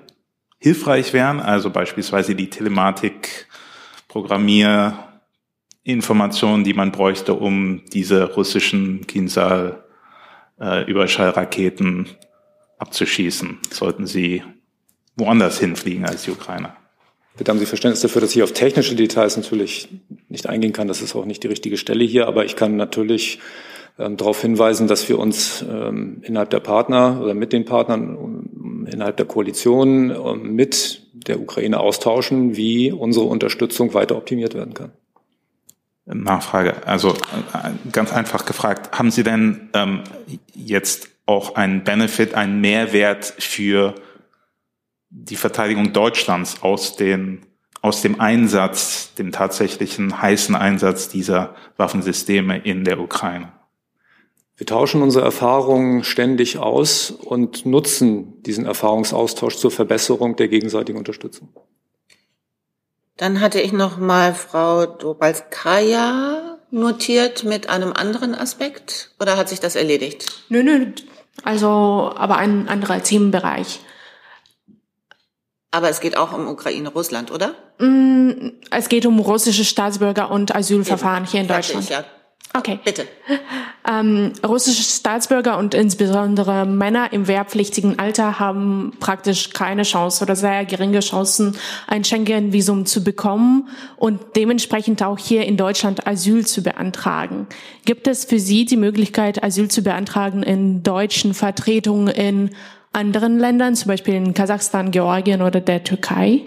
hilfreich 0.66 1.12
wären? 1.12 1.38
Also 1.38 1.70
beispielsweise 1.70 2.34
die 2.34 2.50
Telematik, 2.50 3.46
Programmier, 4.08 4.98
Informationen, 5.84 6.64
die 6.64 6.74
man 6.74 6.90
bräuchte, 6.90 7.34
um 7.34 7.82
diese 7.92 8.34
russischen 8.34 9.06
Kinsal 9.06 9.84
äh, 10.58 10.84
abzuschießen, 12.78 13.58
sollten 13.70 14.06
sie 14.06 14.42
woanders 15.14 15.60
hinfliegen 15.60 16.04
als 16.04 16.24
die 16.24 16.32
Ukraine. 16.32 16.72
Bitte 17.36 17.52
haben 17.52 17.60
Sie 17.60 17.66
Verständnis 17.66 18.00
dafür, 18.00 18.22
dass 18.22 18.34
ich 18.34 18.42
auf 18.42 18.52
technische 18.52 18.96
Details 18.96 19.36
natürlich 19.36 19.88
nicht 20.28 20.48
eingehen 20.48 20.72
kann. 20.72 20.88
Das 20.88 21.00
ist 21.00 21.14
auch 21.14 21.26
nicht 21.26 21.44
die 21.44 21.48
richtige 21.48 21.76
Stelle 21.76 22.04
hier, 22.04 22.26
aber 22.26 22.44
ich 22.44 22.56
kann 22.56 22.76
natürlich 22.76 23.38
ähm, 23.98 24.16
darauf 24.16 24.42
hinweisen, 24.42 24.88
dass 24.88 25.08
wir 25.08 25.18
uns 25.18 25.62
ähm, 25.62 26.22
innerhalb 26.22 26.50
der 26.50 26.60
Partner 26.60 27.20
oder 27.22 27.34
mit 27.34 27.52
den 27.52 27.64
Partnern 27.64 28.16
innerhalb 28.86 29.16
der 29.16 29.26
Koalition 29.26 30.10
ähm, 30.10 30.54
mit 30.54 31.02
der 31.12 31.40
Ukraine 31.40 31.80
austauschen, 31.80 32.56
wie 32.56 32.92
unsere 32.92 33.26
Unterstützung 33.26 33.94
weiter 33.94 34.16
optimiert 34.16 34.54
werden 34.54 34.74
kann. 34.74 34.92
Nachfrage. 36.06 36.86
Also 36.86 37.10
äh, 37.14 37.90
ganz 37.90 38.12
einfach 38.12 38.46
gefragt, 38.46 38.96
haben 38.96 39.10
Sie 39.10 39.24
denn 39.24 39.70
ähm, 39.74 40.02
jetzt 40.54 41.08
auch 41.26 41.56
einen 41.56 41.82
Benefit, 41.82 42.34
einen 42.34 42.60
Mehrwert 42.60 43.34
für 43.38 43.94
die 45.10 45.36
Verteidigung 45.36 45.92
Deutschlands 45.92 46.62
aus, 46.62 46.94
den, 46.94 47.42
aus 47.82 48.02
dem 48.02 48.20
Einsatz, 48.20 49.14
dem 49.14 49.32
tatsächlichen 49.32 50.22
heißen 50.22 50.54
Einsatz 50.54 51.08
dieser 51.08 51.56
Waffensysteme 51.76 52.58
in 52.58 52.84
der 52.84 53.00
Ukraine? 53.00 53.52
Wir 54.56 54.66
tauschen 54.66 55.02
unsere 55.02 55.24
Erfahrungen 55.24 56.02
ständig 56.02 56.58
aus 56.58 57.10
und 57.10 57.66
nutzen 57.66 58.42
diesen 58.42 58.64
Erfahrungsaustausch 58.64 59.56
zur 59.56 59.70
Verbesserung 59.70 60.36
der 60.36 60.48
gegenseitigen 60.48 60.98
Unterstützung. 60.98 61.48
Dann 63.18 63.40
hatte 63.40 63.60
ich 63.60 63.72
noch 63.72 63.98
mal 63.98 64.34
Frau 64.34 64.86
Dobalskaya 64.86 66.58
notiert 66.70 67.44
mit 67.44 67.68
einem 67.68 67.92
anderen 67.92 68.34
Aspekt 68.34 69.10
oder 69.20 69.36
hat 69.36 69.48
sich 69.48 69.60
das 69.60 69.76
erledigt? 69.76 70.42
Nö, 70.48 70.62
nö, 70.62 70.86
also 71.42 72.12
aber 72.14 72.36
ein 72.38 72.68
anderer 72.68 73.02
Themenbereich. 73.02 73.80
Aber 75.70 75.90
es 75.90 76.00
geht 76.00 76.16
auch 76.16 76.32
um 76.32 76.48
Ukraine, 76.48 76.88
Russland, 76.88 77.30
oder? 77.30 77.54
Mm, 77.78 78.52
es 78.70 78.88
geht 78.88 79.04
um 79.04 79.18
russische 79.18 79.64
Staatsbürger 79.64 80.30
und 80.30 80.54
Asylverfahren 80.54 81.24
Eben. 81.24 81.30
hier 81.30 81.40
in 81.42 81.48
Deutschland. 81.48 81.84
Ich, 81.84 81.90
ja. 81.90 82.04
Okay. 82.56 82.78
Bitte. 82.84 83.06
Ähm, 83.88 84.32
russische 84.46 84.82
Staatsbürger 84.82 85.58
und 85.58 85.74
insbesondere 85.74 86.64
Männer 86.64 87.12
im 87.12 87.28
wehrpflichtigen 87.28 87.98
Alter 87.98 88.38
haben 88.38 88.92
praktisch 88.98 89.50
keine 89.50 89.82
Chance 89.82 90.24
oder 90.24 90.36
sehr 90.36 90.64
geringe 90.64 91.00
Chancen, 91.00 91.56
ein 91.86 92.02
Schengen-Visum 92.02 92.86
zu 92.86 93.04
bekommen 93.04 93.68
und 93.96 94.20
dementsprechend 94.36 95.02
auch 95.02 95.18
hier 95.18 95.44
in 95.44 95.56
Deutschland 95.56 96.06
Asyl 96.06 96.46
zu 96.46 96.62
beantragen. 96.62 97.46
Gibt 97.84 98.08
es 98.08 98.24
für 98.24 98.38
Sie 98.38 98.64
die 98.64 98.76
Möglichkeit, 98.76 99.44
Asyl 99.44 99.68
zu 99.68 99.82
beantragen 99.82 100.42
in 100.42 100.82
deutschen 100.82 101.34
Vertretungen 101.34 102.08
in 102.08 102.50
anderen 102.92 103.38
Ländern, 103.38 103.74
zum 103.76 103.88
Beispiel 103.88 104.14
in 104.14 104.32
Kasachstan, 104.32 104.90
Georgien 104.90 105.42
oder 105.42 105.60
der 105.60 105.84
Türkei? 105.84 106.42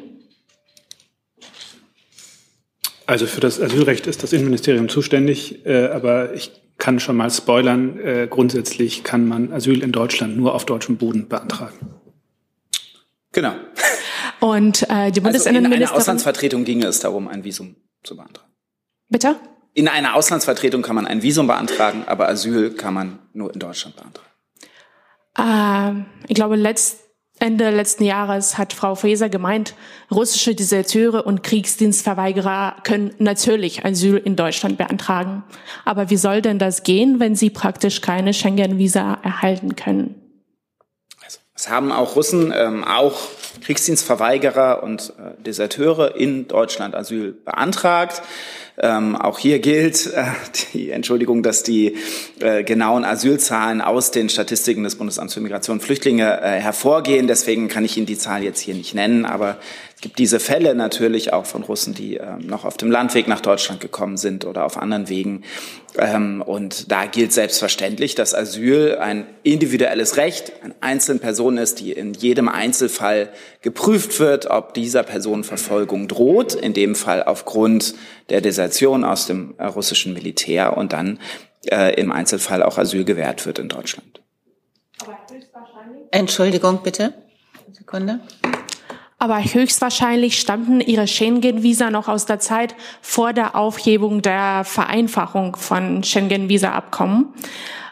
Also 3.09 3.25
für 3.25 3.41
das 3.41 3.59
Asylrecht 3.59 4.05
ist 4.05 4.21
das 4.21 4.33
Innenministerium 4.33 4.87
zuständig, 4.87 5.65
äh, 5.65 5.87
aber 5.87 6.31
ich 6.35 6.51
kann 6.77 6.99
schon 6.99 7.17
mal 7.17 7.31
spoilern, 7.31 7.97
äh, 7.97 8.27
grundsätzlich 8.29 9.03
kann 9.03 9.27
man 9.27 9.51
Asyl 9.51 9.81
in 9.81 9.91
Deutschland 9.91 10.37
nur 10.37 10.53
auf 10.53 10.63
deutschem 10.63 10.97
Boden 10.97 11.27
beantragen. 11.27 11.75
Genau. 13.31 13.55
Und 14.39 14.87
äh, 14.91 15.11
die 15.11 15.21
Bundesinnenministerin... 15.21 15.65
Also 15.65 15.75
in 15.75 15.81
einer 15.81 15.91
Auslandsvertretung 15.91 16.65
ginge 16.65 16.85
es 16.85 16.99
darum, 16.99 17.27
ein 17.27 17.43
Visum 17.43 17.77
zu 18.03 18.15
beantragen. 18.15 18.51
Bitte? 19.09 19.37
In 19.73 19.87
einer 19.87 20.13
Auslandsvertretung 20.13 20.83
kann 20.83 20.95
man 20.95 21.07
ein 21.07 21.23
Visum 21.23 21.47
beantragen, 21.47 22.03
aber 22.05 22.29
Asyl 22.29 22.75
kann 22.75 22.93
man 22.93 23.17
nur 23.33 23.51
in 23.51 23.59
Deutschland 23.59 23.95
beantragen 23.95 24.29
äh, 25.39 26.03
ich 26.27 26.35
glaube, 26.35 26.55
letzt, 26.55 27.08
Ende 27.39 27.69
letzten 27.69 28.03
Jahres 28.03 28.57
hat 28.57 28.73
Frau 28.73 28.95
Faeser 28.95 29.29
gemeint, 29.29 29.73
russische 30.11 30.55
Deserteure 30.55 31.25
und 31.25 31.41
Kriegsdienstverweigerer 31.41 32.75
können 32.83 33.13
natürlich 33.17 33.85
Asyl 33.85 34.17
in 34.17 34.35
Deutschland 34.35 34.77
beantragen. 34.77 35.43
Aber 35.85 36.09
wie 36.09 36.17
soll 36.17 36.41
denn 36.41 36.59
das 36.59 36.83
gehen, 36.83 37.21
wenn 37.21 37.35
sie 37.35 37.49
praktisch 37.49 38.01
keine 38.01 38.33
Schengen-Visa 38.33 39.19
erhalten 39.23 39.77
können? 39.77 40.28
Es 41.59 41.67
haben 41.67 41.91
auch 41.91 42.15
Russen, 42.15 42.53
ähm, 42.55 42.85
auch 42.85 43.19
Kriegsdienstverweigerer 43.65 44.81
und 44.81 45.11
äh, 45.19 45.43
Deserteure 45.43 46.15
in 46.15 46.47
Deutschland 46.47 46.95
Asyl 46.95 47.33
beantragt. 47.33 48.21
Ähm, 48.77 49.17
auch 49.17 49.39
hier 49.39 49.59
gilt 49.59 50.07
äh, 50.07 50.23
die 50.73 50.91
Entschuldigung, 50.91 51.43
dass 51.43 51.63
die 51.63 51.97
äh, 52.39 52.63
genauen 52.63 53.03
Asylzahlen 53.03 53.81
aus 53.81 54.11
den 54.11 54.29
Statistiken 54.29 54.85
des 54.85 54.95
Bundesamts 54.95 55.33
für 55.33 55.41
Migration 55.41 55.79
und 55.79 55.83
Flüchtlinge 55.83 56.39
äh, 56.41 56.61
hervorgehen. 56.61 57.27
Deswegen 57.27 57.67
kann 57.67 57.83
ich 57.83 57.97
Ihnen 57.97 58.05
die 58.05 58.17
Zahl 58.17 58.41
jetzt 58.41 58.61
hier 58.61 58.73
nicht 58.73 58.95
nennen. 58.95 59.25
Aber 59.25 59.57
es 59.99 60.03
gibt 60.03 60.17
diese 60.17 60.39
Fälle 60.39 60.75
natürlich 60.75 61.33
auch 61.33 61.45
von 61.45 61.61
Russen, 61.61 61.93
die 61.93 62.15
äh, 62.15 62.37
noch 62.39 62.63
auf 62.63 62.77
dem 62.77 62.89
Landweg 62.89 63.27
nach 63.27 63.41
Deutschland 63.41 63.81
gekommen 63.81 64.15
sind 64.15 64.45
oder 64.45 64.63
auf 64.63 64.77
anderen 64.77 65.09
Wegen. 65.09 65.43
Ähm, 65.97 66.41
und 66.41 66.89
da 66.89 67.05
gilt 67.05 67.33
selbstverständlich, 67.33 68.15
dass 68.15 68.33
Asyl 68.33 68.97
ein 68.97 69.27
individuelles 69.43 70.15
Recht 70.15 70.53
an 70.63 70.73
einzelnen 70.79 71.19
Personen 71.19 71.57
ist, 71.57 71.81
die 71.81 71.91
in 71.91 72.13
jedem 72.13 72.47
Einzelfall 72.47 73.27
geprüft 73.61 74.21
wird, 74.21 74.45
ob 74.49 74.73
dieser 74.73 75.03
Person 75.03 75.43
Verfolgung 75.43 76.07
droht, 76.07 76.53
in 76.53 76.73
dem 76.73 76.95
Fall 76.95 77.21
aufgrund 77.21 77.93
der 78.29 78.39
Desertion 78.39 79.03
aus 79.03 79.27
dem 79.27 79.55
äh, 79.57 79.65
russischen 79.65 80.13
Militär 80.13 80.77
und 80.77 80.93
dann 80.93 81.19
äh, 81.69 81.93
im 81.99 82.13
Einzelfall 82.13 82.63
auch 82.63 82.77
Asyl 82.77 83.03
gewährt 83.03 83.45
wird 83.45 83.59
in 83.59 83.67
Deutschland. 83.67 84.21
Entschuldigung, 86.11 86.83
bitte. 86.83 87.13
Sekunde. 87.73 88.21
Aber 89.21 89.43
höchstwahrscheinlich 89.43 90.39
stammten 90.39 90.79
ihre 90.79 91.05
Schengen-Visa 91.05 91.91
noch 91.91 92.07
aus 92.07 92.25
der 92.25 92.39
Zeit 92.39 92.73
vor 93.01 93.33
der 93.33 93.57
Aufhebung 93.57 94.21
der 94.21 94.63
Vereinfachung 94.63 95.57
von 95.57 96.03
Schengen-Visa-Abkommen. 96.05 97.33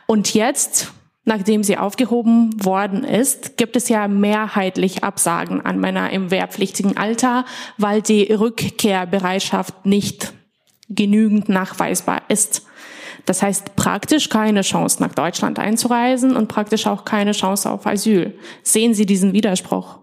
Und 0.05 0.34
jetzt, 0.34 0.93
nachdem 1.25 1.63
sie 1.63 1.78
aufgehoben 1.78 2.63
worden 2.63 3.03
ist, 3.03 3.57
gibt 3.57 3.75
es 3.75 3.89
ja 3.89 4.07
mehrheitlich 4.07 5.03
Absagen 5.03 5.65
an 5.65 5.82
Männer 5.82 6.11
im 6.11 6.32
wehrpflichtigen 6.32 6.95
Alter, 6.95 7.43
weil 7.78 8.01
die 8.01 8.32
Rückkehrbereitschaft 8.32 9.86
nicht 9.86 10.34
genügend 10.88 11.49
nachweisbar 11.49 12.21
ist. 12.30 12.65
Das 13.25 13.43
heißt 13.43 13.75
praktisch 13.75 14.30
keine 14.30 14.61
Chance 14.61 15.03
nach 15.03 15.13
Deutschland 15.13 15.59
einzureisen 15.59 16.38
und 16.38 16.47
praktisch 16.47 16.88
auch 16.88 17.03
keine 17.03 17.34
Chance 17.34 17.69
auf 17.69 17.86
Asyl. 17.86 18.39
Sehen 18.63 18.93
Sie 18.93 19.05
diesen 19.05 19.34
Widerspruch? 19.34 19.99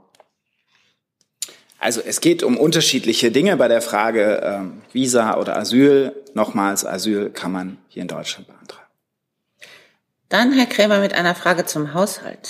Also 1.85 2.01
es 2.01 2.23
geht 2.23 2.43
um 2.43 2.57
unterschiedliche 2.57 3.31
Dinge 3.31 3.59
bei 3.59 3.69
der 3.69 3.83
Frage 3.83 4.41
ähm, 4.43 4.81
Visa 4.95 5.37
oder 5.37 5.59
Asyl. 5.59 6.15
Nochmals, 6.33 6.87
Asyl 6.87 7.29
kann 7.29 7.53
man 7.53 7.77
hier 7.89 8.01
in 8.01 8.09
Deutschland 8.09 8.47
beantragen. 8.47 8.89
Dann 10.31 10.55
Herr 10.55 10.65
Krämer 10.65 11.01
mit 11.01 11.13
einer 11.13 11.35
Frage 11.35 11.67
zum 11.67 11.93
Haushalt. 11.93 12.49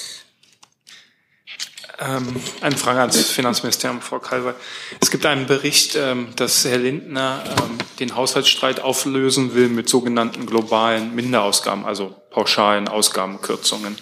Ähm, 1.98 2.40
eine 2.60 2.76
Frage 2.76 3.00
ans 3.00 3.28
Finanzministerium, 3.28 4.00
Frau 4.02 4.20
Kalver. 4.20 4.54
Es 5.00 5.10
gibt 5.10 5.26
einen 5.26 5.46
Bericht, 5.46 5.96
ähm, 5.96 6.28
dass 6.36 6.64
Herr 6.64 6.78
Lindner 6.78 7.42
ähm, 7.58 7.78
den 7.98 8.14
Haushaltsstreit 8.14 8.78
auflösen 8.78 9.56
will 9.56 9.68
mit 9.68 9.88
sogenannten 9.88 10.46
globalen 10.46 11.12
Minderausgaben, 11.12 11.84
also 11.84 12.14
pauschalen 12.30 12.86
Ausgabenkürzungen. 12.86 13.96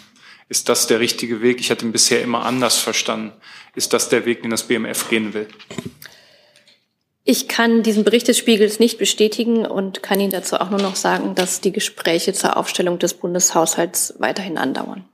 Ist 0.52 0.68
das 0.68 0.86
der 0.86 1.00
richtige 1.00 1.40
Weg? 1.40 1.60
Ich 1.60 1.70
hatte 1.70 1.86
ihn 1.86 1.92
bisher 1.92 2.20
immer 2.20 2.44
anders 2.44 2.76
verstanden. 2.76 3.32
Ist 3.74 3.94
das 3.94 4.10
der 4.10 4.26
Weg, 4.26 4.42
den 4.42 4.50
das 4.50 4.64
BMF 4.64 5.08
gehen 5.08 5.32
will? 5.32 5.48
Ich 7.24 7.48
kann 7.48 7.82
diesen 7.82 8.04
Bericht 8.04 8.28
des 8.28 8.36
Spiegels 8.36 8.78
nicht 8.78 8.98
bestätigen 8.98 9.64
und 9.64 10.02
kann 10.02 10.20
Ihnen 10.20 10.30
dazu 10.30 10.56
auch 10.56 10.68
nur 10.68 10.82
noch 10.82 10.94
sagen, 10.94 11.34
dass 11.34 11.62
die 11.62 11.72
Gespräche 11.72 12.34
zur 12.34 12.58
Aufstellung 12.58 12.98
des 12.98 13.14
Bundeshaushalts 13.14 14.16
weiterhin 14.18 14.58
andauern. 14.58 15.06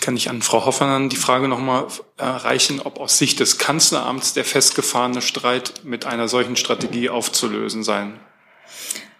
Kann 0.00 0.16
ich 0.16 0.30
an 0.30 0.42
Frau 0.42 0.64
Hoffmann 0.64 1.08
die 1.08 1.16
Frage 1.16 1.48
nochmal 1.48 1.88
erreichen, 2.18 2.80
ob 2.80 3.00
aus 3.00 3.18
Sicht 3.18 3.40
des 3.40 3.58
Kanzleramts 3.58 4.32
der 4.32 4.44
festgefahrene 4.44 5.22
Streit 5.22 5.80
mit 5.82 6.06
einer 6.06 6.28
solchen 6.28 6.54
Strategie 6.54 7.10
aufzulösen 7.10 7.82
sein? 7.82 8.20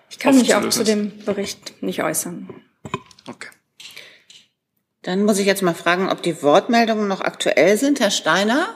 Ich 0.09 0.20
kann 0.20 0.38
mich 0.38 0.55
auch 0.55 0.68
zu 0.68 0.84
dem 0.84 1.24
Bericht 1.24 1.82
nicht 1.82 2.05
äußern. 2.05 2.49
Okay. 3.26 3.49
Dann 5.07 5.22
muss 5.22 5.38
ich 5.38 5.46
jetzt 5.46 5.62
mal 5.62 5.72
fragen, 5.72 6.09
ob 6.09 6.20
die 6.24 6.42
Wortmeldungen 6.42 7.07
noch 7.07 7.20
aktuell 7.20 7.76
sind. 7.78 8.00
Herr 8.00 8.11
Steiner, 8.11 8.74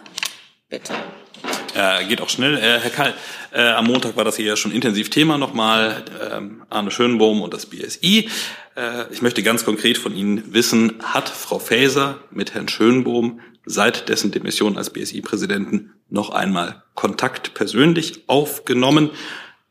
bitte. 0.68 0.92
Äh, 1.74 2.04
geht 2.06 2.20
auch 2.20 2.28
schnell. 2.28 2.56
Äh, 2.56 2.78
Herr 2.78 2.90
Kall, 2.90 3.14
äh, 3.52 3.70
am 3.70 3.86
Montag 3.86 4.16
war 4.16 4.22
das 4.22 4.36
hier 4.36 4.46
ja 4.46 4.56
schon 4.56 4.70
intensiv 4.70 5.10
Thema 5.10 5.38
nochmal. 5.38 6.04
Ähm, 6.30 6.62
Arne 6.70 6.92
Schönbohm 6.92 7.42
und 7.42 7.52
das 7.52 7.66
BSI. 7.66 8.28
Äh, 8.76 9.12
ich 9.12 9.22
möchte 9.22 9.42
ganz 9.42 9.64
konkret 9.64 9.98
von 9.98 10.14
Ihnen 10.14 10.54
wissen, 10.54 11.02
hat 11.02 11.28
Frau 11.28 11.58
Faeser 11.58 12.20
mit 12.30 12.54
Herrn 12.54 12.68
Schönbohm 12.68 13.40
seit 13.64 14.08
dessen 14.08 14.30
Demission 14.30 14.78
als 14.78 14.90
BSI-Präsidenten 14.90 15.94
noch 16.10 16.30
einmal 16.30 16.84
Kontakt 16.94 17.54
persönlich 17.54 18.22
aufgenommen? 18.28 19.10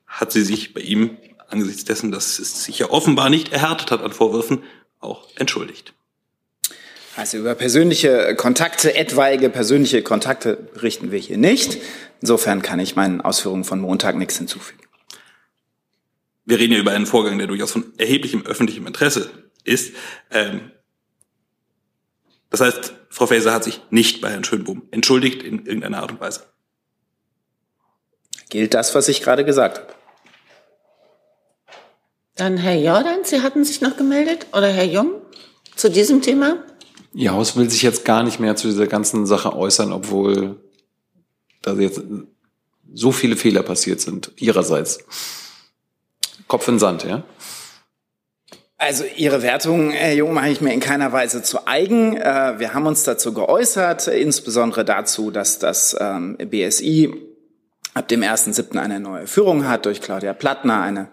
Hat 0.07 0.33
sie 0.33 0.43
sich 0.43 0.73
bei 0.73 0.81
ihm 0.81 1.19
angesichts 1.47 1.85
dessen, 1.85 2.11
dass 2.11 2.37
es 2.37 2.65
sich 2.65 2.79
ja 2.79 2.89
offenbar 2.89 3.29
nicht 3.29 3.53
erhärtet 3.53 3.91
hat 3.91 4.03
an 4.03 4.11
Vorwürfen, 4.11 4.63
auch 4.99 5.25
entschuldigt? 5.37 5.93
Also 7.19 7.37
über 7.37 7.53
persönliche 7.53 8.33
Kontakte, 8.37 8.95
etwaige 8.95 9.49
persönliche 9.49 10.01
Kontakte 10.01 10.55
berichten 10.55 11.11
wir 11.11 11.19
hier 11.19 11.37
nicht. 11.37 11.77
Insofern 12.21 12.61
kann 12.61 12.79
ich 12.79 12.95
meinen 12.95 13.19
Ausführungen 13.19 13.65
von 13.65 13.81
Montag 13.81 14.15
nichts 14.15 14.37
hinzufügen. 14.37 14.79
Wir 16.45 16.59
reden 16.59 16.71
ja 16.71 16.79
über 16.79 16.91
einen 16.91 17.05
Vorgang, 17.05 17.37
der 17.37 17.47
durchaus 17.47 17.73
von 17.73 17.91
erheblichem 17.97 18.45
öffentlichem 18.45 18.87
Interesse 18.87 19.31
ist. 19.65 19.95
Ähm, 20.31 20.71
das 22.51 22.61
heißt, 22.61 22.93
Frau 23.09 23.27
Faeser 23.27 23.53
hat 23.53 23.65
sich 23.65 23.81
nicht 23.89 24.21
bei 24.21 24.29
Herrn 24.29 24.45
Schönbohm 24.45 24.83
entschuldigt 24.91 25.43
in 25.43 25.65
irgendeiner 25.65 26.01
Art 26.01 26.11
und 26.11 26.21
Weise. 26.21 26.45
Gilt 28.49 28.73
das, 28.73 28.95
was 28.95 29.09
ich 29.09 29.21
gerade 29.21 29.43
gesagt 29.43 29.79
habe? 29.79 29.93
Dann 32.37 32.55
Herr 32.55 32.79
Jordan, 32.79 33.25
Sie 33.25 33.41
hatten 33.41 33.65
sich 33.65 33.81
noch 33.81 33.97
gemeldet 33.97 34.47
oder 34.53 34.69
Herr 34.69 34.85
Jung 34.85 35.21
zu 35.75 35.89
diesem 35.91 36.21
Thema? 36.21 36.63
Ihr 37.13 37.33
Haus 37.33 37.55
will 37.55 37.69
sich 37.69 37.81
jetzt 37.81 38.05
gar 38.05 38.23
nicht 38.23 38.39
mehr 38.39 38.55
zu 38.55 38.67
dieser 38.67 38.87
ganzen 38.87 39.25
Sache 39.25 39.55
äußern, 39.55 39.91
obwohl 39.91 40.57
da 41.61 41.73
jetzt 41.73 42.01
so 42.93 43.11
viele 43.11 43.35
Fehler 43.35 43.63
passiert 43.63 44.01
sind, 44.01 44.31
ihrerseits. 44.37 44.99
Kopf 46.47 46.67
in 46.67 46.79
Sand, 46.79 47.03
ja? 47.03 47.23
Also 48.77 49.03
Ihre 49.17 49.41
Wertung, 49.41 49.91
Herr 49.91 50.13
Jung, 50.13 50.33
mache 50.33 50.49
ich 50.49 50.61
mir 50.61 50.73
in 50.73 50.79
keiner 50.79 51.11
Weise 51.11 51.43
zu 51.43 51.67
eigen. 51.67 52.15
Äh, 52.15 52.59
wir 52.59 52.73
haben 52.73 52.85
uns 52.85 53.03
dazu 53.03 53.33
geäußert, 53.33 54.07
insbesondere 54.07 54.85
dazu, 54.85 55.31
dass 55.31 55.59
das 55.59 55.97
ähm, 55.99 56.37
BSI 56.37 57.13
ab 57.93 58.07
dem 58.07 58.21
1.7. 58.21 58.77
eine 58.79 59.01
neue 59.01 59.27
Führung 59.27 59.67
hat 59.67 59.85
durch 59.85 59.99
Claudia 59.99 60.33
Plattner, 60.33 60.81
eine 60.81 61.09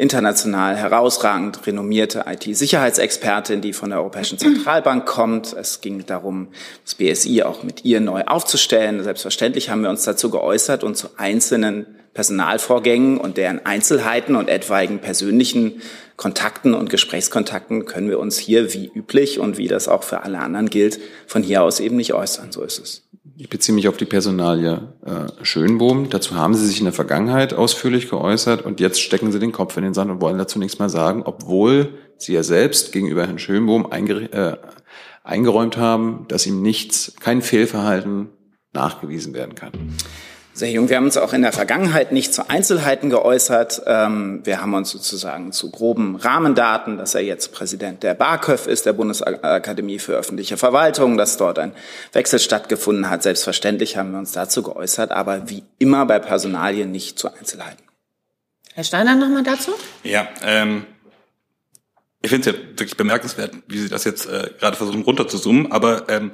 international 0.00 0.76
herausragend 0.76 1.66
renommierte 1.66 2.24
IT-Sicherheitsexpertin, 2.26 3.60
die 3.60 3.74
von 3.74 3.90
der 3.90 3.98
Europäischen 3.98 4.38
Zentralbank 4.38 5.04
kommt. 5.04 5.52
Es 5.52 5.82
ging 5.82 6.06
darum, 6.06 6.48
das 6.84 6.94
BSI 6.94 7.42
auch 7.42 7.62
mit 7.62 7.84
ihr 7.84 8.00
neu 8.00 8.22
aufzustellen. 8.24 9.04
Selbstverständlich 9.04 9.68
haben 9.68 9.82
wir 9.82 9.90
uns 9.90 10.04
dazu 10.04 10.30
geäußert 10.30 10.84
und 10.84 10.96
zu 10.96 11.08
einzelnen 11.18 11.86
Personalvorgängen 12.14 13.18
und 13.18 13.36
deren 13.36 13.64
Einzelheiten 13.64 14.36
und 14.36 14.48
etwaigen 14.48 15.00
persönlichen 15.00 15.82
Kontakten 16.16 16.74
und 16.74 16.90
Gesprächskontakten 16.90 17.84
können 17.84 18.08
wir 18.08 18.18
uns 18.18 18.38
hier 18.38 18.74
wie 18.74 18.90
üblich 18.92 19.38
und 19.38 19.58
wie 19.58 19.68
das 19.68 19.86
auch 19.86 20.02
für 20.02 20.22
alle 20.22 20.38
anderen 20.38 20.70
gilt, 20.70 20.98
von 21.26 21.42
hier 21.42 21.62
aus 21.62 21.78
eben 21.78 21.96
nicht 21.96 22.14
äußern. 22.14 22.52
So 22.52 22.62
ist 22.62 22.78
es. 22.78 23.09
Ich 23.36 23.50
beziehe 23.50 23.74
mich 23.74 23.88
auf 23.88 23.96
die 23.96 24.06
Personalie 24.06 24.94
äh, 25.04 25.44
Schönbohm. 25.44 26.08
Dazu 26.08 26.36
haben 26.36 26.54
Sie 26.54 26.66
sich 26.66 26.78
in 26.78 26.84
der 26.84 26.94
Vergangenheit 26.94 27.52
ausführlich 27.52 28.08
geäußert 28.08 28.62
und 28.62 28.80
jetzt 28.80 29.00
stecken 29.00 29.30
Sie 29.30 29.38
den 29.38 29.52
Kopf 29.52 29.76
in 29.76 29.82
den 29.82 29.94
Sand 29.94 30.10
und 30.10 30.22
wollen 30.22 30.38
dazu 30.38 30.58
nichts 30.58 30.78
mehr 30.78 30.88
sagen, 30.88 31.22
obwohl 31.24 31.98
Sie 32.16 32.32
ja 32.32 32.42
selbst 32.42 32.92
gegenüber 32.92 33.26
Herrn 33.26 33.38
Schönbohm 33.38 33.90
äh, 33.90 34.56
eingeräumt 35.22 35.76
haben, 35.76 36.24
dass 36.28 36.46
ihm 36.46 36.62
nichts, 36.62 37.14
kein 37.20 37.42
Fehlverhalten 37.42 38.30
nachgewiesen 38.72 39.34
werden 39.34 39.54
kann. 39.54 39.72
Sehr 40.60 40.72
jung. 40.72 40.90
Wir 40.90 40.98
haben 40.98 41.06
uns 41.06 41.16
auch 41.16 41.32
in 41.32 41.40
der 41.40 41.54
Vergangenheit 41.54 42.12
nicht 42.12 42.34
zu 42.34 42.50
Einzelheiten 42.50 43.08
geäußert. 43.08 43.80
Ähm, 43.86 44.40
wir 44.44 44.60
haben 44.60 44.74
uns 44.74 44.90
sozusagen 44.90 45.52
zu 45.52 45.70
groben 45.70 46.16
Rahmendaten, 46.16 46.98
dass 46.98 47.14
er 47.14 47.22
jetzt 47.22 47.54
Präsident 47.54 48.02
der 48.02 48.12
BAKÖV 48.12 48.66
ist, 48.66 48.84
der 48.84 48.92
Bundesakademie 48.92 49.98
für 49.98 50.12
öffentliche 50.12 50.58
Verwaltung, 50.58 51.16
dass 51.16 51.38
dort 51.38 51.58
ein 51.58 51.72
Wechsel 52.12 52.38
stattgefunden 52.38 53.08
hat. 53.08 53.22
Selbstverständlich 53.22 53.96
haben 53.96 54.12
wir 54.12 54.18
uns 54.18 54.32
dazu 54.32 54.62
geäußert, 54.62 55.12
aber 55.12 55.48
wie 55.48 55.62
immer 55.78 56.04
bei 56.04 56.18
Personalien 56.18 56.90
nicht 56.92 57.18
zu 57.18 57.32
Einzelheiten. 57.32 57.82
Herr 58.74 58.84
Steiner 58.84 59.14
nochmal 59.14 59.44
dazu? 59.44 59.72
Ja, 60.04 60.28
ähm, 60.44 60.84
ich 62.20 62.28
finde 62.28 62.50
es 62.50 62.54
ja 62.54 62.62
wirklich 62.62 62.98
bemerkenswert, 62.98 63.52
wie 63.66 63.78
Sie 63.78 63.88
das 63.88 64.04
jetzt 64.04 64.26
äh, 64.26 64.50
gerade 64.58 64.76
versuchen 64.76 65.04
runterzuzoomen, 65.04 65.72
aber 65.72 66.10
ähm, 66.10 66.32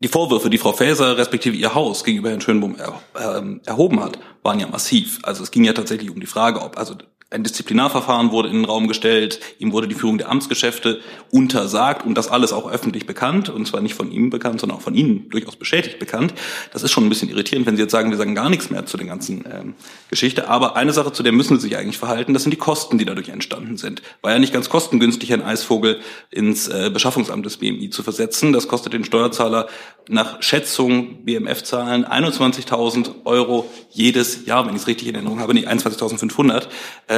die 0.00 0.08
Vorwürfe, 0.08 0.48
die 0.48 0.58
Frau 0.58 0.72
Faeser 0.72 1.16
respektive 1.16 1.56
ihr 1.56 1.74
Haus 1.74 2.04
gegenüber 2.04 2.30
Herrn 2.30 2.40
Schönbohm 2.40 2.76
er, 2.76 3.00
äh, 3.14 3.60
erhoben 3.66 4.02
hat, 4.02 4.18
waren 4.42 4.58
ja 4.58 4.66
massiv. 4.66 5.18
Also 5.22 5.42
es 5.42 5.50
ging 5.50 5.64
ja 5.64 5.74
tatsächlich 5.74 6.10
um 6.10 6.20
die 6.20 6.26
Frage, 6.26 6.62
ob 6.62 6.78
also 6.78 6.94
ein 7.30 7.44
Disziplinarverfahren 7.44 8.32
wurde 8.32 8.48
in 8.48 8.56
den 8.56 8.64
Raum 8.64 8.88
gestellt, 8.88 9.38
ihm 9.58 9.72
wurde 9.72 9.86
die 9.86 9.94
Führung 9.94 10.18
der 10.18 10.28
Amtsgeschäfte 10.28 11.00
untersagt 11.30 12.04
und 12.04 12.16
das 12.16 12.28
alles 12.28 12.52
auch 12.52 12.68
öffentlich 12.68 13.06
bekannt, 13.06 13.48
und 13.48 13.66
zwar 13.66 13.80
nicht 13.80 13.94
von 13.94 14.10
ihm 14.10 14.30
bekannt, 14.30 14.60
sondern 14.60 14.78
auch 14.78 14.82
von 14.82 14.94
Ihnen 14.94 15.28
durchaus 15.30 15.54
beschädigt 15.54 16.00
bekannt. 16.00 16.34
Das 16.72 16.82
ist 16.82 16.90
schon 16.90 17.06
ein 17.06 17.08
bisschen 17.08 17.30
irritierend, 17.30 17.66
wenn 17.66 17.76
Sie 17.76 17.82
jetzt 17.82 17.92
sagen, 17.92 18.10
wir 18.10 18.18
sagen 18.18 18.34
gar 18.34 18.50
nichts 18.50 18.70
mehr 18.70 18.84
zu 18.84 18.96
der 18.96 19.06
ganzen 19.06 19.44
ähm, 19.50 19.74
Geschichte. 20.08 20.48
Aber 20.48 20.74
eine 20.76 20.92
Sache, 20.92 21.12
zu 21.12 21.22
der 21.22 21.32
müssen 21.32 21.56
Sie 21.56 21.68
sich 21.68 21.76
eigentlich 21.76 21.98
verhalten, 21.98 22.34
das 22.34 22.42
sind 22.42 22.50
die 22.50 22.58
Kosten, 22.58 22.98
die 22.98 23.04
dadurch 23.04 23.28
entstanden 23.28 23.76
sind. 23.76 24.02
War 24.22 24.32
ja 24.32 24.38
nicht 24.40 24.52
ganz 24.52 24.68
kostengünstig, 24.68 25.30
Herrn 25.30 25.42
Eisvogel 25.42 26.00
ins 26.30 26.66
äh, 26.66 26.90
Beschaffungsamt 26.92 27.46
des 27.46 27.58
BMI 27.58 27.90
zu 27.90 28.02
versetzen. 28.02 28.52
Das 28.52 28.66
kostet 28.66 28.92
den 28.92 29.04
Steuerzahler 29.04 29.68
nach 30.08 30.42
Schätzung 30.42 31.24
BMF-Zahlen 31.24 32.04
21.000 32.04 33.24
Euro 33.24 33.70
jedes 33.90 34.46
Jahr, 34.46 34.66
wenn 34.66 34.74
ich 34.74 34.82
es 34.82 34.88
richtig 34.88 35.06
in 35.06 35.14
Erinnerung 35.14 35.38
habe, 35.38 35.54
nicht 35.54 35.68
21.500. 35.68 36.66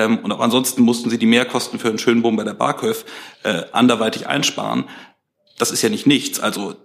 Ähm, 0.03 0.19
und 0.19 0.33
auch 0.33 0.41
ansonsten 0.41 0.83
mussten 0.83 1.11
sie 1.11 1.19
die 1.19 1.27
Mehrkosten 1.27 1.79
für 1.79 1.89
einen 1.89 1.99
Schönbohm 1.99 2.37
bei 2.37 2.45
der 2.45 2.55
Barköf 2.55 3.05
äh, 3.43 3.63
anderweitig 3.73 4.27
einsparen. 4.27 4.85
Das 5.59 5.71
ist 5.71 5.83
ja 5.83 5.89
nicht 5.89 6.07
nichts. 6.07 6.41
Also 6.41 6.77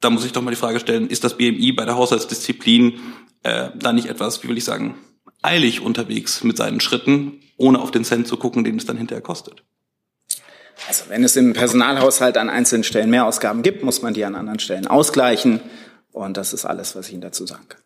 da 0.00 0.10
muss 0.10 0.24
ich 0.24 0.32
doch 0.32 0.42
mal 0.42 0.50
die 0.50 0.56
Frage 0.56 0.80
stellen, 0.80 1.08
ist 1.08 1.24
das 1.24 1.36
BMI 1.36 1.72
bei 1.72 1.84
der 1.84 1.96
Haushaltsdisziplin 1.96 3.00
äh, 3.42 3.70
da 3.74 3.92
nicht 3.92 4.08
etwas, 4.08 4.42
wie 4.42 4.48
will 4.48 4.58
ich 4.58 4.64
sagen, 4.64 4.96
eilig 5.42 5.80
unterwegs 5.80 6.42
mit 6.42 6.56
seinen 6.56 6.80
Schritten, 6.80 7.40
ohne 7.56 7.80
auf 7.80 7.90
den 7.90 8.04
Cent 8.04 8.26
zu 8.26 8.36
gucken, 8.36 8.64
den 8.64 8.76
es 8.76 8.86
dann 8.86 8.96
hinterher 8.96 9.22
kostet? 9.22 9.62
Also 10.88 11.04
wenn 11.08 11.22
es 11.24 11.36
im 11.36 11.52
Personalhaushalt 11.52 12.38
an 12.38 12.48
einzelnen 12.48 12.84
Stellen 12.84 13.10
Mehrausgaben 13.10 13.62
gibt, 13.62 13.82
muss 13.82 14.00
man 14.00 14.14
die 14.14 14.24
an 14.24 14.34
anderen 14.34 14.58
Stellen 14.60 14.86
ausgleichen. 14.86 15.60
Und 16.12 16.36
das 16.36 16.52
ist 16.54 16.64
alles, 16.64 16.96
was 16.96 17.08
ich 17.08 17.12
Ihnen 17.12 17.22
dazu 17.22 17.46
sagen 17.46 17.68
kann. 17.68 17.80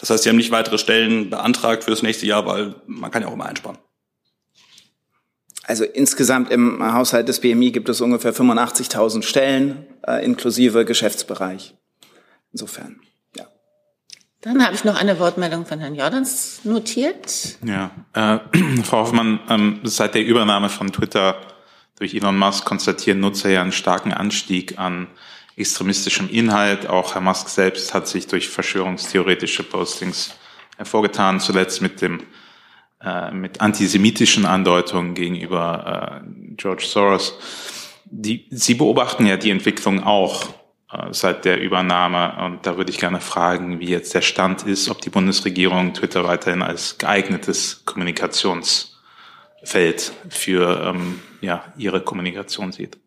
Das 0.00 0.10
heißt, 0.10 0.24
Sie 0.24 0.30
haben 0.30 0.36
nicht 0.36 0.50
weitere 0.50 0.78
Stellen 0.78 1.30
beantragt 1.30 1.84
für 1.84 1.90
das 1.90 2.02
nächste 2.02 2.26
Jahr, 2.26 2.46
weil 2.46 2.74
man 2.86 3.10
kann 3.10 3.22
ja 3.22 3.28
auch 3.28 3.34
immer 3.34 3.46
einsparen. 3.46 3.78
Also 5.64 5.84
insgesamt 5.84 6.50
im 6.50 6.82
Haushalt 6.82 7.28
des 7.28 7.40
BMI 7.40 7.70
gibt 7.70 7.88
es 7.88 8.00
ungefähr 8.00 8.34
85.000 8.34 9.22
Stellen 9.22 9.86
äh, 10.06 10.24
inklusive 10.24 10.84
Geschäftsbereich. 10.84 11.74
Insofern, 12.52 13.00
ja. 13.36 13.46
Dann 14.40 14.64
habe 14.64 14.74
ich 14.74 14.84
noch 14.84 14.96
eine 14.96 15.20
Wortmeldung 15.20 15.66
von 15.66 15.78
Herrn 15.78 15.94
Jordans 15.94 16.60
notiert. 16.64 17.58
Ja, 17.64 17.90
äh, 18.14 18.38
Frau 18.82 19.00
Hoffmann, 19.02 19.38
ähm, 19.48 19.80
seit 19.84 20.14
der 20.14 20.24
Übernahme 20.24 20.70
von 20.70 20.90
Twitter 20.90 21.36
durch 22.00 22.14
Elon 22.14 22.38
Musk 22.38 22.64
konstatieren 22.64 23.20
Nutzer 23.20 23.50
ja 23.50 23.60
einen 23.60 23.72
starken 23.72 24.12
Anstieg 24.12 24.78
an 24.78 25.08
extremistischem 25.60 26.28
Inhalt. 26.28 26.88
Auch 26.88 27.14
Herr 27.14 27.20
Musk 27.20 27.48
selbst 27.48 27.94
hat 27.94 28.08
sich 28.08 28.26
durch 28.26 28.48
verschwörungstheoretische 28.48 29.62
Postings 29.62 30.34
hervorgetan, 30.76 31.40
zuletzt 31.40 31.82
mit 31.82 32.00
dem 32.00 32.20
äh, 33.02 33.30
mit 33.30 33.62
antisemitischen 33.62 34.44
Andeutungen 34.44 35.14
gegenüber 35.14 36.22
äh, 36.22 36.26
George 36.56 36.84
Soros. 36.86 37.32
Die, 38.04 38.46
Sie 38.50 38.74
beobachten 38.74 39.24
ja 39.24 39.38
die 39.38 39.48
Entwicklung 39.48 40.02
auch 40.02 40.48
äh, 40.92 41.06
seit 41.12 41.46
der 41.46 41.62
Übernahme 41.62 42.44
und 42.44 42.66
da 42.66 42.76
würde 42.76 42.90
ich 42.90 42.98
gerne 42.98 43.22
fragen, 43.22 43.80
wie 43.80 43.88
jetzt 43.88 44.14
der 44.14 44.20
Stand 44.20 44.64
ist, 44.64 44.90
ob 44.90 45.00
die 45.00 45.08
Bundesregierung 45.08 45.94
Twitter 45.94 46.24
weiterhin 46.24 46.60
als 46.60 46.98
geeignetes 46.98 47.86
Kommunikationsfeld 47.86 50.12
für 50.28 50.92
ähm, 50.94 51.20
ja, 51.40 51.64
ihre 51.78 52.02
Kommunikation 52.02 52.72
sieht. 52.72 52.98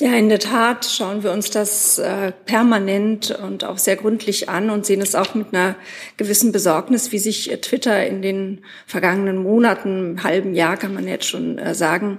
Ja, 0.00 0.14
in 0.14 0.30
der 0.30 0.38
Tat 0.38 0.86
schauen 0.86 1.22
wir 1.24 1.30
uns 1.30 1.50
das 1.50 1.98
äh, 1.98 2.32
permanent 2.46 3.32
und 3.32 3.64
auch 3.64 3.76
sehr 3.76 3.96
gründlich 3.96 4.48
an 4.48 4.70
und 4.70 4.86
sehen 4.86 5.02
es 5.02 5.14
auch 5.14 5.34
mit 5.34 5.48
einer 5.52 5.76
gewissen 6.16 6.52
Besorgnis, 6.52 7.12
wie 7.12 7.18
sich 7.18 7.52
äh, 7.52 7.58
Twitter 7.58 8.06
in 8.06 8.22
den 8.22 8.64
vergangenen 8.86 9.36
Monaten, 9.36 10.24
halben 10.24 10.54
Jahr 10.54 10.78
kann 10.78 10.94
man 10.94 11.06
jetzt 11.06 11.26
schon 11.26 11.58
äh, 11.58 11.74
sagen, 11.74 12.16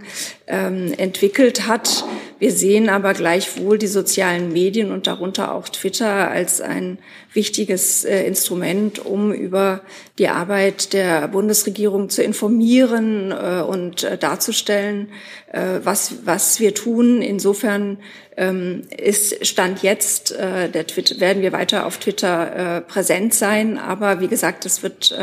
ähm, 0.51 0.93
entwickelt 0.97 1.67
hat. 1.67 2.03
Wir 2.37 2.51
sehen 2.51 2.89
aber 2.89 3.13
gleichwohl 3.13 3.77
die 3.77 3.87
sozialen 3.87 4.51
Medien 4.51 4.91
und 4.91 5.07
darunter 5.07 5.53
auch 5.53 5.69
Twitter 5.69 6.29
als 6.29 6.59
ein 6.59 6.97
wichtiges 7.33 8.03
äh, 8.03 8.25
Instrument, 8.25 8.99
um 8.99 9.31
über 9.31 9.81
die 10.17 10.27
Arbeit 10.27 10.93
der 10.93 11.27
Bundesregierung 11.29 12.09
zu 12.09 12.21
informieren 12.21 13.31
äh, 13.31 13.61
und 13.61 14.03
äh, 14.03 14.17
darzustellen, 14.17 15.09
äh, 15.53 15.79
was, 15.83 16.25
was 16.25 16.59
wir 16.59 16.73
tun. 16.73 17.21
Insofern 17.21 17.97
ähm, 18.35 18.81
ist 18.97 19.45
Stand 19.45 19.83
jetzt, 19.83 20.31
äh, 20.31 20.67
der 20.67 20.85
Twitter, 20.87 21.19
werden 21.19 21.43
wir 21.43 21.53
weiter 21.53 21.85
auf 21.85 21.97
Twitter 21.97 22.77
äh, 22.77 22.81
präsent 22.81 23.33
sein. 23.33 23.77
Aber 23.77 24.19
wie 24.19 24.27
gesagt, 24.27 24.65
es 24.65 24.83
wird 24.83 25.15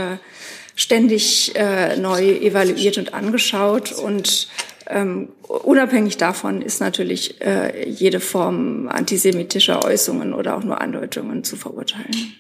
ständig 0.77 1.55
neu 1.99 2.23
evaluiert 2.23 2.99
und 2.99 3.13
angeschaut 3.13 3.91
und 3.91 4.47
ähm, 4.89 5.29
unabhängig 5.47 6.17
davon 6.17 6.63
ist 6.63 6.81
natürlich 6.81 7.41
äh, 7.41 7.89
jede 7.89 8.21
Form 8.21 8.89
antisemitischer 8.89 9.85
Äußerungen 9.85 10.33
oder 10.33 10.57
auch 10.57 10.65
nur 10.65 10.81
Andeutungen 10.81 11.45
zu 11.45 11.57
verurteilen. 11.57 12.33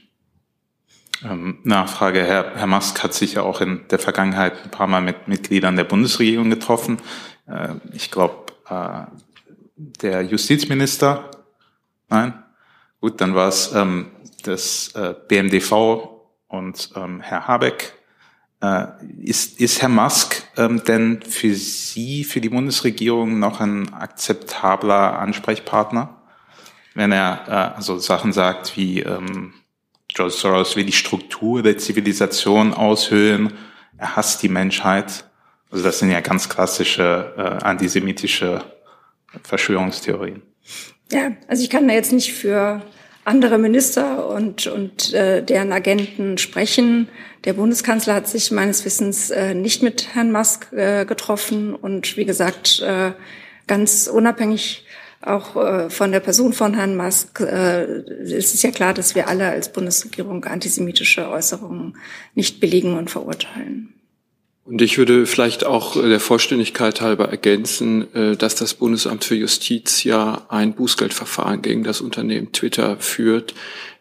Ähm, 1.24 1.58
Nachfrage, 1.64 2.24
Herr, 2.24 2.54
Herr 2.56 2.66
Musk 2.66 3.02
hat 3.02 3.12
sich 3.12 3.34
ja 3.34 3.42
auch 3.42 3.60
in 3.60 3.86
der 3.90 3.98
Vergangenheit 3.98 4.54
ein 4.64 4.70
paar 4.70 4.86
Mal 4.86 5.00
mit 5.02 5.28
Mitgliedern 5.28 5.76
der 5.76 5.84
Bundesregierung 5.84 6.48
getroffen. 6.48 6.98
Äh, 7.46 7.74
ich 7.92 8.10
glaube, 8.10 8.46
äh, 8.68 9.04
der 9.76 10.22
Justizminister, 10.22 11.30
nein, 12.08 12.42
gut, 13.00 13.20
dann 13.20 13.34
war 13.34 13.48
es 13.48 13.72
ähm, 13.74 14.12
das 14.44 14.92
äh, 14.94 15.14
BMDV 15.26 16.22
und 16.46 16.90
ähm, 16.96 17.20
Herr 17.20 17.46
Habeck 17.46 17.97
ist, 19.22 19.60
ist 19.60 19.82
Herr 19.82 19.88
Musk 19.88 20.42
ähm, 20.56 20.82
denn 20.84 21.22
für 21.22 21.54
Sie, 21.54 22.24
für 22.24 22.40
die 22.40 22.48
Bundesregierung 22.48 23.38
noch 23.38 23.60
ein 23.60 23.92
akzeptabler 23.92 25.18
Ansprechpartner, 25.18 26.16
wenn 26.94 27.12
er 27.12 27.44
äh, 27.46 27.76
also 27.76 27.98
Sachen 27.98 28.32
sagt 28.32 28.76
wie 28.76 29.00
ähm, 29.00 29.54
George 30.08 30.34
Soros 30.34 30.74
will 30.74 30.84
die 30.84 30.92
Struktur 30.92 31.62
der 31.62 31.78
Zivilisation 31.78 32.74
aushöhlen, 32.74 33.52
er 33.96 34.16
hasst 34.16 34.42
die 34.42 34.48
Menschheit. 34.48 35.24
Also 35.70 35.84
das 35.84 36.00
sind 36.00 36.10
ja 36.10 36.20
ganz 36.20 36.48
klassische 36.48 37.34
äh, 37.36 37.64
antisemitische 37.64 38.64
Verschwörungstheorien. 39.44 40.42
Ja, 41.12 41.32
also 41.46 41.62
ich 41.62 41.70
kann 41.70 41.86
da 41.86 41.94
jetzt 41.94 42.12
nicht 42.12 42.32
für 42.32 42.82
andere 43.28 43.58
Minister 43.58 44.28
und, 44.28 44.66
und 44.66 45.12
äh, 45.14 45.42
deren 45.42 45.72
Agenten 45.72 46.38
sprechen. 46.38 47.08
Der 47.44 47.52
Bundeskanzler 47.52 48.14
hat 48.14 48.26
sich 48.26 48.50
meines 48.50 48.84
Wissens 48.84 49.30
äh, 49.30 49.54
nicht 49.54 49.82
mit 49.82 50.14
Herrn 50.14 50.32
Musk 50.32 50.72
äh, 50.72 51.04
getroffen 51.04 51.74
und 51.74 52.16
wie 52.16 52.24
gesagt, 52.24 52.80
äh, 52.80 53.12
ganz 53.66 54.08
unabhängig 54.08 54.84
auch 55.20 55.56
äh, 55.56 55.90
von 55.90 56.12
der 56.12 56.20
Person 56.20 56.52
von 56.52 56.74
Herrn 56.74 56.96
Musk 56.96 57.40
äh, 57.40 57.82
es 57.82 58.54
ist 58.54 58.62
ja 58.62 58.70
klar, 58.70 58.94
dass 58.94 59.14
wir 59.14 59.28
alle 59.28 59.48
als 59.48 59.72
Bundesregierung 59.72 60.44
antisemitische 60.44 61.28
Äußerungen 61.28 61.96
nicht 62.34 62.60
billigen 62.60 62.96
und 62.96 63.10
verurteilen. 63.10 63.97
Und 64.68 64.82
ich 64.82 64.98
würde 64.98 65.24
vielleicht 65.24 65.64
auch 65.64 65.94
der 65.94 66.20
Vollständigkeit 66.20 67.00
halber 67.00 67.30
ergänzen, 67.30 68.14
äh, 68.14 68.36
dass 68.36 68.54
das 68.54 68.74
Bundesamt 68.74 69.24
für 69.24 69.34
Justiz 69.34 70.04
ja 70.04 70.44
ein 70.50 70.74
Bußgeldverfahren 70.74 71.62
gegen 71.62 71.84
das 71.84 72.02
Unternehmen 72.02 72.52
Twitter 72.52 72.98
führt, 72.98 73.54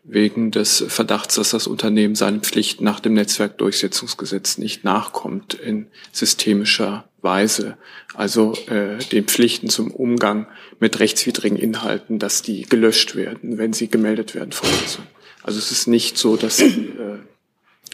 wegen 0.04 0.52
des 0.52 0.84
Verdachts, 0.90 1.36
dass 1.36 1.52
das 1.52 1.68
Unternehmen 1.68 2.16
seinen 2.16 2.42
Pflichten 2.42 2.84
nach 2.84 3.00
dem 3.00 3.14
Netzwerkdurchsetzungsgesetz 3.14 4.58
nicht 4.58 4.84
nachkommt 4.84 5.54
in 5.54 5.88
systemischer 6.12 7.08
Weise. 7.22 7.78
Also 8.14 8.54
äh, 8.68 8.98
den 8.98 9.24
Pflichten 9.24 9.70
zum 9.70 9.90
Umgang 9.90 10.48
mit 10.82 11.00
rechtswidrigen 11.00 11.58
Inhalten, 11.58 12.20
dass 12.20 12.42
die 12.42 12.64
gelöscht 12.64 13.16
werden, 13.16 13.58
wenn 13.58 13.72
sie 13.72 13.88
gemeldet 13.88 14.36
werden 14.36 14.52
von 14.52 14.68
uns. 14.82 15.00
Also 15.44 15.60
es 15.60 15.72
ist 15.72 15.88
nicht 15.88 16.18
so, 16.18 16.36
dass 16.36 16.60
äh, 16.60 17.20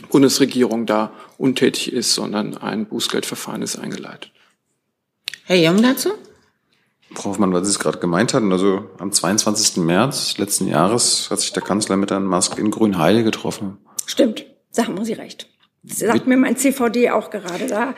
Bundesregierung 0.10 0.86
da 0.86 1.12
untätig 1.38 1.92
ist, 1.92 2.14
sondern 2.14 2.58
ein 2.58 2.86
Bußgeldverfahren 2.86 3.62
ist 3.62 3.78
eingeleitet. 3.78 4.32
Herr 5.46 5.58
Jung 5.58 5.82
dazu? 5.82 6.12
Frau 7.14 7.32
Hoffmann, 7.32 7.54
was 7.54 7.68
Sie 7.68 7.72
es 7.72 7.80
gerade 7.80 8.00
gemeint 8.00 8.34
hatten, 8.34 8.52
also 8.52 8.90
am 8.98 9.12
22. 9.12 9.78
März 9.78 10.38
letzten 10.38 10.68
Jahres 10.68 11.30
hat 11.30 11.40
sich 11.40 11.54
der 11.54 11.64
Kanzler 11.64 11.98
mit 11.98 12.12
Herrn 12.12 12.26
Musk 12.26 12.58
in 12.58 12.72
Grünheide 12.72 13.24
getroffen. 13.24 13.78
Stimmt, 14.06 14.46
sagen 14.72 14.96
haben 14.96 15.06
Sie 15.06 15.14
recht. 15.14 15.48
Das 15.86 16.00
sagt 16.00 16.28
mir 16.28 16.38
mein 16.38 16.56
CVD 16.56 17.10
auch 17.10 17.30
gerade 17.30 17.68
da. 17.68 17.94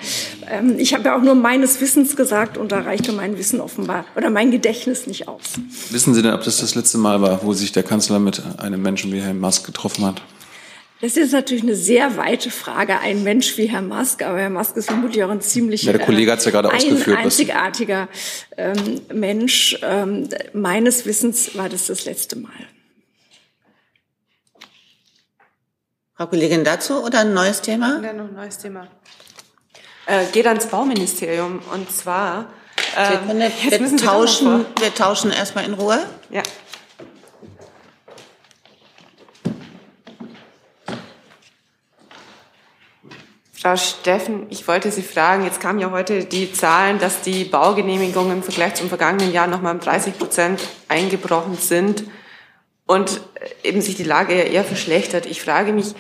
Ähm, 0.50 0.80
ich 0.80 0.96
habe 0.96 1.04
ja 1.04 1.16
auch 1.16 1.22
nur 1.22 1.36
meines 1.36 1.80
Wissens 1.82 2.16
gesagt 2.16 2.58
und 2.58 2.72
da 2.72 2.80
reichte 2.80 3.12
mein 3.12 3.38
Wissen 3.38 3.62
offenbar 3.62 4.06
oder 4.16 4.32
mein 4.32 4.50
Gedächtnis 4.50 5.06
nicht 5.06 5.28
aus. 5.28 5.60
Wissen 5.92 6.16
Sie 6.16 6.24
denn, 6.24 6.34
ob 6.34 6.44
das 6.44 6.58
das 6.58 6.74
letzte 6.74 6.98
Mal 6.98 7.22
war, 7.22 7.44
wo 7.44 7.54
sich 7.54 7.74
der 7.74 7.84
Kanzler 7.84 8.18
mit 8.18 8.42
einem 8.58 8.82
Menschen 8.82 9.12
wie 9.12 9.22
Herrn 9.22 9.40
Musk 9.40 9.68
getroffen 9.68 10.04
hat? 10.04 10.24
Das 11.06 11.18
ist 11.18 11.34
natürlich 11.34 11.62
eine 11.62 11.76
sehr 11.76 12.18
weite 12.18 12.50
Frage. 12.50 12.98
Ein 13.00 13.22
Mensch 13.22 13.60
wie 13.60 13.68
Herr 13.68 13.84
Musk, 13.84 14.24
aber 14.24 14.40
Herr 14.40 14.50
Musk 14.50 14.76
ist 14.76 14.88
vermutlich 14.88 15.24
auch 15.24 15.30
ein 15.30 15.40
ziemlich 15.40 15.84
ja, 15.84 15.94
der 15.94 16.04
Kollege 16.04 16.32
hat's 16.32 16.46
ja 16.46 16.52
gerade 16.52 16.72
ein 16.72 16.78
ausgeführt, 16.78 17.20
einzigartiger 17.20 18.08
ähm, 18.58 19.02
Mensch. 19.14 19.78
Ähm, 19.84 20.28
meines 20.54 21.06
Wissens 21.06 21.56
war 21.56 21.70
das 21.70 21.86
das 21.86 22.06
letzte 22.06 22.38
Mal. 22.38 22.50
Frau 26.16 26.26
Kollegin 26.26 26.64
dazu 26.64 27.04
oder 27.04 27.20
ein 27.20 27.36
neues 27.36 27.62
Thema? 27.62 28.02
Ja, 28.04 28.12
noch 28.12 28.30
ein 28.30 28.34
neues 28.34 28.58
Thema. 28.58 28.88
Äh, 30.08 30.26
geht 30.34 30.48
ans 30.48 30.66
Bauministerium 30.66 31.60
und 31.72 31.92
zwar. 31.92 32.52
Ähm, 32.98 33.38
wir, 33.38 33.80
wir, 33.80 33.98
tauschen, 33.98 34.66
wir 34.80 34.96
tauschen 34.96 35.30
erstmal 35.30 35.66
in 35.66 35.76
Ruhe. 35.76 36.04
Ja. 36.32 36.42
Frau 43.66 43.78
Steffen, 43.78 44.46
ich 44.52 44.68
wollte 44.68 44.92
Sie 44.92 45.02
fragen, 45.02 45.44
jetzt 45.44 45.60
kamen 45.60 45.80
ja 45.80 45.90
heute 45.90 46.26
die 46.26 46.54
Zahlen, 46.54 47.00
dass 47.00 47.22
die 47.22 47.46
Baugenehmigungen 47.46 48.38
im 48.38 48.44
Vergleich 48.44 48.76
zum 48.76 48.90
vergangenen 48.90 49.34
Jahr 49.34 49.48
nochmal 49.48 49.74
um 49.74 49.80
30 49.80 50.20
Prozent 50.20 50.62
eingebrochen 50.88 51.56
sind 51.56 52.04
und 52.86 53.22
eben 53.64 53.82
sich 53.82 53.96
die 53.96 54.04
Lage 54.04 54.38
ja 54.38 54.44
eher 54.44 54.64
verschlechtert. 54.64 55.26
Ich 55.26 55.42
frage 55.42 55.74
mich, 55.74 55.96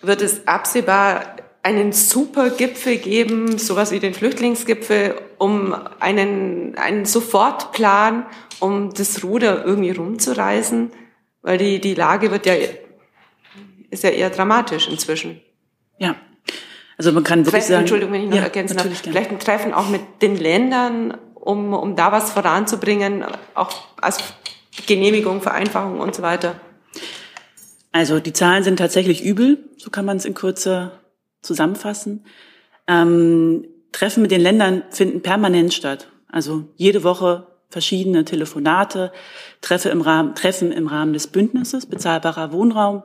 wird 0.00 0.22
es 0.22 0.48
absehbar 0.48 1.36
einen 1.62 1.92
Supergipfel 1.92 2.96
geben, 2.96 3.58
sowas 3.58 3.92
wie 3.92 4.00
den 4.00 4.12
Flüchtlingsgipfel, 4.12 5.14
um 5.38 5.76
einen, 6.00 6.76
einen 6.78 7.04
Sofortplan, 7.04 8.26
um 8.58 8.92
das 8.92 9.22
Ruder 9.22 9.64
irgendwie 9.64 9.92
rumzureißen? 9.92 10.90
Weil 11.42 11.58
die, 11.58 11.80
die 11.80 11.94
Lage 11.94 12.32
wird 12.32 12.44
ja, 12.44 12.54
ist 13.88 14.02
ja 14.02 14.10
eher 14.10 14.30
dramatisch 14.30 14.88
inzwischen. 14.88 15.40
Ja, 15.98 16.16
also 17.02 17.12
man 17.12 17.24
kann 17.24 17.40
wirklich 17.40 17.50
vielleicht, 17.50 17.66
sagen. 17.66 17.80
Entschuldigung, 17.80 18.12
wenn 18.12 18.22
ich 18.22 18.28
noch 18.28 18.36
ja, 18.36 18.44
ergänzen 18.44 18.76
darf. 18.76 18.86
Vielleicht 18.86 19.30
ein 19.32 19.40
Treffen 19.40 19.74
auch 19.74 19.88
mit 19.88 20.02
den 20.22 20.36
Ländern, 20.36 21.16
um, 21.34 21.74
um 21.74 21.96
da 21.96 22.12
was 22.12 22.30
voranzubringen, 22.30 23.24
auch 23.54 23.72
als 24.00 24.18
Genehmigung, 24.86 25.42
Vereinfachung 25.42 25.98
und 25.98 26.14
so 26.14 26.22
weiter. 26.22 26.54
Also 27.90 28.20
die 28.20 28.32
Zahlen 28.32 28.62
sind 28.62 28.76
tatsächlich 28.76 29.24
übel, 29.24 29.58
so 29.78 29.90
kann 29.90 30.04
man 30.04 30.16
es 30.16 30.24
in 30.24 30.34
Kürze 30.34 30.92
zusammenfassen. 31.42 32.24
Ähm, 32.86 33.66
Treffen 33.90 34.22
mit 34.22 34.30
den 34.30 34.40
Ländern 34.40 34.84
finden 34.90 35.22
permanent 35.22 35.74
statt. 35.74 36.06
Also 36.28 36.68
jede 36.76 37.02
Woche 37.02 37.48
verschiedene 37.68 38.24
Telefonate, 38.24 39.10
Treffen 39.60 39.90
im 39.90 40.02
Rahmen, 40.02 40.36
Treffen 40.36 40.70
im 40.70 40.86
Rahmen 40.86 41.14
des 41.14 41.26
Bündnisses, 41.26 41.86
bezahlbarer 41.86 42.52
Wohnraum, 42.52 43.02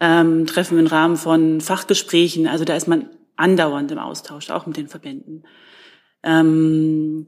ähm, 0.00 0.46
Treffen 0.46 0.78
im 0.78 0.86
Rahmen 0.86 1.16
von 1.16 1.62
Fachgesprächen. 1.62 2.46
Also 2.46 2.66
da 2.66 2.76
ist 2.76 2.88
man 2.88 3.08
andauernd 3.36 3.90
im 3.90 3.98
Austausch, 3.98 4.50
auch 4.50 4.66
mit 4.66 4.76
den 4.76 4.88
Verbänden. 4.88 5.44
Ähm, 6.22 7.26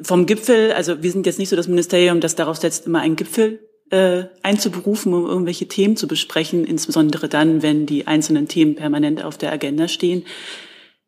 vom 0.00 0.26
Gipfel, 0.26 0.72
also 0.72 1.02
wir 1.02 1.10
sind 1.10 1.26
jetzt 1.26 1.38
nicht 1.38 1.48
so 1.48 1.56
das 1.56 1.68
Ministerium, 1.68 2.20
das 2.20 2.34
darauf 2.34 2.56
setzt, 2.56 2.86
immer 2.86 3.00
einen 3.00 3.16
Gipfel 3.16 3.60
äh, 3.90 4.24
einzuberufen, 4.42 5.14
um 5.14 5.26
irgendwelche 5.26 5.68
Themen 5.68 5.96
zu 5.96 6.06
besprechen, 6.06 6.64
insbesondere 6.64 7.28
dann, 7.28 7.62
wenn 7.62 7.86
die 7.86 8.06
einzelnen 8.06 8.48
Themen 8.48 8.74
permanent 8.74 9.24
auf 9.24 9.38
der 9.38 9.52
Agenda 9.52 9.88
stehen. 9.88 10.24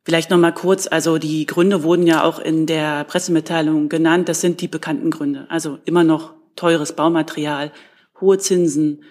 Vielleicht 0.04 0.30
noch 0.30 0.38
mal 0.38 0.52
kurz, 0.52 0.86
also 0.86 1.18
die 1.18 1.44
Gründe 1.44 1.82
wurden 1.82 2.06
ja 2.06 2.24
auch 2.24 2.38
in 2.38 2.64
der 2.64 3.04
Pressemitteilung 3.04 3.90
genannt. 3.90 4.28
Das 4.28 4.40
sind 4.40 4.62
die 4.62 4.68
bekannten 4.68 5.10
Gründe. 5.10 5.46
Also 5.50 5.78
immer 5.84 6.02
noch 6.02 6.32
teures 6.56 6.94
Baumaterial, 6.94 7.72
hohe 8.20 8.38
Zinsen, 8.38 9.02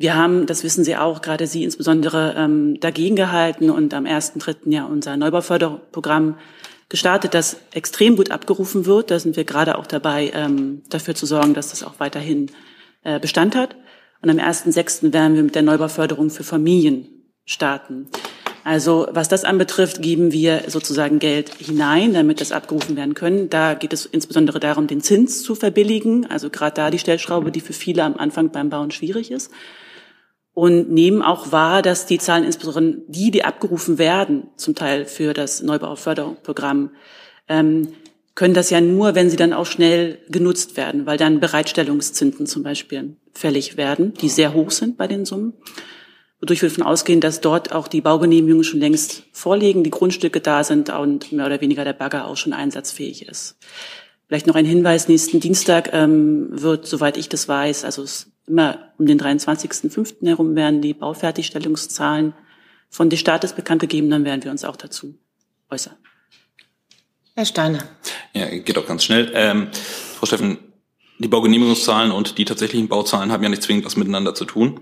wir 0.00 0.14
haben, 0.14 0.46
das 0.46 0.62
wissen 0.62 0.84
Sie 0.84 0.96
auch, 0.96 1.22
gerade 1.22 1.48
Sie 1.48 1.64
insbesondere 1.64 2.34
ähm, 2.36 2.78
dagegen 2.78 3.16
gehalten 3.16 3.68
und 3.68 3.92
am 3.94 4.04
1.3. 4.04 4.70
ja 4.70 4.84
unser 4.84 5.16
Neubauförderprogramm 5.16 6.38
gestartet, 6.88 7.34
das 7.34 7.56
extrem 7.72 8.14
gut 8.14 8.30
abgerufen 8.30 8.86
wird. 8.86 9.10
Da 9.10 9.18
sind 9.18 9.34
wir 9.34 9.42
gerade 9.42 9.76
auch 9.76 9.88
dabei, 9.88 10.30
ähm, 10.34 10.82
dafür 10.88 11.16
zu 11.16 11.26
sorgen, 11.26 11.52
dass 11.52 11.70
das 11.70 11.82
auch 11.82 11.94
weiterhin 11.98 12.52
äh, 13.02 13.18
Bestand 13.18 13.56
hat. 13.56 13.74
Und 14.22 14.30
am 14.30 14.38
1.6. 14.38 15.12
werden 15.12 15.34
wir 15.34 15.42
mit 15.42 15.56
der 15.56 15.62
Neubauförderung 15.62 16.30
für 16.30 16.44
Familien 16.44 17.08
starten. 17.44 18.06
Also 18.68 19.06
was 19.10 19.30
das 19.30 19.44
anbetrifft, 19.44 20.02
geben 20.02 20.30
wir 20.30 20.64
sozusagen 20.66 21.20
Geld 21.20 21.54
hinein, 21.54 22.12
damit 22.12 22.42
das 22.42 22.52
abgerufen 22.52 22.96
werden 22.96 23.14
können. 23.14 23.48
Da 23.48 23.72
geht 23.72 23.94
es 23.94 24.04
insbesondere 24.04 24.60
darum, 24.60 24.86
den 24.86 25.00
Zins 25.00 25.42
zu 25.42 25.54
verbilligen. 25.54 26.26
Also 26.26 26.50
gerade 26.50 26.74
da 26.74 26.90
die 26.90 26.98
Stellschraube, 26.98 27.50
die 27.50 27.62
für 27.62 27.72
viele 27.72 28.04
am 28.04 28.18
Anfang 28.18 28.50
beim 28.50 28.68
Bauen 28.68 28.90
schwierig 28.90 29.30
ist 29.30 29.50
und 30.52 30.90
nehmen 30.90 31.22
auch 31.22 31.50
wahr, 31.50 31.80
dass 31.80 32.04
die 32.04 32.18
Zahlen, 32.18 32.44
insbesondere 32.44 33.00
die, 33.08 33.30
die 33.30 33.42
abgerufen 33.42 33.96
werden, 33.96 34.48
zum 34.56 34.74
Teil 34.74 35.06
für 35.06 35.32
das 35.32 35.62
Neubauförderprogramm, 35.62 36.90
ähm, 37.48 37.94
können 38.34 38.52
das 38.52 38.68
ja 38.68 38.82
nur, 38.82 39.14
wenn 39.14 39.30
sie 39.30 39.36
dann 39.36 39.54
auch 39.54 39.64
schnell 39.64 40.18
genutzt 40.28 40.76
werden, 40.76 41.06
weil 41.06 41.16
dann 41.16 41.40
Bereitstellungszinsen 41.40 42.44
zum 42.44 42.64
Beispiel 42.64 43.16
fällig 43.32 43.78
werden, 43.78 44.12
die 44.20 44.28
sehr 44.28 44.52
hoch 44.52 44.72
sind 44.72 44.98
bei 44.98 45.06
den 45.06 45.24
Summen. 45.24 45.54
Wodurch 46.40 46.62
wir 46.62 46.68
davon 46.68 46.84
ausgehen, 46.84 47.20
dass 47.20 47.40
dort 47.40 47.72
auch 47.72 47.88
die 47.88 48.00
Baugenehmigungen 48.00 48.64
schon 48.64 48.80
längst 48.80 49.24
vorliegen, 49.32 49.82
die 49.82 49.90
Grundstücke 49.90 50.40
da 50.40 50.62
sind 50.62 50.90
und 50.90 51.32
mehr 51.32 51.46
oder 51.46 51.60
weniger 51.60 51.84
der 51.84 51.94
Bagger 51.94 52.26
auch 52.26 52.36
schon 52.36 52.52
einsatzfähig 52.52 53.26
ist. 53.26 53.58
Vielleicht 54.28 54.46
noch 54.46 54.54
ein 54.54 54.66
Hinweis, 54.66 55.08
nächsten 55.08 55.40
Dienstag 55.40 55.90
ähm, 55.92 56.48
wird, 56.50 56.86
soweit 56.86 57.16
ich 57.16 57.28
das 57.28 57.48
weiß, 57.48 57.84
also 57.84 58.02
es 58.02 58.30
immer 58.46 58.92
um 58.98 59.06
den 59.06 59.20
23.05. 59.20 60.26
herum 60.26 60.54
werden 60.54 60.80
die 60.80 60.94
Baufertigstellungszahlen 60.94 62.34
von 62.90 63.10
des 63.10 63.20
Staates 63.20 63.52
bekannt 63.52 63.80
gegeben, 63.80 64.10
dann 64.10 64.24
werden 64.24 64.42
wir 64.44 64.50
uns 64.50 64.64
auch 64.64 64.76
dazu 64.76 65.14
äußern. 65.70 65.94
Herr 67.34 67.44
Steiner. 67.44 67.84
Ja, 68.32 68.46
geht 68.48 68.76
auch 68.78 68.86
ganz 68.86 69.04
schnell. 69.04 69.30
Ähm, 69.34 69.68
Frau 69.72 70.26
Steffen, 70.26 70.58
die 71.18 71.28
Baugenehmigungszahlen 71.28 72.10
und 72.10 72.38
die 72.38 72.44
tatsächlichen 72.44 72.88
Bauzahlen 72.88 73.30
haben 73.30 73.42
ja 73.42 73.48
nicht 73.48 73.62
zwingend 73.62 73.84
was 73.84 73.96
miteinander 73.96 74.34
zu 74.34 74.44
tun. 74.44 74.80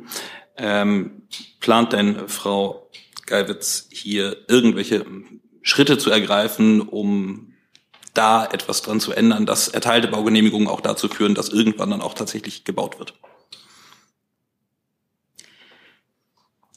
Ähm, 0.58 1.22
plant 1.60 1.92
denn 1.92 2.28
Frau 2.28 2.90
Geiwitz 3.26 3.88
hier 3.90 4.36
irgendwelche 4.48 5.04
Schritte 5.62 5.98
zu 5.98 6.10
ergreifen, 6.10 6.80
um 6.80 7.54
da 8.14 8.46
etwas 8.46 8.82
dran 8.82 9.00
zu 9.00 9.12
ändern, 9.12 9.46
dass 9.46 9.68
erteilte 9.68 10.08
Baugenehmigungen 10.08 10.68
auch 10.68 10.80
dazu 10.80 11.08
führen, 11.08 11.34
dass 11.34 11.50
irgendwann 11.50 11.90
dann 11.90 12.00
auch 12.00 12.14
tatsächlich 12.14 12.64
gebaut 12.64 12.98
wird? 12.98 13.14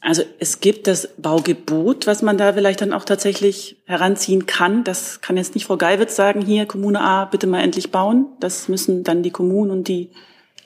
Also 0.02 0.24
es 0.40 0.62
gibt 0.62 0.88
das 0.88 1.10
Baugebot, 1.18 2.08
was 2.08 2.22
man 2.22 2.38
da 2.38 2.54
vielleicht 2.54 2.82
dann 2.82 2.94
auch 2.94 3.04
tatsächlich 3.04 3.78
heranziehen 3.86 4.46
kann. 4.46 4.84
Das 4.84 5.22
kann 5.22 5.38
jetzt 5.38 5.56
nicht 5.56 5.66
Frau 5.66 5.78
Geiwitz 5.78 6.16
sagen, 6.16 6.42
hier 6.42 6.66
Kommune 6.66 7.02
A, 7.02 7.26
bitte 7.26 7.48
mal 7.48 7.62
endlich 7.62 7.92
bauen. 7.92 8.28
Das 8.40 8.70
müssen 8.70 9.04
dann 9.04 9.24
die 9.24 9.32
Kommunen 9.32 9.72
und 9.72 9.88
die 9.88 10.10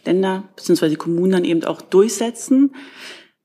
Länder 0.06 0.50
die 0.68 0.96
Kommunen 0.96 1.32
dann 1.32 1.46
eben 1.46 1.64
auch 1.64 1.82
durchsetzen. 1.82 2.76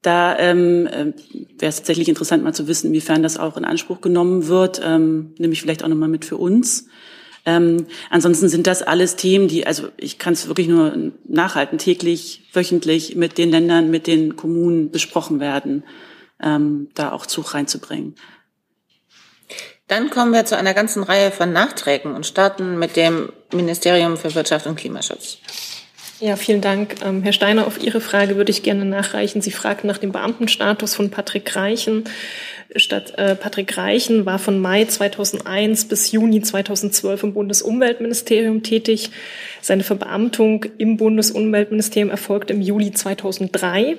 Da 0.02 0.38
ähm, 0.38 0.86
äh, 0.86 1.12
wäre 1.58 1.68
es 1.68 1.76
tatsächlich 1.76 2.08
interessant, 2.08 2.44
mal 2.44 2.54
zu 2.54 2.68
wissen, 2.68 2.88
inwiefern 2.88 3.22
das 3.22 3.36
auch 3.36 3.56
in 3.56 3.64
Anspruch 3.64 4.00
genommen 4.00 4.46
wird, 4.46 4.80
ähm, 4.84 5.34
nämlich 5.38 5.60
vielleicht 5.60 5.82
auch 5.82 5.88
nochmal 5.88 6.08
mit 6.08 6.24
für 6.24 6.36
uns. 6.36 6.86
Ähm, 7.44 7.86
ansonsten 8.10 8.48
sind 8.48 8.66
das 8.66 8.82
alles 8.82 9.16
Themen, 9.16 9.48
die, 9.48 9.66
also 9.66 9.88
ich 9.96 10.18
kann 10.18 10.34
es 10.34 10.48
wirklich 10.48 10.68
nur 10.68 11.12
nachhalten, 11.26 11.78
täglich, 11.78 12.48
wöchentlich 12.52 13.16
mit 13.16 13.38
den 13.38 13.50
Ländern, 13.50 13.90
mit 13.90 14.06
den 14.06 14.36
Kommunen 14.36 14.90
besprochen 14.90 15.40
werden, 15.40 15.82
ähm, 16.40 16.90
da 16.94 17.10
auch 17.10 17.26
Zug 17.26 17.54
reinzubringen. 17.54 18.14
Dann 19.88 20.10
kommen 20.10 20.32
wir 20.32 20.44
zu 20.44 20.56
einer 20.56 20.74
ganzen 20.74 21.02
Reihe 21.02 21.30
von 21.30 21.52
Nachträgen 21.52 22.14
und 22.14 22.26
starten 22.26 22.78
mit 22.78 22.96
dem 22.96 23.32
Ministerium 23.52 24.18
für 24.18 24.34
Wirtschaft 24.34 24.66
und 24.66 24.76
Klimaschutz. 24.76 25.38
Ja, 26.20 26.34
vielen 26.34 26.60
Dank. 26.60 26.96
Ähm, 27.04 27.22
Herr 27.22 27.32
Steiner, 27.32 27.66
auf 27.68 27.80
Ihre 27.80 28.00
Frage 28.00 28.34
würde 28.34 28.50
ich 28.50 28.64
gerne 28.64 28.84
nachreichen. 28.84 29.40
Sie 29.40 29.52
fragten 29.52 29.86
nach 29.86 29.98
dem 29.98 30.10
Beamtenstatus 30.10 30.96
von 30.96 31.10
Patrick 31.10 31.54
Reichen. 31.54 32.04
Statt 32.74 33.14
äh, 33.16 33.36
Patrick 33.36 33.76
Reichen 33.76 34.26
war 34.26 34.40
von 34.40 34.58
Mai 34.58 34.84
2001 34.84 35.86
bis 35.86 36.10
Juni 36.10 36.42
2012 36.42 37.22
im 37.22 37.34
Bundesumweltministerium 37.34 38.64
tätig. 38.64 39.10
Seine 39.60 39.84
Verbeamtung 39.84 40.64
im 40.76 40.96
Bundesumweltministerium 40.96 42.10
erfolgte 42.10 42.52
im 42.52 42.62
Juli 42.62 42.92
2003. 42.92 43.96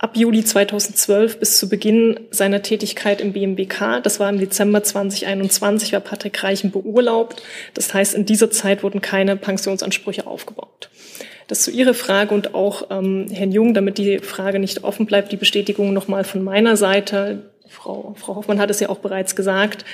Ab 0.00 0.16
Juli 0.16 0.44
2012 0.44 1.40
bis 1.40 1.58
zu 1.58 1.68
Beginn 1.68 2.20
seiner 2.30 2.62
Tätigkeit 2.62 3.20
im 3.20 3.32
BMWK, 3.32 4.00
das 4.00 4.20
war 4.20 4.30
im 4.30 4.38
Dezember 4.38 4.84
2021, 4.84 5.92
war 5.92 5.98
Patrick 5.98 6.40
Reichen 6.44 6.70
beurlaubt. 6.70 7.42
Das 7.74 7.92
heißt, 7.92 8.14
in 8.14 8.24
dieser 8.24 8.48
Zeit 8.52 8.84
wurden 8.84 9.00
keine 9.00 9.34
Pensionsansprüche 9.34 10.28
aufgebaut. 10.28 10.88
Das 11.48 11.62
zu 11.62 11.72
Ihrer 11.72 11.94
Frage 11.94 12.32
und 12.32 12.54
auch 12.54 12.86
ähm, 12.90 13.26
Herrn 13.32 13.50
Jung, 13.50 13.74
damit 13.74 13.98
die 13.98 14.20
Frage 14.20 14.60
nicht 14.60 14.84
offen 14.84 15.04
bleibt, 15.04 15.32
die 15.32 15.36
Bestätigung 15.36 15.92
nochmal 15.92 16.22
von 16.22 16.44
meiner 16.44 16.76
Seite. 16.76 17.50
Frau, 17.66 18.14
Frau 18.16 18.36
Hoffmann 18.36 18.60
hat 18.60 18.70
es 18.70 18.78
ja 18.78 18.90
auch 18.90 18.98
bereits 18.98 19.34
gesagt. 19.34 19.84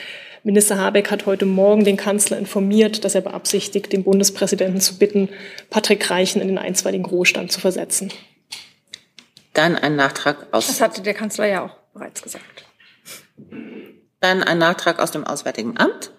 Minister 0.43 0.77
Habeck 0.77 1.11
hat 1.11 1.25
heute 1.25 1.47
Morgen 1.47 1.85
den 1.85 1.97
Kanzler 1.97 2.37
informiert, 2.37 3.07
dass 3.07 3.15
er 3.15 3.23
beabsichtigt, 3.23 3.91
den 3.91 4.05
Bundespräsidenten 4.05 4.83
zu 4.83 4.99
bitten, 4.99 5.31
Patrick 5.71 6.11
Reichen 6.11 6.43
in 6.43 6.49
den 6.49 6.59
einstweiligen 6.59 7.07
Ruhestand 7.07 7.51
zu 7.51 7.61
versetzen. 7.61 8.11
Dann 9.55 9.77
ein 9.77 9.97
Nachtrag 9.97 10.49
aus. 10.53 10.67
Das 10.67 10.81
hatte 10.81 11.01
der 11.03 11.15
Kanzler 11.15 11.47
ja 11.47 11.65
auch 11.65 11.77
bereits 11.93 12.23
gesagt. 12.23 12.65
Dann 14.21 14.43
ein 14.43 14.59
Nachtrag 14.59 14.99
aus 14.99 15.11
dem 15.11 15.25
Auswärtigen 15.25 15.79
Amt. 15.79 16.11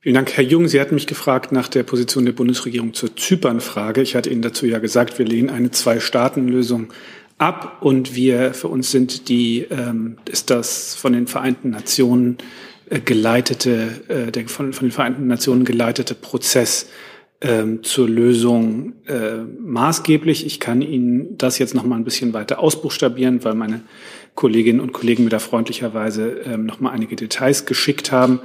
Vielen 0.00 0.14
Dank, 0.14 0.36
Herr 0.36 0.44
Jung. 0.44 0.68
Sie 0.68 0.80
hatten 0.80 0.94
mich 0.94 1.08
gefragt 1.08 1.50
nach 1.50 1.68
der 1.68 1.82
Position 1.82 2.24
der 2.24 2.32
Bundesregierung 2.32 2.94
zur 2.94 3.16
Zypern-Frage. 3.16 4.02
Ich 4.02 4.14
hatte 4.14 4.30
Ihnen 4.30 4.42
dazu 4.42 4.64
ja 4.66 4.78
gesagt, 4.78 5.18
wir 5.18 5.26
lehnen 5.26 5.50
eine 5.50 5.72
Zwei-Staaten-Lösung 5.72 6.92
ab 7.38 7.78
und 7.80 8.14
wir 8.14 8.54
für 8.54 8.68
uns 8.68 8.90
sind 8.90 9.28
die 9.28 9.62
ähm, 9.62 10.18
ist 10.28 10.50
das 10.50 10.94
von 10.94 11.12
den 11.12 11.26
Vereinten 11.26 11.70
Nationen 11.70 12.38
äh, 12.88 13.00
geleitete 13.00 13.88
äh, 14.08 14.32
der 14.32 14.48
von, 14.48 14.72
von 14.72 14.86
den 14.86 14.92
Vereinten 14.92 15.26
Nationen 15.26 15.64
geleitete 15.64 16.14
Prozess 16.14 16.88
ähm, 17.40 17.82
zur 17.82 18.08
Lösung 18.08 18.94
äh, 19.06 19.38
maßgeblich. 19.60 20.46
Ich 20.46 20.60
kann 20.60 20.82
Ihnen 20.82 21.36
das 21.36 21.58
jetzt 21.58 21.74
noch 21.74 21.84
mal 21.84 21.96
ein 21.96 22.04
bisschen 22.04 22.32
weiter 22.32 22.60
ausbuchstabieren, 22.60 23.44
weil 23.44 23.54
meine 23.54 23.82
Kolleginnen 24.34 24.80
und 24.80 24.92
Kollegen 24.92 25.24
mir 25.24 25.30
da 25.30 25.38
freundlicherweise 25.38 26.40
ähm, 26.44 26.66
noch 26.66 26.80
mal 26.80 26.90
einige 26.90 27.16
Details 27.16 27.66
geschickt 27.66 28.12
haben. 28.12 28.40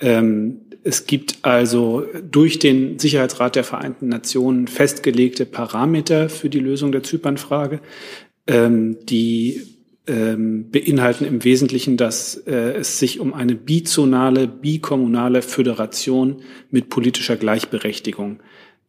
Ähm, 0.00 0.60
es 0.84 1.06
gibt 1.06 1.38
also 1.42 2.06
durch 2.30 2.58
den 2.58 2.98
Sicherheitsrat 2.98 3.56
der 3.56 3.64
Vereinten 3.64 4.08
Nationen 4.08 4.68
festgelegte 4.68 5.44
Parameter 5.44 6.28
für 6.28 6.48
die 6.48 6.60
Lösung 6.60 6.92
der 6.92 7.02
Zypernfrage, 7.02 7.80
ähm, 8.46 8.96
die 9.04 9.77
ähm, 10.08 10.70
beinhalten 10.70 11.24
im 11.24 11.44
Wesentlichen, 11.44 11.96
dass 11.96 12.34
äh, 12.34 12.72
es 12.78 12.98
sich 12.98 13.20
um 13.20 13.34
eine 13.34 13.54
bizonale, 13.54 14.48
bikommunale 14.48 15.42
Föderation 15.42 16.42
mit 16.70 16.88
politischer 16.88 17.36
Gleichberechtigung 17.36 18.40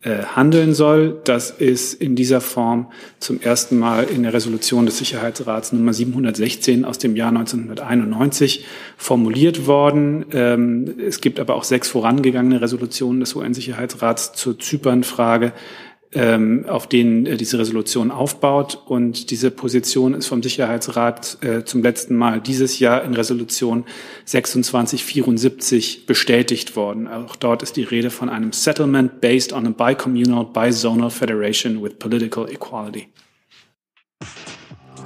äh, 0.02 0.24
handeln 0.34 0.74
soll. 0.74 1.20
Das 1.26 1.52
ist 1.52 1.94
in 1.94 2.16
dieser 2.16 2.40
Form 2.40 2.90
zum 3.20 3.42
ersten 3.42 3.78
Mal 3.78 4.06
in 4.06 4.24
der 4.24 4.32
Resolution 4.32 4.86
des 4.86 4.98
Sicherheitsrats 4.98 5.74
Nummer 5.74 5.92
716 5.92 6.86
aus 6.86 7.00
dem 7.00 7.18
Jahr 7.18 7.30
1991 7.30 8.64
formuliert 8.96 9.68
worden. 9.68 10.26
Ähm, 10.32 10.96
es 11.06 11.20
gibt 11.20 11.38
aber 11.38 11.56
auch 11.56 11.66
sechs 11.66 11.90
vorangegangene 11.90 12.62
Resolutionen 12.62 13.20
des 13.20 13.36
UN-Sicherheitsrats 13.36 14.32
zur 14.32 14.58
Zypernfrage, 14.58 15.52
ähm, 16.12 16.66
auf 16.68 16.88
denen 16.88 17.26
äh, 17.26 17.38
diese 17.38 17.60
Resolution 17.60 18.12
aufbaut. 18.12 18.82
Und 18.86 19.30
diese 19.32 19.52
Position 19.52 20.14
ist 20.14 20.28
vom 20.28 20.42
Sicherheitsrat 20.42 21.38
äh, 21.42 21.64
zum 21.64 21.84
letzten 21.84 22.16
Mal 22.16 22.42
dieses 22.42 22.80
Jahr 22.80 23.04
in 23.04 23.14
Resolution 23.14 23.86
2674 24.26 26.06
bestätigt 26.06 26.76
worden. 26.76 27.08
Auch 27.08 27.36
dort 27.36 27.62
ist 27.62 27.76
die 27.76 27.84
Rede 27.84 28.10
von 28.10 28.30
einem 28.30 28.54
Settlement 28.54 29.22
based 29.22 29.54
on 29.54 29.68
a 29.68 29.70
bicommunal, 29.70 30.46
bizonal 30.46 31.10
federation 31.10 31.82
with 31.84 32.00
political 32.00 32.50
equality. 32.50 33.08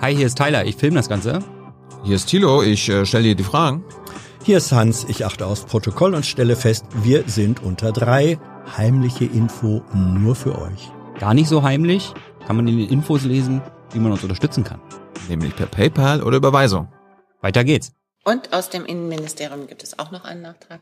Hi, 0.01 0.15
hier 0.15 0.27
ist 0.27 0.37
Tyler, 0.37 0.65
ich 0.65 0.75
filme 0.75 0.97
das 0.97 1.09
Ganze. 1.09 1.39
Hier 2.03 2.15
ist 2.15 2.27
Thilo, 2.27 2.63
ich 2.63 2.89
äh, 2.89 3.05
stelle 3.05 3.23
dir 3.23 3.35
die 3.35 3.43
Fragen. 3.43 3.83
Hier 4.43 4.57
ist 4.57 4.73
Hans, 4.73 5.05
ich 5.07 5.25
achte 5.25 5.45
aufs 5.45 5.63
Protokoll 5.63 6.13
und 6.13 6.25
stelle 6.25 6.57
fest, 6.57 6.85
wir 7.01 7.23
sind 7.27 7.63
unter 7.63 7.93
drei 7.93 8.37
heimliche 8.77 9.25
Info 9.25 9.83
nur 9.93 10.35
für 10.35 10.57
euch. 10.57 10.91
Gar 11.19 11.33
nicht 11.33 11.47
so 11.47 11.63
heimlich, 11.63 12.13
kann 12.45 12.55
man 12.55 12.67
in 12.67 12.77
den 12.77 12.89
Infos 12.89 13.23
lesen, 13.23 13.61
wie 13.91 13.99
man 13.99 14.11
uns 14.11 14.23
unterstützen 14.23 14.63
kann. 14.63 14.81
Nämlich 15.29 15.55
per 15.55 15.67
PayPal 15.67 16.23
oder 16.23 16.37
Überweisung. 16.37 16.87
Weiter 17.41 17.63
geht's. 17.63 17.91
Und 18.23 18.53
aus 18.53 18.69
dem 18.69 18.85
Innenministerium 18.85 19.67
gibt 19.67 19.83
es 19.83 19.99
auch 19.99 20.11
noch 20.11 20.23
einen 20.23 20.41
Nachtrag. 20.41 20.79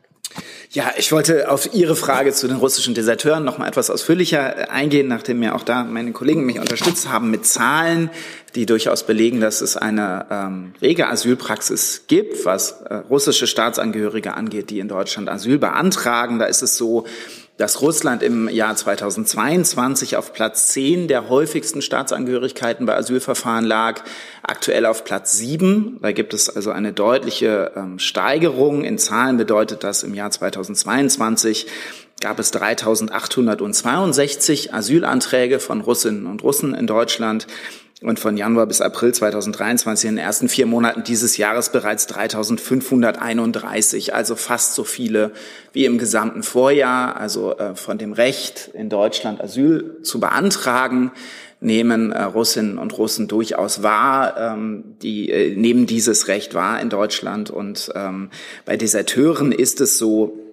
Ja, 0.70 0.92
ich 0.96 1.12
wollte 1.12 1.50
auf 1.50 1.74
Ihre 1.74 1.96
Frage 1.96 2.32
zu 2.32 2.48
den 2.48 2.56
russischen 2.56 2.94
Deserteuren 2.94 3.44
noch 3.44 3.58
mal 3.58 3.68
etwas 3.68 3.90
ausführlicher 3.90 4.70
eingehen, 4.70 5.08
nachdem 5.08 5.40
mir 5.40 5.54
auch 5.54 5.64
da 5.64 5.84
meine 5.84 6.12
Kollegen 6.12 6.46
mich 6.46 6.58
unterstützt 6.58 7.10
haben 7.10 7.30
mit 7.30 7.44
Zahlen, 7.44 8.10
die 8.54 8.64
durchaus 8.64 9.04
belegen, 9.04 9.40
dass 9.40 9.60
es 9.60 9.76
eine 9.76 10.26
ähm, 10.30 10.72
rege 10.80 11.08
Asylpraxis 11.08 12.04
gibt, 12.06 12.46
was 12.46 12.80
äh, 12.82 12.94
russische 12.94 13.46
Staatsangehörige 13.46 14.34
angeht, 14.34 14.70
die 14.70 14.78
in 14.78 14.88
Deutschland 14.88 15.28
Asyl 15.28 15.58
beantragen. 15.58 16.38
Da 16.38 16.46
ist 16.46 16.62
es 16.62 16.76
so, 16.76 17.06
dass 17.58 17.80
Russland 17.82 18.22
im 18.22 18.48
Jahr 18.48 18.74
2022 18.74 20.16
auf 20.16 20.32
Platz 20.32 20.68
10 20.68 21.06
der 21.06 21.28
häufigsten 21.28 21.82
Staatsangehörigkeiten 21.82 22.86
bei 22.86 22.96
Asylverfahren 22.96 23.64
lag, 23.64 24.02
aktuell 24.42 24.86
auf 24.86 25.04
Platz 25.04 25.36
7. 25.36 25.98
Da 26.00 26.12
gibt 26.12 26.34
es 26.34 26.48
also 26.48 26.70
eine 26.70 26.92
deutliche 26.92 27.72
ähm, 27.76 27.98
Steigerung. 27.98 28.84
In 28.84 28.98
Zahlen 28.98 29.36
bedeutet 29.36 29.84
das 29.84 30.02
im 30.02 30.14
Jahr 30.14 30.30
2022 30.30 31.66
gab 32.22 32.38
es 32.38 32.54
3.862 32.54 34.72
Asylanträge 34.72 35.60
von 35.60 35.82
Russinnen 35.82 36.24
und 36.26 36.42
Russen 36.42 36.74
in 36.74 36.86
Deutschland 36.86 37.46
und 38.00 38.18
von 38.18 38.38
Januar 38.38 38.66
bis 38.66 38.80
April 38.80 39.12
2023 39.12 40.08
in 40.08 40.16
den 40.16 40.24
ersten 40.24 40.48
vier 40.48 40.64
Monaten 40.66 41.04
dieses 41.04 41.36
Jahres 41.36 41.70
bereits 41.70 42.08
3.531, 42.08 44.12
also 44.12 44.36
fast 44.36 44.74
so 44.74 44.84
viele 44.84 45.32
wie 45.72 45.84
im 45.84 45.98
gesamten 45.98 46.42
Vorjahr. 46.42 47.16
Also 47.16 47.58
äh, 47.58 47.74
von 47.74 47.98
dem 47.98 48.14
Recht 48.14 48.70
in 48.72 48.88
Deutschland 48.88 49.42
Asyl 49.42 49.98
zu 50.02 50.18
beantragen 50.18 51.12
nehmen 51.60 52.10
äh, 52.10 52.22
Russinnen 52.22 52.78
und 52.78 52.96
Russen 52.98 53.28
durchaus 53.28 53.82
wahr, 53.82 54.36
ähm, 54.36 54.96
die 55.02 55.30
äh, 55.30 55.54
nehmen 55.54 55.86
dieses 55.86 56.28
Recht 56.28 56.54
wahr 56.54 56.80
in 56.80 56.88
Deutschland. 56.90 57.50
Und 57.50 57.92
ähm, 57.94 58.30
bei 58.64 58.76
Deserteuren 58.76 59.52
ist 59.52 59.80
es 59.80 59.96
so, 59.96 60.51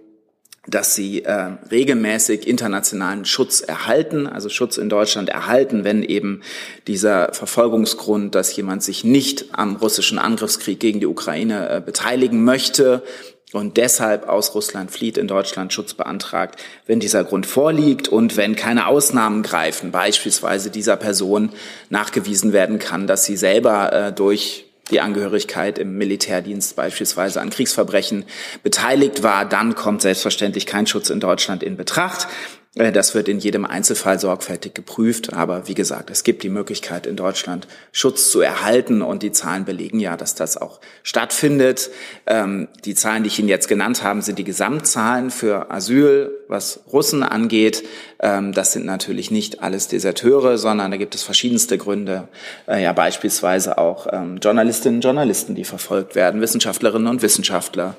dass 0.70 0.96
sie 0.96 1.24
äh, 1.24 1.52
regelmäßig 1.72 2.48
internationalen 2.48 3.26
Schutz 3.26 3.62
erhalten, 3.62 4.28
also 4.28 4.50
Schutz 4.50 4.78
in 4.78 4.90
Deutschland 4.90 5.30
erhalten, 5.30 5.84
wenn 5.84 6.04
eben 6.04 6.42
dieser 6.88 7.34
Verfolgungsgrund, 7.34 8.36
dass 8.36 8.56
jemand 8.56 8.84
sich 8.84 9.04
nicht 9.04 9.46
am 9.54 9.76
russischen 9.76 10.20
Angriffskrieg 10.20 10.80
gegen 10.80 11.00
die 11.00 11.08
Ukraine 11.08 11.70
äh, 11.70 11.82
beteiligen 11.82 12.44
möchte 12.44 13.04
und 13.52 13.78
deshalb 13.78 14.30
aus 14.30 14.54
Russland 14.54 14.92
flieht, 14.92 15.18
in 15.18 15.28
Deutschland 15.28 15.74
Schutz 15.74 15.96
beantragt, 15.96 16.62
wenn 16.86 17.00
dieser 17.00 17.24
Grund 17.24 17.48
vorliegt 17.48 18.08
und 18.08 18.38
wenn 18.38 18.56
keine 18.56 18.88
Ausnahmen 18.88 19.42
greifen, 19.42 19.92
beispielsweise 19.92 20.70
dieser 20.70 20.98
Person 20.98 21.50
nachgewiesen 21.90 22.54
werden 22.54 22.78
kann, 22.78 23.08
dass 23.08 23.26
sie 23.26 23.38
selber 23.38 23.92
äh, 23.92 24.14
durch 24.14 24.69
die 24.92 25.02
Angehörigkeit 25.02 25.80
im 25.80 25.98
Militärdienst 25.98 26.76
beispielsweise 26.76 27.42
an 27.42 27.50
Kriegsverbrechen 27.50 28.26
beteiligt 28.64 29.24
war, 29.24 29.46
dann 29.46 29.76
kommt 29.76 30.02
selbstverständlich 30.02 30.66
kein 30.66 30.88
Schutz 30.88 31.10
in 31.10 31.20
Deutschland 31.20 31.64
in 31.64 31.78
Betracht. 31.78 32.28
Äh, 32.76 32.92
das 32.92 33.16
wird 33.16 33.28
in 33.28 33.40
jedem 33.40 33.66
Einzelfall 33.66 34.20
sorgfältig 34.20 34.74
geprüft. 34.74 35.34
Aber 35.34 35.68
wie 35.68 35.74
gesagt, 35.74 36.10
es 36.10 36.24
gibt 36.24 36.44
die 36.44 36.50
Möglichkeit, 36.50 37.06
in 37.06 37.16
Deutschland 37.16 37.68
Schutz 37.92 38.30
zu 38.30 38.42
erhalten. 38.42 39.02
Und 39.02 39.24
die 39.24 39.32
Zahlen 39.32 39.66
belegen 39.66 40.00
ja, 40.00 40.18
dass 40.18 40.36
das 40.36 40.58
auch 40.58 40.80
stattfindet. 41.04 41.90
Ähm, 42.26 42.68
die 42.86 42.96
Zahlen, 42.96 43.24
die 43.24 43.28
ich 43.28 43.40
Ihnen 43.40 43.50
jetzt 43.50 43.68
genannt 43.68 44.04
habe, 44.04 44.22
sind 44.22 44.40
die 44.40 44.44
Gesamtzahlen 44.44 45.32
für 45.32 45.72
Asyl, 45.72 46.32
was 46.48 46.82
Russen 46.92 47.24
angeht. 47.24 47.84
Ähm, 48.20 48.54
das 48.54 48.74
sind 48.74 48.86
natürlich 48.86 49.32
nicht 49.32 49.62
alles 49.62 49.88
Deserteure, 49.88 50.58
sondern 50.58 50.92
da 50.92 50.98
gibt 50.98 51.16
es 51.16 51.24
verschiedenste 51.24 51.78
Gründe. 51.78 52.28
Äh, 52.68 52.84
ja, 52.84 52.94
beispielsweise 52.94 53.78
auch 53.78 54.08
ähm, 54.12 54.38
Journalistinnen 54.42 54.98
und 54.98 55.04
Journalisten, 55.04 55.56
die 55.56 55.64
verfolgt 55.64 56.16
werden, 56.16 56.42
Wissenschaftlerinnen 56.42 57.08
und 57.08 57.22
Wissenschaftler 57.22 57.96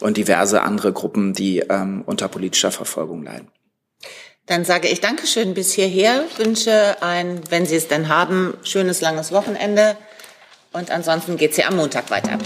und 0.00 0.16
diverse 0.16 0.62
andere 0.62 0.92
Gruppen, 0.92 1.32
die 1.32 1.64
unter 2.06 2.28
politischer 2.28 2.70
Verfolgung 2.70 3.24
leiden. 3.24 3.48
Dann 4.46 4.64
sage 4.64 4.88
ich 4.88 5.00
Dankeschön 5.00 5.54
bis 5.54 5.72
hierher, 5.74 6.24
wünsche 6.38 6.96
ein, 7.02 7.42
wenn 7.50 7.66
Sie 7.66 7.76
es 7.76 7.88
denn 7.88 8.08
haben, 8.08 8.54
schönes 8.62 9.00
langes 9.00 9.30
Wochenende 9.30 9.96
und 10.72 10.90
ansonsten 10.90 11.36
geht 11.36 11.50
es 11.50 11.56
hier 11.56 11.68
am 11.68 11.76
Montag 11.76 12.10
weiter. 12.10 12.38